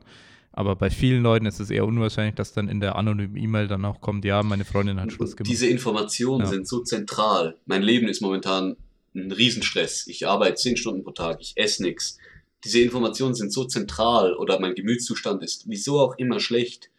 [0.58, 3.84] Aber bei vielen Leuten ist es eher unwahrscheinlich, dass dann in der anonymen E-Mail dann
[3.84, 5.50] auch kommt, ja, meine Freundin hat Schluss gemacht.
[5.50, 6.50] Diese Informationen ja.
[6.50, 7.56] sind so zentral.
[7.66, 8.76] Mein Leben ist momentan
[9.14, 10.06] ein Riesenstress.
[10.08, 12.18] Ich arbeite zehn Stunden pro Tag, ich esse nichts.
[12.64, 16.90] Diese Informationen sind so zentral oder mein Gemütszustand ist wieso auch immer schlecht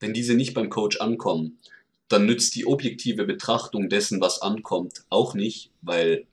[0.00, 1.58] wenn diese nicht beim Coach ankommen,
[2.08, 6.26] dann nützt die objektive Betrachtung dessen, was ankommt, auch nicht, weil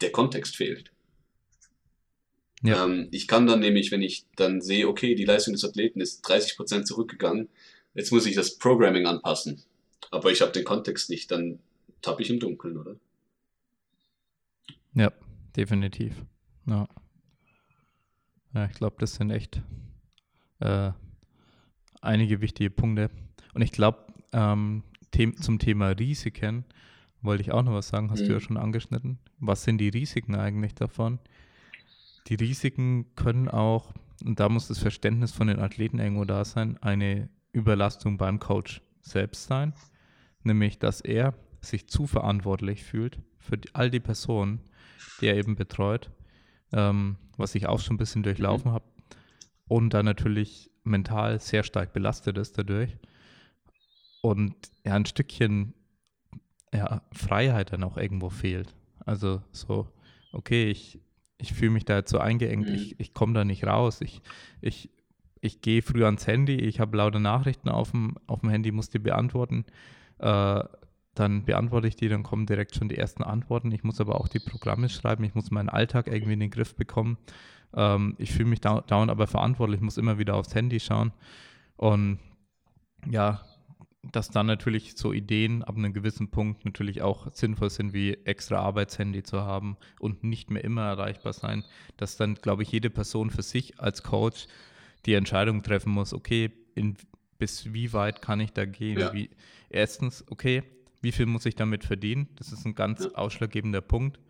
[0.00, 0.92] der Kontext fehlt.
[2.62, 2.84] Ja.
[2.84, 6.24] Ähm, ich kann dann nämlich, wenn ich dann sehe, okay, die Leistung des Athleten ist
[6.26, 7.48] 30% zurückgegangen,
[7.94, 9.62] jetzt muss ich das Programming anpassen.
[10.10, 11.60] Aber ich habe den Kontext nicht, dann
[12.02, 12.96] tappe ich im Dunkeln, oder?
[14.94, 15.12] Ja,
[15.56, 16.14] definitiv.
[16.66, 16.88] Ja,
[18.54, 19.62] ja ich glaube, das sind echt
[20.58, 20.92] äh,
[22.00, 23.10] einige wichtige Punkte.
[23.54, 23.98] Und ich glaube,
[24.32, 24.82] ähm,
[25.40, 26.64] zum Thema Risiken
[27.22, 28.26] wollte ich auch noch was sagen, hast mhm.
[28.26, 29.18] du ja schon angeschnitten.
[29.38, 31.18] Was sind die Risiken eigentlich davon?
[32.28, 33.92] Die Risiken können auch,
[34.24, 38.82] und da muss das Verständnis von den Athleten irgendwo da sein, eine Überlastung beim Coach
[39.00, 39.74] selbst sein.
[40.42, 44.60] Nämlich, dass er sich zu verantwortlich fühlt für die, all die Personen,
[45.20, 46.10] die er eben betreut,
[46.72, 48.74] ähm, was ich auch schon ein bisschen durchlaufen mhm.
[48.74, 48.84] habe.
[49.68, 52.96] Und dann natürlich mental sehr stark belastet ist dadurch
[54.22, 54.54] und
[54.84, 55.74] ja ein Stückchen
[56.72, 58.74] ja, Freiheit dann auch irgendwo fehlt.
[59.04, 59.88] Also so,
[60.32, 61.00] okay, ich,
[61.40, 62.74] ich fühle mich da jetzt so eingeengt, mhm.
[62.74, 64.22] ich, ich komme da nicht raus, ich,
[64.60, 64.90] ich,
[65.40, 68.90] ich gehe früh ans Handy, ich habe laute Nachrichten auf dem, auf dem Handy, muss
[68.90, 69.64] die beantworten.
[70.18, 70.62] Äh,
[71.14, 73.72] dann beantworte ich die, dann kommen direkt schon die ersten Antworten.
[73.72, 76.74] Ich muss aber auch die Programme schreiben, ich muss meinen Alltag irgendwie in den Griff
[76.76, 77.18] bekommen.
[77.74, 81.12] Ähm, ich fühle mich dauernd aber verantwortlich, muss immer wieder aufs Handy schauen.
[81.76, 82.20] Und
[83.10, 83.42] ja,
[84.02, 88.58] dass dann natürlich so Ideen ab einem gewissen Punkt natürlich auch sinnvoll sind, wie extra
[88.58, 91.64] Arbeitshandy zu haben und nicht mehr immer erreichbar sein,
[91.96, 94.46] dass dann, glaube ich, jede Person für sich als Coach
[95.06, 96.96] die Entscheidung treffen muss, okay, in,
[97.38, 98.98] bis wie weit kann ich da gehen?
[98.98, 99.12] Ja.
[99.12, 99.30] Wie,
[99.68, 100.62] erstens, okay,
[101.02, 102.28] wie viel muss ich damit verdienen?
[102.36, 103.10] Das ist ein ganz Ja.
[103.14, 104.20] ausschlaggebender Punkt.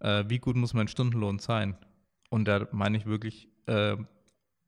[0.00, 1.76] Äh, wie gut muss mein Stundenlohn sein?
[2.30, 3.96] Und da meine ich wirklich, äh,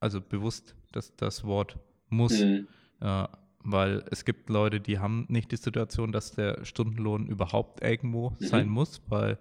[0.01, 1.79] also bewusst das, das Wort
[2.09, 2.41] muss.
[2.41, 2.69] Mhm.
[3.01, 3.27] Äh,
[3.73, 8.37] weil es gibt Leute, die haben nicht die Situation, dass der Stundenlohn überhaupt irgendwo Mhm.
[8.41, 9.39] sein muss, weil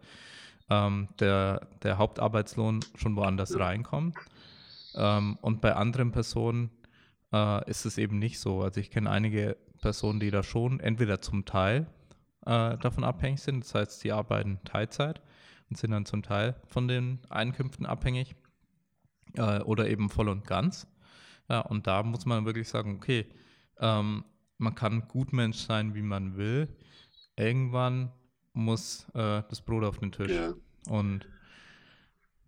[0.70, 4.16] ähm, der, der Hauptarbeitslohn schon woanders reinkommt.
[4.96, 6.70] Ähm, und bei anderen Personen
[7.34, 8.62] äh, ist es eben nicht so.
[8.62, 11.88] Also ich kenne einige Personen, die da schon entweder zum Teil
[12.46, 15.22] äh, davon abhängig sind, das heißt, sie arbeiten Teilzeit
[15.70, 18.36] und sind dann zum Teil von den Einkünften abhängig
[19.36, 20.88] äh, oder eben voll und ganz.
[21.50, 23.26] Ja, und da muss man wirklich sagen, okay,
[23.80, 24.24] ähm,
[24.58, 26.68] man kann Gutmensch sein, wie man will.
[27.38, 28.12] Irgendwann
[28.54, 30.32] muss äh, das Brot auf den Tisch.
[30.32, 30.56] Ja.
[30.90, 31.28] Und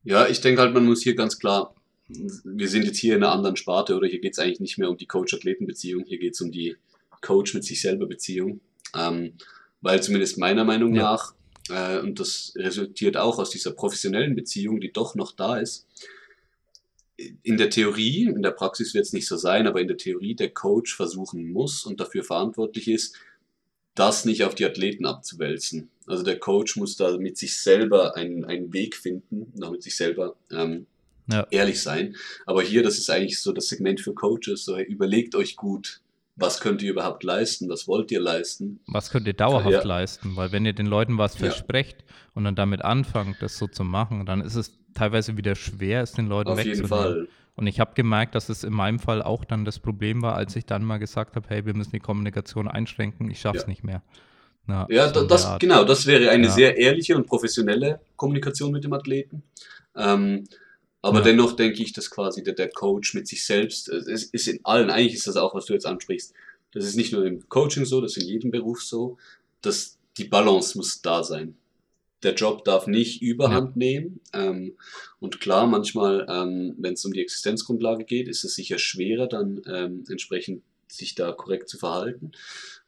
[0.03, 1.75] Ja, ich denke halt, man muss hier ganz klar,
[2.07, 4.89] wir sind jetzt hier in einer anderen Sparte oder hier geht es eigentlich nicht mehr
[4.89, 6.75] um die Coach-Athleten-Beziehung, hier geht es um die
[7.21, 8.61] Coach mit sich selber Beziehung.
[8.97, 9.33] Ähm,
[9.81, 11.03] weil zumindest meiner Meinung Ja.
[11.03, 11.33] nach,
[11.69, 15.87] äh, und das resultiert auch aus dieser professionellen Beziehung, die doch noch da ist,
[17.43, 20.35] in der Theorie, in der Praxis wird es nicht so sein, aber in der Theorie
[20.35, 23.15] der Coach versuchen muss und dafür verantwortlich ist,
[23.95, 25.89] das nicht auf die Athleten abzuwälzen.
[26.07, 29.95] Also der Coach muss da mit sich selber einen, einen Weg finden, auch mit sich
[29.97, 30.85] selber ähm,
[31.27, 31.45] Ja.
[31.51, 32.15] ehrlich sein.
[32.45, 36.01] Aber hier, das ist eigentlich so das Segment für Coaches, so überlegt euch gut,
[36.37, 38.79] was könnt ihr überhaupt leisten, was wollt ihr leisten.
[38.87, 39.83] was könnt ihr dauerhaft Ja.
[39.83, 40.37] leisten?
[40.37, 41.39] Weil wenn ihr den Leuten was Ja.
[41.49, 46.01] versprecht und dann damit anfangt, das so zu machen, dann ist es teilweise wieder schwer,
[46.01, 47.13] es den Leuten Auf jeden wegzunehmen.
[47.15, 47.27] Fall.
[47.55, 50.55] Und ich habe gemerkt, dass es in meinem Fall auch dann das Problem war, als
[50.55, 53.67] ich dann mal gesagt habe, hey, wir müssen die Kommunikation einschränken, ich schaff's Ja.
[53.67, 54.01] nicht mehr.
[54.65, 56.51] Na, Ja, so das, genau, das wäre eine Ja.
[56.53, 59.43] sehr ehrliche und professionelle Kommunikation mit dem Athleten.
[59.95, 60.45] Ähm,
[61.01, 61.25] aber Ja.
[61.25, 64.59] dennoch denke ich, dass quasi der, der Coach mit sich selbst, äh, es ist in
[64.63, 66.33] allen, eigentlich ist das auch, was du jetzt ansprichst,
[66.71, 69.17] das ist nicht nur im Coaching so, das ist in jedem Beruf so,
[69.61, 71.57] dass die Balance muss da sein.
[72.23, 74.19] Der Job darf nicht überhand nehmen.
[74.33, 74.73] Ähm,
[75.19, 79.61] und klar, manchmal, ähm, wenn es um die Existenzgrundlage geht, ist es sicher schwerer, dann
[79.67, 82.31] ähm, entsprechend sich da korrekt zu verhalten.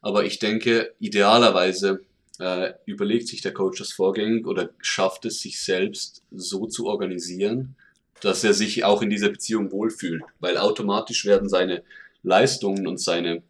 [0.00, 2.00] Aber ich denke, idealerweise
[2.38, 7.76] äh, überlegt sich der Coach das vorgängig oder schafft es sich selbst so zu organisieren,
[8.20, 10.22] dass er sich auch in dieser Beziehung wohlfühlt.
[10.40, 11.82] Weil automatisch werden seine
[12.22, 13.42] Leistungen und seine,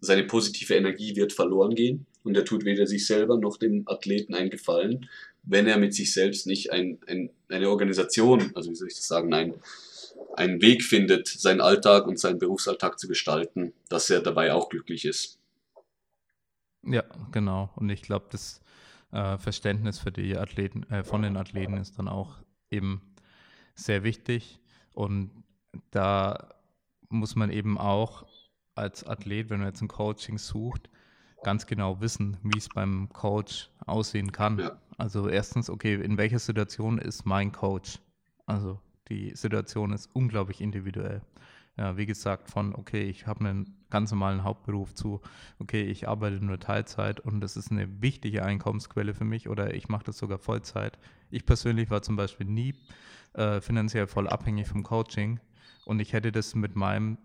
[0.00, 2.06] seine positive Energie wird verloren gehen.
[2.28, 5.08] Und er tut weder sich selber noch dem Athleten einen Gefallen,
[5.44, 9.08] wenn er mit sich selbst nicht ein, ein, eine Organisation, also wie soll ich das
[9.08, 9.54] sagen, ein,
[10.34, 15.06] einen Weg findet, seinen Alltag und seinen Berufsalltag zu gestalten, dass er dabei auch glücklich
[15.06, 15.38] ist.
[16.82, 17.02] Ja,
[17.32, 17.70] genau.
[17.76, 18.60] Und ich glaube, das
[19.10, 22.36] äh, Verständnis für die Athleten, äh, von den Athleten ist dann auch
[22.70, 23.00] eben
[23.74, 24.60] sehr wichtig.
[24.92, 25.30] Und
[25.92, 26.50] da
[27.08, 28.26] muss man eben auch
[28.74, 30.90] als Athlet, wenn man jetzt ein Coaching sucht,
[31.42, 34.58] ganz genau wissen, wie es beim Coach aussehen kann.
[34.58, 34.78] Ja.
[34.96, 37.98] Also erstens, okay, in welcher Situation ist mein Coach?
[38.46, 41.22] Also die Situation ist unglaublich individuell.
[41.76, 45.20] Ja, wie gesagt, von, okay, ich habe einen ganz normalen Hauptberuf zu,
[45.60, 49.88] okay, ich arbeite nur Teilzeit und das ist eine wichtige Einkommensquelle für mich oder ich
[49.88, 50.98] mache das sogar Vollzeit.
[51.30, 52.74] Ich persönlich war zum Beispiel nie
[53.34, 55.38] äh, finanziell voll abhängig vom Coaching
[55.84, 57.16] und ich hätte das mit meinem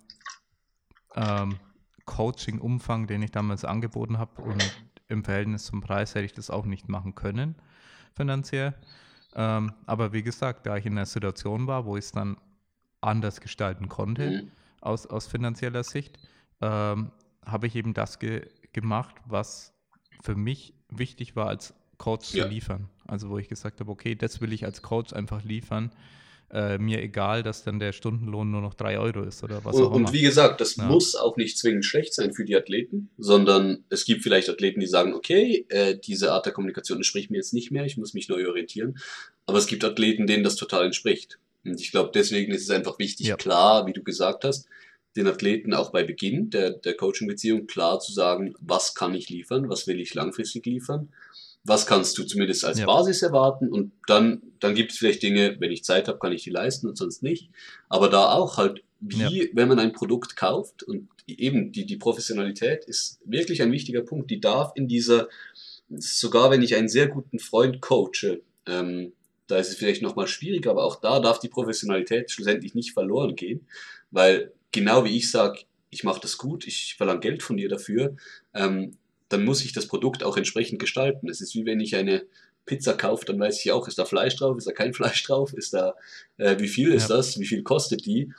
[1.16, 1.58] ähm,
[2.06, 4.72] Coaching-Umfang, den ich damals angeboten habe und
[5.08, 7.56] im Verhältnis zum Preis hätte ich das auch nicht machen können,
[8.16, 8.74] finanziell.
[9.36, 12.38] Ähm, aber wie gesagt, da ich in einer Situation war, wo ich es dann
[13.02, 14.52] anders gestalten konnte, Mhm.
[14.82, 16.20] aus, aus finanzieller Sicht,
[16.62, 17.12] ähm,
[17.46, 19.74] habe ich eben das ge gemacht, was
[20.22, 22.44] für mich wichtig war, als Coach Ja.
[22.44, 22.90] zu liefern.
[23.06, 25.92] Also wo ich gesagt habe, okay, das will ich als Coach einfach liefern.
[26.54, 29.84] Äh, mir egal, dass dann der Stundenlohn nur noch drei Euro ist oder was Und,
[29.86, 30.08] auch immer.
[30.08, 30.84] und wie gesagt, das Ja.
[30.86, 34.86] muss auch nicht zwingend schlecht sein für die Athleten, sondern es gibt vielleicht Athleten, die
[34.86, 38.30] sagen, okay, äh, diese Art der Kommunikation entspricht mir jetzt nicht mehr, ich muss mich
[38.30, 39.00] neu orientieren.
[39.48, 41.40] Aber es gibt Athleten, denen das total entspricht.
[41.66, 43.36] Und ich glaube, deswegen ist es einfach wichtig, Ja.
[43.36, 44.68] klar, wie du gesagt hast,
[45.16, 49.70] den Athleten auch bei Beginn der, der Coaching-Beziehung klar zu sagen, was kann ich liefern,
[49.70, 51.10] was will ich langfristig liefern,
[51.64, 52.86] was kannst du zumindest als Ja.
[52.86, 56.44] Basis erwarten und dann, dann gibt es vielleicht Dinge, wenn ich Zeit habe, kann ich
[56.44, 57.50] die leisten und sonst nicht.
[57.90, 62.86] Aber da auch halt, wie wenn man ein Produkt kauft und eben die, die Professionalität
[62.86, 65.30] ist wirklich ein wichtiger Punkt, die darf in dieser,
[65.90, 69.14] sogar wenn ich einen sehr guten Freund coache, ähm,
[69.48, 73.36] da ist es vielleicht nochmal schwieriger, aber auch da darf die Professionalität schlussendlich nicht verloren
[73.36, 73.68] gehen,
[74.12, 75.60] weil genau wie ich sage,
[75.90, 78.16] ich mache das gut, ich verlange Geld von dir dafür,
[78.54, 78.98] ähm,
[79.34, 81.30] dann muss ich das Produkt auch entsprechend gestalten.
[81.30, 82.24] Es ist wie wenn ich eine
[82.66, 85.54] Pizza kaufe, dann weiß ich auch, ist da Fleisch drauf, ist da kein Fleisch drauf,
[85.54, 85.96] ist da,
[86.38, 87.18] äh, wie viel ist Ja.
[87.18, 88.32] das, wie viel kostet die?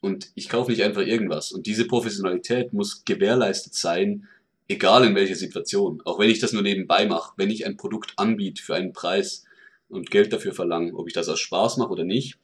[0.00, 1.52] Und ich kaufe nicht einfach irgendwas.
[1.52, 4.28] Und diese Professionalität muss gewährleistet sein,
[4.68, 6.00] egal in welcher Situation.
[6.04, 9.44] Auch wenn ich das nur nebenbei mache, wenn ich ein Produkt anbiete für einen Preis
[9.88, 12.38] und Geld dafür verlange, ob ich das aus Spaß mache oder nicht,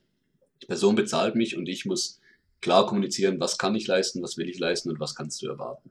[0.63, 2.21] die Person bezahlt mich und ich muss
[2.61, 5.91] klar kommunizieren, was kann ich leisten, was will ich leisten und was kannst du erwarten.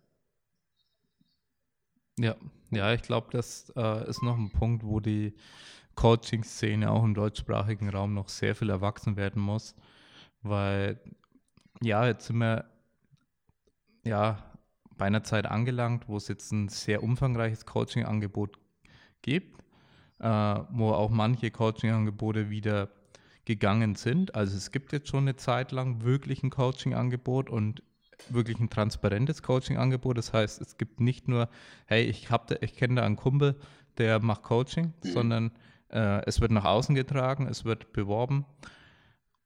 [2.20, 2.36] Ja,
[2.72, 5.34] ja, ich glaube, das äh, ist noch ein Punkt, wo die
[5.96, 9.76] Coaching-Szene auch im deutschsprachigen Raum noch sehr viel erwachsen werden muss,
[10.42, 11.00] weil
[11.82, 12.66] ja, jetzt sind wir
[14.04, 14.44] ja
[14.98, 18.58] bei einer Zeit angelangt, wo es jetzt ein sehr umfangreiches Coaching-Angebot
[19.22, 19.60] gibt,
[20.20, 20.28] äh,
[20.70, 22.90] wo auch manche Coaching-Angebote wieder
[23.46, 24.36] gegangen sind.
[24.36, 27.82] Also es gibt jetzt schon eine Zeit lang wirklich ein Coaching-Angebot und
[28.30, 30.18] wirklich ein transparentes Coaching-Angebot.
[30.18, 31.50] Das heißt, es gibt nicht nur,
[31.86, 32.30] hey, ich,
[32.62, 33.56] ich kenne da einen Kumpel,
[33.98, 35.10] der macht Coaching, mhm.
[35.10, 35.52] sondern
[35.90, 38.46] äh, es wird nach außen getragen, es wird beworben.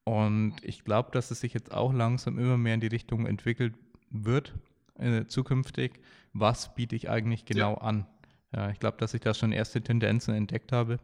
[0.03, 3.73] Und ich glaube, dass es sich jetzt auch langsam immer mehr in die Richtung entwickelt
[4.11, 4.53] wird,
[4.99, 5.99] äh, zukünftig.
[6.34, 7.81] Was biete ich eigentlich genau ja.
[7.81, 8.06] an?
[8.53, 10.99] Ja, ich glaube, dass ich da schon erste Tendenzen entdeckt habe.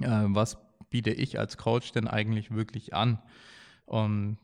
[0.00, 0.58] Äh, was
[0.90, 3.18] biete ich als Coach denn eigentlich wirklich an?
[3.86, 4.36] Und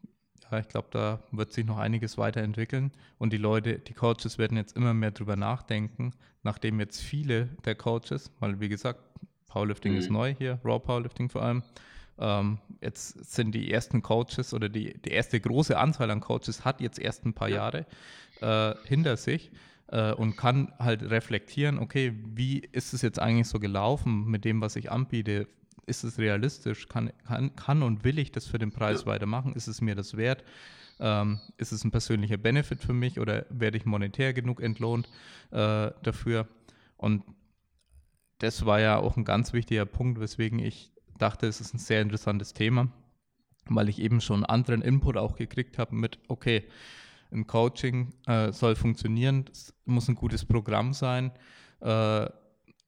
[0.51, 4.57] ja, ich glaube, da wird sich noch einiges weiterentwickeln und die Leute, die Coaches werden
[4.57, 6.13] jetzt immer mehr drüber nachdenken,
[6.43, 9.01] nachdem jetzt viele der Coaches, weil wie gesagt,
[9.49, 9.99] Powerlifting mhm.
[9.99, 11.63] ist neu hier, Raw Powerlifting vor allem,
[12.19, 16.81] ähm, jetzt sind die ersten Coaches oder die, die erste große Anzahl an Coaches hat
[16.81, 17.87] jetzt erst ein paar Jahre
[18.41, 19.51] äh, hinter sich
[19.89, 24.61] äh, und kann halt reflektieren, okay, wie ist es jetzt eigentlich so gelaufen mit dem,
[24.61, 25.47] was ich anbiete?
[25.89, 26.89] Ist es realistisch?
[26.89, 29.07] Kann, kann, kann und will ich das für den Preis ja.
[29.07, 29.55] weitermachen?
[29.55, 30.45] Ist es mir das wert?
[31.01, 35.09] Ähm, ist es ein persönlicher Benefit für mich oder werde ich monetär genug entlohnt
[35.51, 36.49] äh, dafür?
[36.97, 37.23] Und
[38.39, 42.03] das war ja auch ein ganz wichtiger Punkt, weswegen ich dachte, es ist ein sehr
[42.03, 42.89] interessantes Thema,
[43.67, 46.65] weil ich eben schon anderen Input auch gekriegt habe mit, okay,
[47.31, 51.33] ein Coaching äh, soll funktionieren, es muss ein gutes Programm sein,
[51.81, 52.27] äh,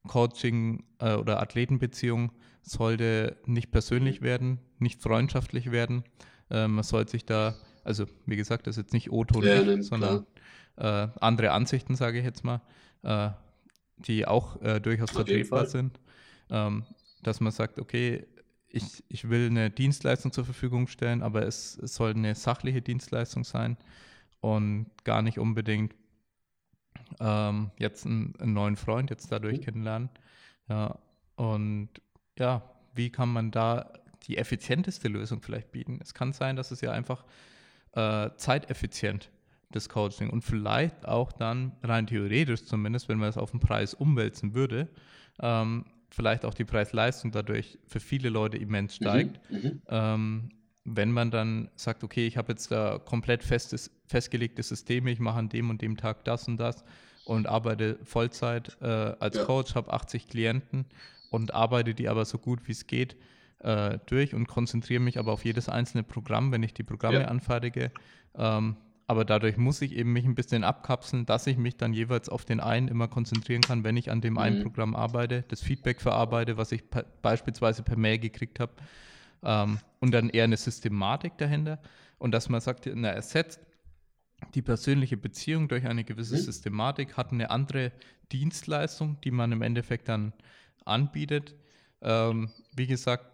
[0.06, 2.32] Coaching äh, oder Athletenbeziehung
[2.62, 6.04] sollte nicht persönlich werden, nicht freundschaftlich werden.
[6.50, 7.54] Äh, man sollte sich da,
[7.84, 10.26] also wie gesagt, das ist jetzt nicht O-Ton, ja, sondern
[10.76, 12.60] äh, andere Ansichten, sage ich jetzt mal,
[13.02, 13.30] äh,
[13.98, 16.00] die auch äh, durchaus vertretbar sind.
[16.50, 16.84] Ähm,
[17.22, 18.26] dass man sagt, okay,
[18.68, 23.44] ich, ich will eine Dienstleistung zur Verfügung stellen, aber es, es soll eine sachliche Dienstleistung
[23.44, 23.76] sein
[24.40, 25.94] und gar nicht unbedingt
[27.18, 29.64] ähm, jetzt einen, einen, neuen Freund jetzt dadurch mhm.
[29.64, 30.10] kennenlernen.
[30.68, 30.98] Ja,
[31.36, 31.88] und
[32.40, 32.62] ja,
[32.94, 33.92] wie kann man da
[34.26, 36.00] die effizienteste Lösung vielleicht bieten?
[36.02, 37.24] Es kann sein, dass es ja einfach
[37.92, 39.30] äh, zeiteffizient
[39.70, 43.94] das Coaching und vielleicht auch dann rein theoretisch zumindest, wenn man es auf den Preis
[43.94, 44.88] umwälzen würde,
[45.40, 49.50] ähm, vielleicht auch die Preis-Leistung dadurch für viele Leute immens mhm, steigt.
[49.50, 50.48] Mhm, ähm,
[50.84, 55.38] wenn man dann sagt, okay, ich habe jetzt da komplett festes, festgelegte Systeme, ich mache
[55.38, 56.82] an dem und dem Tag das und das
[57.24, 59.44] und arbeite Vollzeit äh, als ja.
[59.44, 60.86] Coach, habe 80 Klienten
[61.30, 63.16] und arbeite die aber so gut wie es geht
[63.60, 67.28] äh, durch und konzentriere mich aber auf jedes einzelne Programm, wenn ich die Programme ja.
[67.28, 67.92] anfertige.
[68.34, 68.76] Ähm,
[69.06, 72.44] aber dadurch muss ich eben mich ein bisschen abkapseln, dass ich mich dann jeweils auf
[72.44, 74.38] den einen immer konzentrieren kann, wenn ich an dem mhm.
[74.38, 76.84] einen Programm arbeite, das Feedback verarbeite, was ich
[77.22, 78.72] beispielsweise per Mail gekriegt habe.
[79.42, 81.80] Ähm, und dann eher eine Systematik dahinter.
[82.18, 83.60] Und dass man sagt, na, ersetzt
[84.54, 86.42] die persönliche Beziehung durch eine gewisse mhm.
[86.42, 87.92] Systematik, hat eine andere
[88.30, 90.32] Dienstleistung, die man im Endeffekt dann
[90.90, 91.54] anbietet.
[92.02, 93.26] Ähm, wie gesagt,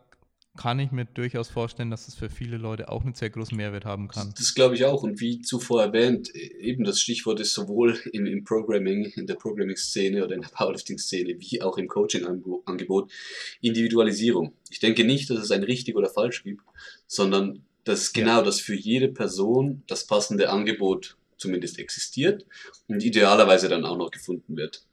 [0.56, 3.84] kann ich mir durchaus vorstellen, dass es für viele Leute auch einen sehr großen Mehrwert
[3.84, 4.30] haben kann.
[4.30, 5.02] Das, das glaube ich auch.
[5.02, 10.24] Und wie zuvor erwähnt, eben das Stichwort ist sowohl im, im Programming, in der Programming-Szene
[10.24, 13.12] oder in der Powerlifting-Szene, wie auch im Coaching-Angebot
[13.60, 14.54] Individualisierung.
[14.70, 16.62] Ich denke nicht, dass es ein richtig oder falsch gibt,
[17.06, 18.42] sondern dass genau, ja.
[18.42, 22.46] dass für jede Person das passende Angebot zumindest existiert
[22.88, 24.84] und idealerweise dann auch noch gefunden wird.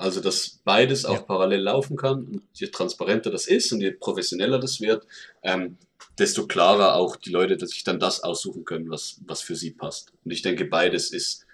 [0.00, 1.20] Also, dass beides auch ja.
[1.20, 2.24] parallel laufen kann.
[2.24, 5.06] Und je transparenter das ist und je professioneller das wird,
[5.42, 5.76] ähm,
[6.18, 9.72] desto klarer auch die Leute, dass sich dann das aussuchen können, was, was für sie
[9.72, 10.14] passt.
[10.24, 11.46] Und ich denke, beides ist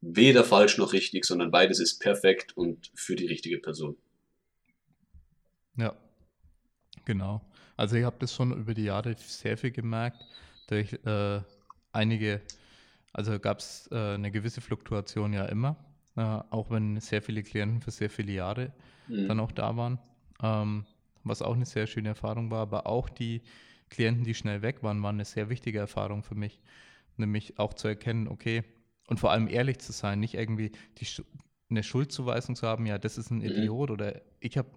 [0.00, 3.96] weder falsch noch richtig, sondern beides ist perfekt und für die richtige Person.
[5.76, 5.96] Ja,
[7.04, 7.44] genau.
[7.76, 10.24] Also ich habe das schon über die Jahre sehr viel gemerkt,
[10.68, 11.40] durch äh,
[11.90, 12.40] einige,
[13.12, 17.80] also gab es äh, eine gewisse Fluktuation ja immer äh, auch wenn sehr viele Klienten
[17.80, 18.72] für sehr viele Jahre
[19.08, 19.28] mhm.
[19.28, 19.98] dann auch da waren,
[20.42, 20.84] ähm,
[21.24, 23.42] was auch eine sehr schöne Erfahrung war, aber auch die
[23.90, 26.60] Klienten, die schnell weg waren, waren eine sehr wichtige Erfahrung für mich,
[27.16, 28.64] nämlich auch zu erkennen, okay,
[29.08, 31.06] und vor allem ehrlich zu sein, nicht irgendwie die,
[31.68, 33.44] eine Schuldzuweisung zu haben, ja, das ist ein mhm.
[33.44, 34.70] Idiot oder ich habe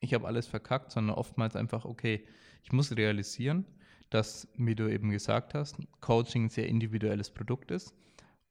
[0.00, 2.26] ich hab alles verkackt, sondern oftmals einfach, okay,
[2.62, 3.64] ich muss realisieren,
[4.10, 7.94] dass, wie du eben gesagt hast, Coaching ein sehr individuelles Produkt ist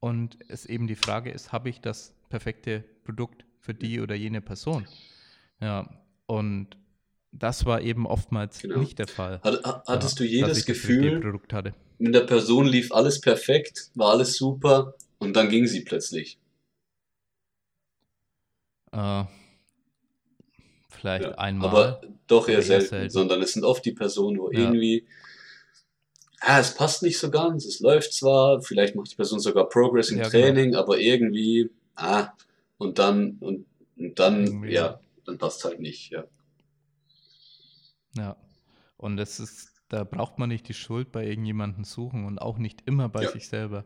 [0.06, 4.40] und es eben die Frage ist, habe ich das perfekte Produkt für die oder jene
[4.40, 4.86] Person?
[5.60, 5.90] Ja,
[6.28, 6.78] und
[7.32, 8.82] das war eben oftmals Genau.
[8.82, 9.42] nicht der Fall.
[9.42, 11.20] Hat, ha- hattest ja, du jedes Gefühl,
[11.98, 16.38] mit der Person lief alles perfekt, war alles super und dann ging sie plötzlich.
[18.92, 19.24] Äh,
[20.90, 21.68] vielleicht Ja, einmal.
[21.70, 23.10] Aber doch eher selten, selten.
[23.10, 24.60] sondern es sind oft die Personen, wo Ja.
[24.60, 25.08] irgendwie,
[26.42, 30.10] ah, es passt nicht so ganz, es läuft zwar, vielleicht macht die Person sogar Progress
[30.12, 30.32] im Ja, genau.
[30.32, 32.30] Training, aber irgendwie, ah,
[32.78, 33.66] und dann, und,
[33.98, 36.26] und dann, Irgendwie, ja, dann passt halt nicht, ja.
[38.16, 38.36] Ja.
[38.98, 42.82] Und das ist, da braucht man nicht die Schuld bei irgendjemandem suchen und auch nicht
[42.86, 43.28] immer bei Ja.
[43.28, 43.86] sich selber.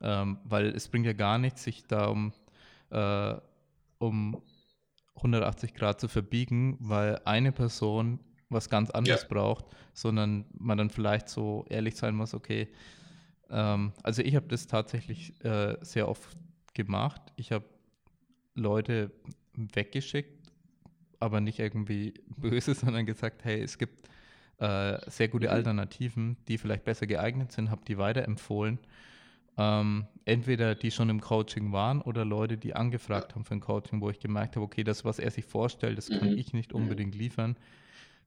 [0.00, 2.32] Ähm, weil es bringt ja gar nichts, sich da um,
[2.90, 3.34] äh,
[3.98, 4.42] um
[5.16, 8.20] 180 Grad zu verbiegen, weil eine Person
[8.50, 9.28] was ganz anderes Ja.
[9.28, 12.68] braucht, sondern man dann vielleicht so ehrlich sein muss, okay,
[13.50, 16.36] ähm, also ich habe das tatsächlich äh, sehr oft
[16.74, 17.20] gemacht.
[17.36, 17.64] Ich habe
[18.54, 19.10] Leute
[19.54, 20.52] weggeschickt,
[21.20, 24.08] aber nicht irgendwie böse, sondern gesagt, hey, es gibt
[24.58, 25.52] äh, sehr gute Mhm.
[25.52, 28.78] Alternativen, die vielleicht besser geeignet sind, habe die weiterempfohlen.
[29.56, 34.00] Ähm, entweder die schon im Coaching waren oder Leute, die angefragt haben für ein Coaching,
[34.00, 36.36] wo ich gemerkt habe, okay, das, was er sich vorstellt, das kann Mhm.
[36.36, 36.76] ich nicht Mhm.
[36.76, 37.56] unbedingt liefern.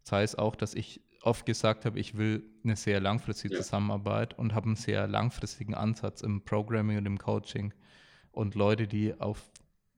[0.03, 3.61] Das heißt auch, dass ich oft gesagt habe, ich will eine sehr langfristige Ja.
[3.61, 7.73] Zusammenarbeit und habe einen sehr langfristigen Ansatz im Programming und im Coaching.
[8.31, 9.51] Und Leute, die auf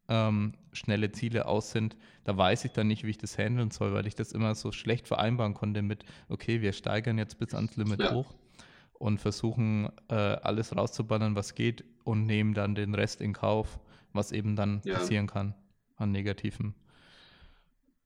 [0.10, 3.94] ähm, schnelle Ziele aus sind, da weiß ich dann nicht, wie ich das handeln soll,
[3.94, 7.78] weil ich das immer so schlecht vereinbaren konnte mit, okay, wir steigern jetzt bis ans
[7.78, 8.12] Limit Ja.
[8.12, 8.34] hoch
[8.94, 13.80] und versuchen äh, alles rauszuballern, was geht und nehmen dann den Rest in Kauf,
[14.12, 14.96] was eben dann Ja.
[14.96, 15.56] passieren kann
[15.96, 16.76] an Negativen.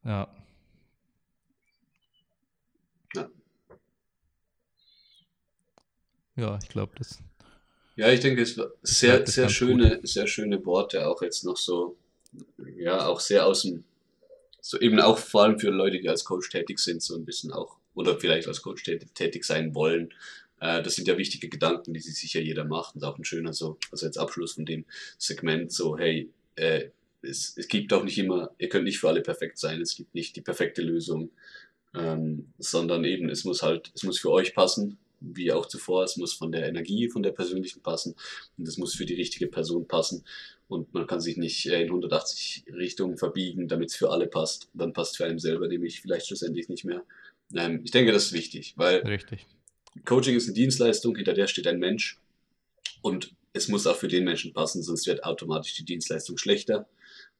[0.04, 0.28] Ja.
[3.16, 3.30] Ja.
[6.36, 7.20] Ja, ich glaube, das.
[7.96, 11.98] Ja, ich denke, es war sehr, sehr schöne, sehr schöne Worte, auch jetzt noch so,
[12.78, 13.84] ja, auch sehr aus dem,
[14.62, 17.52] so eben auch vor allem für Leute, die als Coach tätig sind, so ein bisschen
[17.52, 20.14] auch, oder vielleicht als Coach tätig, tätig sein wollen.
[20.60, 23.54] Äh, das sind ja wichtige Gedanken, die sich sicher jeder macht und auch ein schöner
[23.54, 24.86] so, also als Abschluss von dem
[25.18, 26.90] Segment, so, hey, äh,
[27.24, 30.14] es, es gibt auch nicht immer, ihr könnt nicht für alle perfekt sein, es gibt
[30.14, 31.32] nicht die perfekte Lösung,
[31.96, 36.18] ähm, sondern eben, es muss halt, es muss für euch passen, wie auch zuvor, es
[36.18, 38.16] muss von der Energie, von der persönlichen passen
[38.58, 40.24] und es muss für die richtige Person passen
[40.68, 44.70] und man kann sich nicht äh, in 180 Richtungen verbiegen, damit es für alle passt.
[44.74, 47.04] Dann passt für einen selber nämlich vielleicht schlussendlich nicht mehr.
[47.56, 49.46] Ähm, ich denke, das ist wichtig, weil Richtig.
[50.06, 52.20] Coaching ist eine Dienstleistung, hinter der steht ein Mensch
[53.02, 56.88] und es muss auch für den Menschen passen, sonst wird automatisch die Dienstleistung schlechter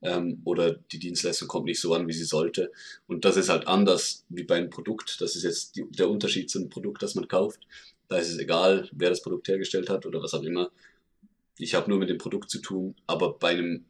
[0.02, 2.72] ähm, oder die Dienstleistung kommt nicht so an, wie sie sollte.
[3.08, 5.22] Und das ist halt anders wie beim Produkt.
[5.22, 7.68] Das ist jetzt die, der Unterschied zu einem Produkt, das man kauft.
[8.08, 10.72] Da ist es egal, wer das Produkt hergestellt hat oder was auch immer.
[11.58, 13.86] Ich habe nur mit dem Produkt zu tun, aber bei einem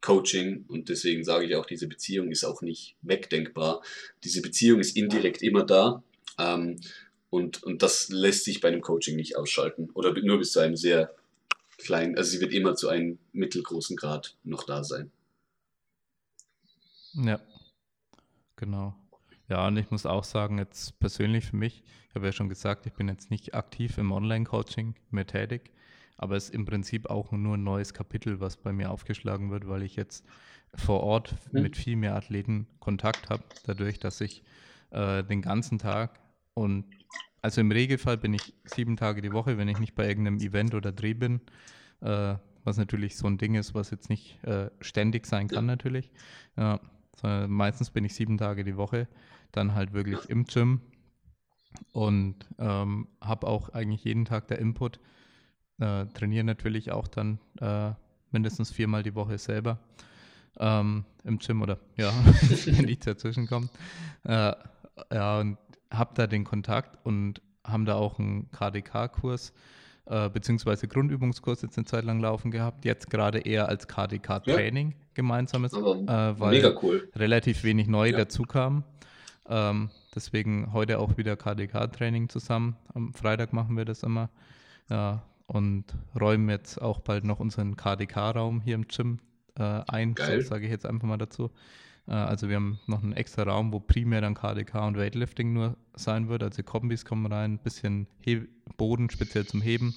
[0.00, 3.82] Coaching und deswegen sage ich auch, diese Beziehung ist auch nicht wegdenkbar.
[4.22, 6.02] Diese Beziehung ist indirekt immer da.
[6.38, 6.76] Ähm,
[7.28, 9.90] und, und das lässt sich bei einem Coaching nicht ausschalten.
[9.94, 11.12] Oder nur bis zu einem sehr
[11.78, 15.10] kleinen, also sie wird immer zu einem mittelgroßen Grad noch da sein.
[17.16, 17.40] Ja,
[18.56, 18.94] genau.
[19.48, 22.86] Ja, und ich muss auch sagen, jetzt persönlich für mich, ich habe ja schon gesagt,
[22.86, 25.72] ich bin jetzt nicht aktiv im Online-Coaching mehr tätig,
[26.16, 29.68] aber es ist im Prinzip auch nur ein neues Kapitel, was bei mir aufgeschlagen wird,
[29.68, 30.24] weil ich jetzt
[30.74, 31.62] vor Ort Mhm.
[31.62, 34.42] mit viel mehr Athleten Kontakt habe, dadurch, dass ich
[34.90, 36.20] äh, den ganzen Tag
[36.54, 36.84] und
[37.42, 40.74] also im Regelfall bin ich sieben Tage die Woche, wenn ich nicht bei irgendeinem Event
[40.74, 41.40] oder Dreh bin,
[42.00, 42.34] äh,
[42.64, 46.10] was natürlich so ein Ding ist, was jetzt nicht äh, ständig sein kann natürlich.
[46.56, 46.80] Ja,
[47.16, 49.08] sondern meistens bin ich sieben Tage die Woche,
[49.52, 50.80] dann halt wirklich im Gym
[51.92, 55.00] und ähm, habe auch eigentlich jeden Tag der Input.
[55.78, 57.92] Äh, trainiere natürlich auch dann äh,
[58.30, 59.78] mindestens viermal die Woche selber
[60.58, 62.10] ähm, im Gym oder ja,
[62.66, 63.70] wenn nichts dazwischen kommt.
[64.24, 64.52] Äh,
[65.12, 65.58] ja, und
[65.90, 69.52] habe da den Kontakt und haben da auch einen KDK-Kurs
[70.06, 72.84] äh, beziehungsweise Grundübungskurs jetzt eine Zeit lang laufen gehabt.
[72.84, 77.08] Jetzt gerade eher als KDK-Training gemeinsames, Aber äh, weil cool.
[77.16, 78.18] relativ wenig neu Ja.
[78.18, 78.84] dazu kam.
[79.48, 82.76] Ähm, deswegen heute auch wieder KDK-Training zusammen.
[82.94, 84.28] Am Freitag machen wir das immer.
[84.88, 85.84] Ja, und
[86.20, 89.20] räumen jetzt auch bald noch unseren KDK-Raum hier im Gym
[89.58, 91.50] äh, ein, sage ich jetzt einfach mal dazu.
[92.08, 95.76] Äh, also wir haben noch einen extra Raum, wo primär dann KDK und Weightlifting nur
[95.94, 96.42] sein wird.
[96.42, 99.94] Also Kombis kommen rein, ein bisschen He Boden speziell zum Heben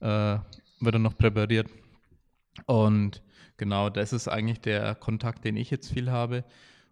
[0.00, 0.38] äh,
[0.80, 1.68] wird dann noch präpariert.
[2.66, 3.22] Und
[3.56, 6.44] genau, das ist eigentlich der Kontakt, den ich jetzt viel habe.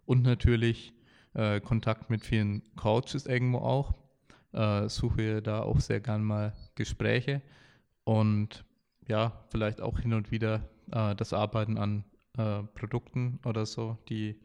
[0.05, 0.93] Und natürlich
[1.33, 3.93] äh, Kontakt mit vielen Coaches irgendwo auch.
[4.53, 7.41] äh, suche da auch sehr gern mal Gespräche
[8.03, 8.65] und
[9.07, 10.61] ja, vielleicht auch hin und wieder
[10.91, 12.03] äh, das Arbeiten an
[12.39, 14.39] äh, Produkten oder so, die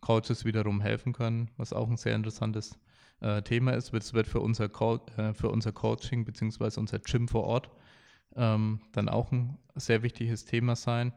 [0.00, 2.78] Coaches wiederum helfen können, was auch ein sehr interessantes
[3.20, 3.92] äh, Thema ist.
[3.94, 6.80] Es wird für unser, Co äh, für unser Coaching bzw.
[6.80, 7.70] unser Gym vor Ort
[8.36, 11.12] ähm, dann auch ein sehr wichtiges Thema sein,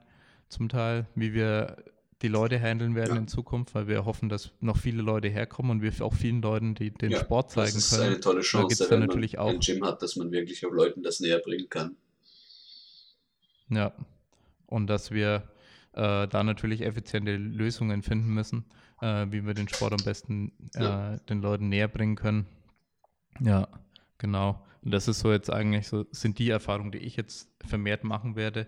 [0.50, 1.78] zum Teil, wie wir
[2.22, 3.22] die Leute handeln werden ja.
[3.22, 6.74] in Zukunft, weil wir hoffen, dass noch viele Leute herkommen und wir auch vielen Leuten
[6.74, 7.80] die den ja, Sport zeigen können.
[7.80, 10.32] Das ist eine tolle Chance, da wenn natürlich man auch ein Gym hat, dass man
[10.32, 11.98] wirklich auch Leuten das näher bringen kann.
[13.70, 13.94] Ja,
[14.68, 15.44] und dass wir
[15.94, 18.66] äh, da natürlich effiziente Lösungen finden müssen,
[19.02, 21.18] äh, wie wir den Sport am besten äh, ja.
[21.18, 22.46] den Leuten näher bringen können.
[23.40, 23.68] Ja,
[24.18, 24.64] genau.
[24.82, 28.36] Und das ist so jetzt eigentlich so, sind die Erfahrungen, die ich jetzt vermehrt machen
[28.36, 28.68] werde.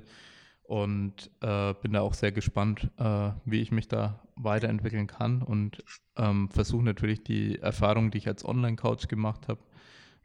[0.64, 5.84] Und äh, bin da auch sehr gespannt, äh, wie ich mich da weiterentwickeln kann und
[6.18, 9.61] ähm, versuche natürlich die Erfahrungen, die ich als Online-Coach gemacht habe,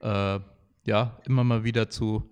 [0.00, 2.30] äh, ja, immer mal wieder zu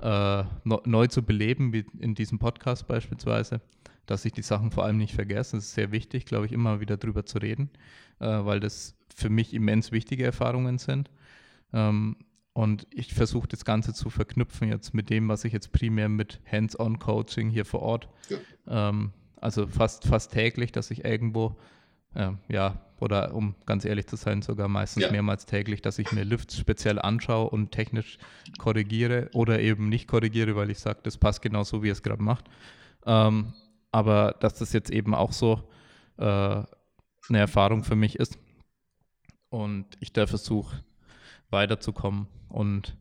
[0.00, 3.60] äh, neu zu beleben, wie in diesem Podcast beispielsweise,
[4.06, 5.56] dass ich die Sachen vor allem nicht vergesse.
[5.56, 7.70] Es ist sehr wichtig, glaube ich, immer wieder drüber zu reden,
[8.18, 11.10] äh, weil das für mich immens wichtige Erfahrungen sind.
[11.72, 12.16] Ähm,
[12.52, 16.40] und ich versuche das Ganze zu verknüpfen jetzt mit dem, was ich jetzt primär mit
[16.50, 18.88] Hands-on-Coaching hier vor Ort, ja.
[18.88, 21.56] ähm, also fast, fast täglich, dass ich irgendwo,
[22.14, 25.12] äh, ja, oder um ganz ehrlich zu sein, sogar meistens ja.
[25.12, 28.18] mehrmals täglich, dass ich mir Lifts speziell anschaue und technisch
[28.58, 32.22] korrigiere oder eben nicht korrigiere, weil ich sage, das passt genau so, wie es gerade
[32.22, 32.44] macht.
[33.06, 33.54] Ähm,
[33.92, 35.62] aber dass das jetzt eben auch so
[36.18, 38.38] äh, eine Erfahrung für mich ist
[39.48, 40.82] und ich da versuche,
[41.50, 42.96] weiterzukommen und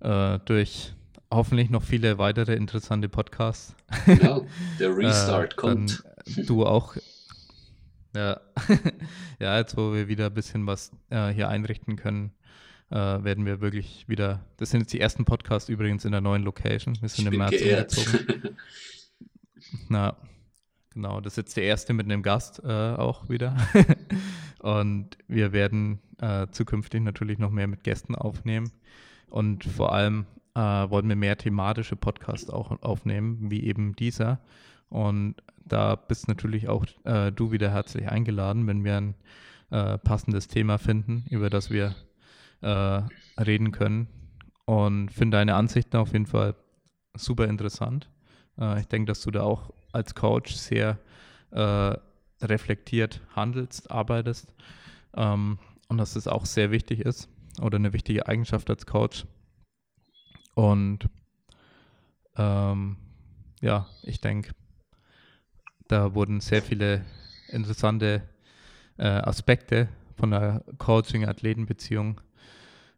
[0.00, 0.94] äh, durch
[1.30, 3.74] hoffentlich noch viele weitere interessante Podcasts.
[4.06, 4.46] Genau,
[4.78, 6.04] der Restart äh, kommt.
[6.46, 6.94] Du auch.
[8.14, 8.40] Ja.
[9.40, 12.30] ja, jetzt wo wir wieder ein bisschen was äh, hier einrichten können,
[12.90, 14.44] äh, werden wir wirklich wieder.
[14.58, 16.96] Das sind jetzt die ersten Podcasts übrigens in der neuen Location.
[17.00, 18.56] Wir sind ich im März umgezogen.
[19.88, 20.16] Na,
[20.90, 21.20] genau.
[21.20, 23.56] Das ist jetzt der erste mit einem Gast äh, auch wieder.
[24.60, 28.70] Und wir werden äh, zukünftig natürlich noch mehr mit Gästen aufnehmen.
[29.28, 34.40] Und vor allem äh, wollen wir mehr thematische Podcasts auch aufnehmen, wie eben dieser.
[34.88, 39.14] Und da bist natürlich auch äh, du wieder herzlich eingeladen, wenn wir ein
[39.70, 41.94] äh, passendes Thema finden, über das wir
[42.60, 43.02] äh,
[43.40, 44.08] reden können.
[44.66, 46.54] Und finde deine Ansichten auf jeden Fall
[47.14, 48.11] super interessant.
[48.58, 50.98] Äh, ich denke, dass du da auch als Coach sehr
[52.40, 54.52] reflektiert handelst, arbeitest
[55.14, 55.58] ähm,
[55.88, 57.28] und dass es auch sehr wichtig ist
[57.60, 59.26] oder eine wichtige Eigenschaft als Coach.
[60.54, 61.08] Und
[62.36, 62.96] ähm,
[63.60, 64.52] ja, ich denke,
[65.88, 67.04] da wurden sehr viele
[67.48, 68.22] interessante
[68.96, 72.20] äh, Aspekte von der Coaching-Athleten-Beziehung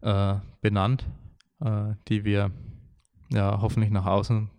[0.02, 1.05] äh, benannt,
[1.60, 2.51] äh, die wir
[3.31, 4.51] ja hoffentlich nach außen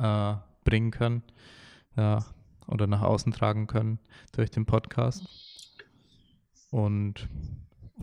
[0.00, 1.22] äh, bringen können.
[1.96, 2.24] Ja,
[2.66, 3.98] oder nach außen tragen können
[4.32, 5.22] durch den Podcast.
[6.70, 7.28] Und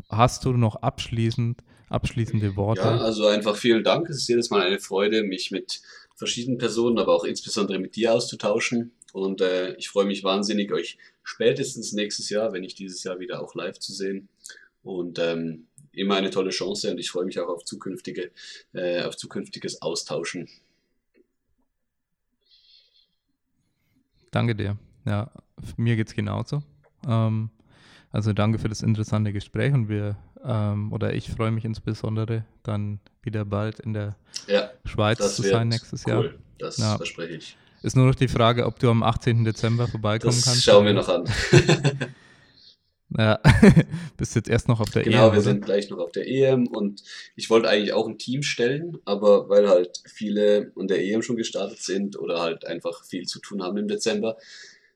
[0.10, 2.82] hast du noch abschließend, abschließende Worte?
[2.82, 4.10] Ja, also einfach vielen Dank.
[4.10, 5.82] Es ist jedes Mal eine Freude, mich mit
[6.16, 8.92] verschiedenen Personen, aber auch insbesondere mit dir auszutauschen.
[9.14, 13.42] Und äh, ich freue mich wahnsinnig, euch spätestens nächstes Jahr, wenn nicht dieses Jahr wieder
[13.42, 14.28] auch live zu sehen.
[14.84, 18.32] Und ähm, immer eine tolle Chance und ich freue mich auch auf zukünftige,
[18.74, 20.48] äh, auf zukünftiges Austauschen.
[24.32, 24.78] Danke dir.
[25.06, 25.32] Ja,
[25.78, 26.62] mir geht es genauso.
[27.08, 27.50] Ähm,
[28.12, 33.00] also danke für das interessante Gespräch und wir, ähm, oder ich freue mich insbesondere dann
[33.22, 34.16] wieder bald in der
[34.48, 36.26] ja, Schweiz zu sein nächstes cool.
[36.26, 36.34] Jahr.
[36.60, 36.98] Das ja.
[36.98, 37.58] verspreche ich.
[37.84, 39.44] Ist nur noch die Frage, ob du am 18.
[39.44, 40.64] Dezember vorbeikommen das kannst.
[40.64, 41.26] Schauen wir noch an.
[43.18, 43.40] Ja,
[44.18, 45.22] bist jetzt erst noch auf der genau, EM.
[45.22, 45.42] Genau, wir oder?
[45.42, 47.04] sind gleich noch auf der EM und
[47.36, 51.38] ich wollte eigentlich auch ein Team stellen, aber weil halt viele und der EM schon
[51.38, 54.38] gestartet sind oder halt einfach viel zu tun haben im Dezember,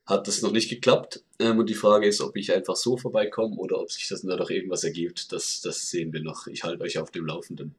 [0.06, 1.24] hat das noch nicht geklappt.
[1.40, 4.50] Ähm, und die Frage ist, ob ich einfach so vorbeikomme oder ob sich das noch
[4.50, 5.32] irgendwas ergibt.
[5.32, 6.48] Das, das sehen wir noch.
[6.48, 7.76] Ich halte euch auf dem Laufenden.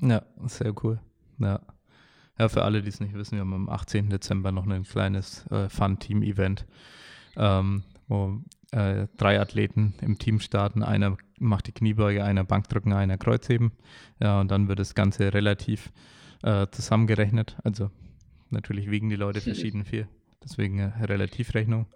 [0.00, 1.00] Ja, sehr cool.
[1.38, 1.60] Ja.
[2.38, 4.10] Ja, für alle, die es nicht wissen, wir haben am 18.
[4.10, 6.66] Dezember noch ein kleines äh, Fun-Team-Event,
[7.36, 8.40] ähm, wo
[8.72, 10.82] äh, drei Athleten im Team starten.
[10.82, 13.72] Einer macht die Kniebeuge, einer Bankdrücken, einer Kreuzheben.
[14.20, 15.92] Ja, und dann wird das Ganze relativ
[16.42, 17.56] äh, zusammengerechnet.
[17.64, 17.90] Also
[18.50, 20.08] natürlich wiegen die Leute verschieden viel.
[20.42, 21.86] Deswegen äh, Relativrechnung.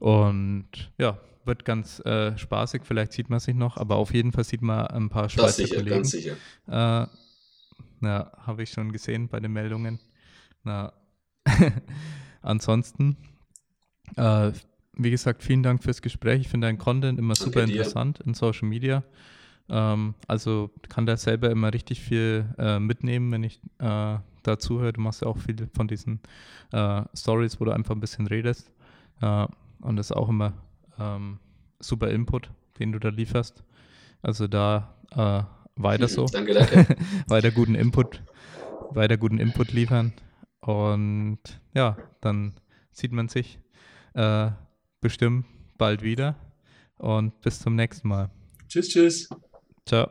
[0.00, 2.82] Und ja, wird ganz äh, spaßig.
[2.84, 5.56] Vielleicht sieht man sich noch, aber auf jeden Fall sieht man ein paar Schweizer das
[5.56, 5.96] sicher, Kollegen.
[5.96, 6.32] Ganz sicher.
[6.66, 7.06] Äh,
[8.00, 10.00] na, habe ich schon gesehen bei den Meldungen.
[10.62, 10.92] Na,
[12.42, 13.16] ansonsten
[14.16, 14.52] äh,
[14.96, 16.42] wie gesagt, vielen Dank fürs Gespräch.
[16.42, 19.02] Ich finde deinen Content immer super interessant in Social Media.
[19.68, 24.92] Ähm, also kann da selber immer richtig viel äh, mitnehmen, wenn ich äh, da zuhöre.
[24.92, 26.20] Du machst ja auch viele von diesen
[26.72, 28.70] äh, Stories, wo du einfach ein bisschen redest.
[29.20, 29.46] Äh,
[29.80, 30.54] und das ist auch immer
[30.98, 31.38] ähm,
[31.80, 33.64] super Input, den du da lieferst.
[34.22, 35.42] Also da äh,
[35.76, 36.26] weiter so.
[36.26, 36.96] Danke, danke.
[37.28, 38.22] weiter guten Input,
[38.90, 40.12] weiter guten Input liefern.
[40.60, 41.38] Und
[41.74, 42.54] ja, dann
[42.90, 43.58] sieht man sich
[44.14, 44.50] äh,
[45.04, 45.44] bestimmt
[45.76, 46.34] bald wieder.
[46.96, 48.30] Und bis zum nächsten Mal.
[48.68, 49.28] tschüss, tschüss.
[49.84, 50.08] Ciao.